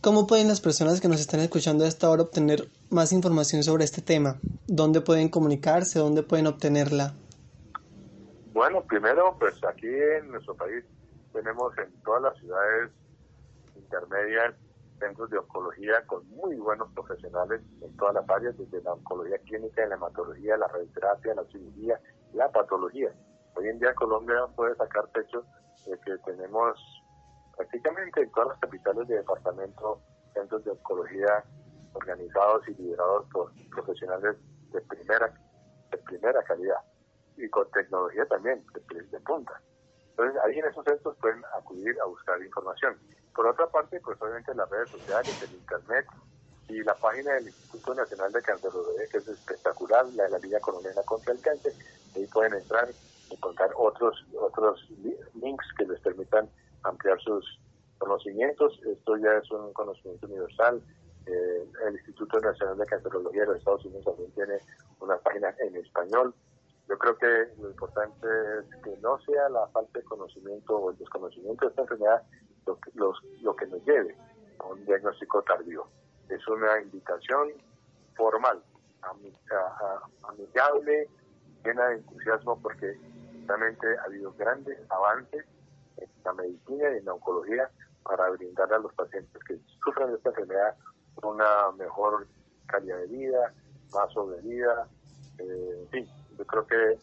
¿cómo 0.01 0.26
pueden 0.26 0.49
las 0.49 0.62
personas 0.62 1.03
que 1.03 1.09
nos 1.09 1.20
están 1.20 1.41
escuchando 1.41 1.84
a 1.84 1.86
esta 1.86 2.09
hora 2.09 2.22
obtener 2.22 2.66
más 2.89 3.12
información 3.12 3.62
sobre 3.62 3.84
este 3.84 4.01
tema? 4.01 4.36
¿Dónde 4.66 5.03
pueden 5.03 5.28
comunicarse? 5.28 5.99
¿Dónde 5.99 6.22
pueden 6.22 6.47
obtenerla? 6.47 7.12
Bueno, 8.55 8.82
primero, 8.84 9.36
pues 9.39 9.62
aquí 9.64 9.86
en 9.86 10.30
nuestro 10.30 10.55
país 10.55 10.82
tenemos 11.34 11.76
en 11.76 11.93
todas 12.05 12.22
las 12.22 12.39
ciudades 12.39 12.91
intermedias 13.76 14.55
centros 14.99 15.28
de 15.28 15.36
oncología 15.36 16.07
con 16.07 16.26
muy 16.30 16.57
buenos 16.57 16.91
profesionales 16.95 17.61
en 17.82 17.95
todas 17.99 18.14
las 18.14 18.30
áreas, 18.30 18.57
desde 18.57 18.82
la 18.82 18.95
oncología 18.95 19.36
clínica, 19.45 19.86
la 19.86 19.97
hematología, 19.97 20.57
la 20.57 20.68
radioterapia, 20.68 21.34
la 21.34 21.45
cirugía, 21.53 22.01
la 22.32 22.51
patología. 22.51 23.12
Hoy 23.57 23.68
en 23.68 23.78
día 23.78 23.93
Colombia 23.93 24.36
puede 24.57 24.74
sacar 24.76 25.07
pecho 25.12 25.45
de 25.87 25.99
que 26.01 26.18
tenemos 26.18 26.79
prácticamente 27.57 28.22
en 28.22 28.31
todas 28.33 28.51
las 28.51 28.59
capitales 28.61 29.09
de 29.09 29.16
departamento 29.16 30.01
centros 30.35 30.64
de 30.64 30.70
oncología 30.70 31.45
organizados 31.95 32.68
y 32.68 32.74
liderados 32.74 33.26
por 33.33 33.53
profesionales 33.70 34.37
de 34.72 34.81
primera 34.83 35.33
de 35.91 35.99
primera 35.99 36.43
calidad 36.43 36.81
y 37.37 37.49
con 37.49 37.70
tecnología 37.70 38.26
también 38.26 38.64
de, 38.74 39.03
de 39.03 39.20
punta. 39.20 39.61
Entonces 40.11 40.41
ahí 40.45 40.59
en 40.59 40.66
esos 40.66 40.85
centros 40.85 41.16
pueden 41.18 41.43
acudir 41.57 41.97
a 42.01 42.07
buscar 42.07 42.43
información. 42.43 42.99
Por 43.35 43.47
otra 43.47 43.66
parte, 43.68 44.01
pues 44.01 44.20
obviamente 44.20 44.55
las 44.55 44.68
redes 44.68 44.91
sociales, 44.91 45.43
el 45.43 45.55
internet 45.55 46.07
y 46.68 46.83
la 46.83 46.95
página 46.95 47.35
del 47.35 47.47
Instituto 47.47 47.95
Nacional 47.95 48.33
de 48.33 48.43
Cancerología, 48.43 49.07
que 49.11 49.18
es 49.18 49.29
espectacular, 49.29 50.05
la 50.14 50.24
de 50.24 50.31
la 50.31 50.39
Liga 50.39 50.61
Colombiana 50.61 51.03
contra 51.05 51.33
el 51.33 51.41
Cáncer, 51.41 51.72
ahí 52.14 52.26
pueden 52.26 52.55
entrar 52.55 52.89
encontrar 53.31 53.70
otros, 53.76 54.24
otros 54.39 54.89
links 55.35 55.66
que 55.76 55.87
les 55.87 56.01
permitan 56.01 56.49
ampliar 56.83 57.20
sus 57.20 57.61
conocimientos. 57.99 58.81
Esto 58.87 59.16
ya 59.16 59.33
es 59.35 59.51
un 59.51 59.72
conocimiento 59.72 60.26
universal. 60.26 60.83
Eh, 61.26 61.68
el 61.87 61.95
Instituto 61.95 62.41
Nacional 62.41 62.79
de 62.79 62.87
Cancerología 62.87 63.43
de 63.43 63.49
los 63.49 63.59
Estados 63.59 63.85
Unidos 63.85 64.05
también 64.05 64.31
tiene 64.33 64.59
una 65.01 65.16
página 65.18 65.55
en 65.59 65.76
español. 65.76 66.35
Yo 66.89 66.99
creo 66.99 67.18
que 67.18 67.61
lo 67.61 67.68
importante 67.68 68.26
es 68.61 68.83
que 68.83 68.97
no 69.03 69.18
sea 69.20 69.49
la 69.51 69.66
falta 69.68 69.99
de 69.99 70.05
conocimiento 70.07 70.76
o 70.76 70.91
el 70.91 70.97
desconocimiento 70.97 71.66
de 71.66 71.70
esta 71.70 71.83
enfermedad, 71.83 72.22
lo, 72.95 73.12
lo 73.43 73.57
que 73.57 73.66
nos 73.66 73.85
lleve 73.85 74.16
a 74.59 74.66
un 74.66 74.85
diagnóstico 74.87 75.43
tardío. 75.43 75.87
Es 76.31 76.47
una 76.49 76.81
invitación 76.81 77.53
formal, 78.16 78.62
amigable, 80.22 81.09
llena 81.64 81.89
de 81.89 81.95
entusiasmo 81.97 82.61
porque 82.61 82.99
realmente 83.49 83.86
ha 83.99 84.05
habido 84.05 84.32
grandes 84.34 84.78
avances 84.90 85.44
en 85.96 86.09
la 86.24 86.32
medicina 86.34 86.90
y 86.92 86.99
en 86.99 87.05
la 87.05 87.14
oncología 87.14 87.70
para 88.05 88.30
brindar 88.30 88.72
a 88.72 88.78
los 88.78 88.92
pacientes 88.94 89.42
que 89.44 89.59
sufren 89.82 90.11
de 90.11 90.16
esta 90.16 90.28
enfermedad 90.30 90.76
una 91.22 91.72
mejor 91.76 92.26
calidad 92.66 92.99
de 92.99 93.07
vida, 93.07 93.53
más 93.92 94.12
sobrevida. 94.12 94.88
Eh, 95.38 95.80
en 95.82 95.88
fin, 95.88 96.09
yo 96.36 96.46
creo 96.46 96.66
que 96.66 96.99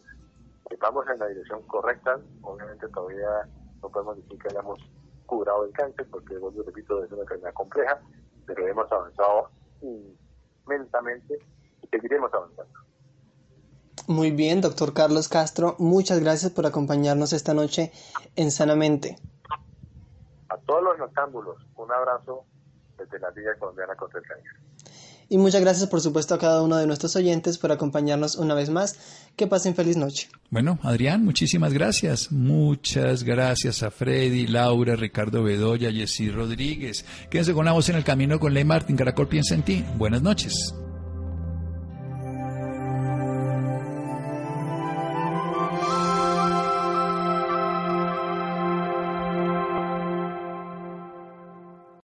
vamos 0.80 1.06
en 1.08 1.18
la 1.18 1.26
dirección 1.26 1.62
correcta. 1.62 2.18
Obviamente 2.42 2.88
todavía 2.88 3.48
no 3.82 3.88
podemos 3.90 4.16
decir 4.16 4.38
que 4.38 4.48
hayamos 4.48 4.80
curado 5.26 5.64
el 5.64 5.72
cáncer, 5.72 6.06
porque, 6.10 6.38
vuelvo 6.38 6.62
repito, 6.62 7.04
es 7.04 7.12
una 7.12 7.22
enfermedad 7.22 7.52
compleja, 7.54 8.00
pero 8.46 8.66
hemos 8.66 8.90
avanzado 8.90 9.50
inmensamente 9.82 11.38
y 11.82 11.86
seguiremos 11.88 12.32
avanzando. 12.32 12.72
Muy 14.06 14.30
bien, 14.30 14.60
doctor 14.60 14.92
Carlos 14.94 15.28
Castro, 15.28 15.74
muchas 15.78 16.20
gracias 16.20 16.52
por 16.52 16.64
acompañarnos 16.66 17.32
esta 17.32 17.54
noche 17.54 17.92
en 18.36 18.50
Sanamente. 18.50 19.18
A 20.48 20.56
todos 20.58 20.82
los 20.82 20.98
noctámbulos, 20.98 21.56
un 21.76 21.90
abrazo 21.90 22.44
desde 22.96 23.18
la 23.18 23.30
Liga 23.30 23.54
Colombiana 23.58 23.96
contra 23.96 24.20
el 24.20 24.26
Cáncer. 24.26 24.66
Y 25.28 25.38
muchas 25.38 25.60
gracias, 25.60 25.88
por 25.88 26.00
supuesto, 26.00 26.34
a 26.34 26.38
cada 26.38 26.62
uno 26.62 26.76
de 26.76 26.86
nuestros 26.86 27.16
oyentes 27.16 27.58
por 27.58 27.72
acompañarnos 27.72 28.36
una 28.36 28.54
vez 28.54 28.70
más. 28.70 29.26
Que 29.34 29.48
pasen 29.48 29.74
feliz 29.74 29.96
noche. 29.96 30.28
Bueno, 30.50 30.78
Adrián, 30.82 31.24
muchísimas 31.24 31.72
gracias. 31.72 32.30
Muchas 32.30 33.24
gracias 33.24 33.82
a 33.82 33.90
Freddy, 33.90 34.46
Laura, 34.46 34.94
Ricardo 34.94 35.42
Bedoya, 35.42 35.90
Jessy 35.90 36.30
Rodríguez. 36.30 37.04
Quédense 37.28 37.54
con 37.54 37.64
la 37.64 37.72
voz 37.72 37.88
en 37.88 37.96
el 37.96 38.04
camino 38.04 38.38
con 38.38 38.54
Ley 38.54 38.64
Martín. 38.64 38.96
Caracol 38.96 39.26
piensa 39.26 39.54
en 39.56 39.62
ti. 39.62 39.84
Buenas 39.96 40.22
noches. 40.22 40.74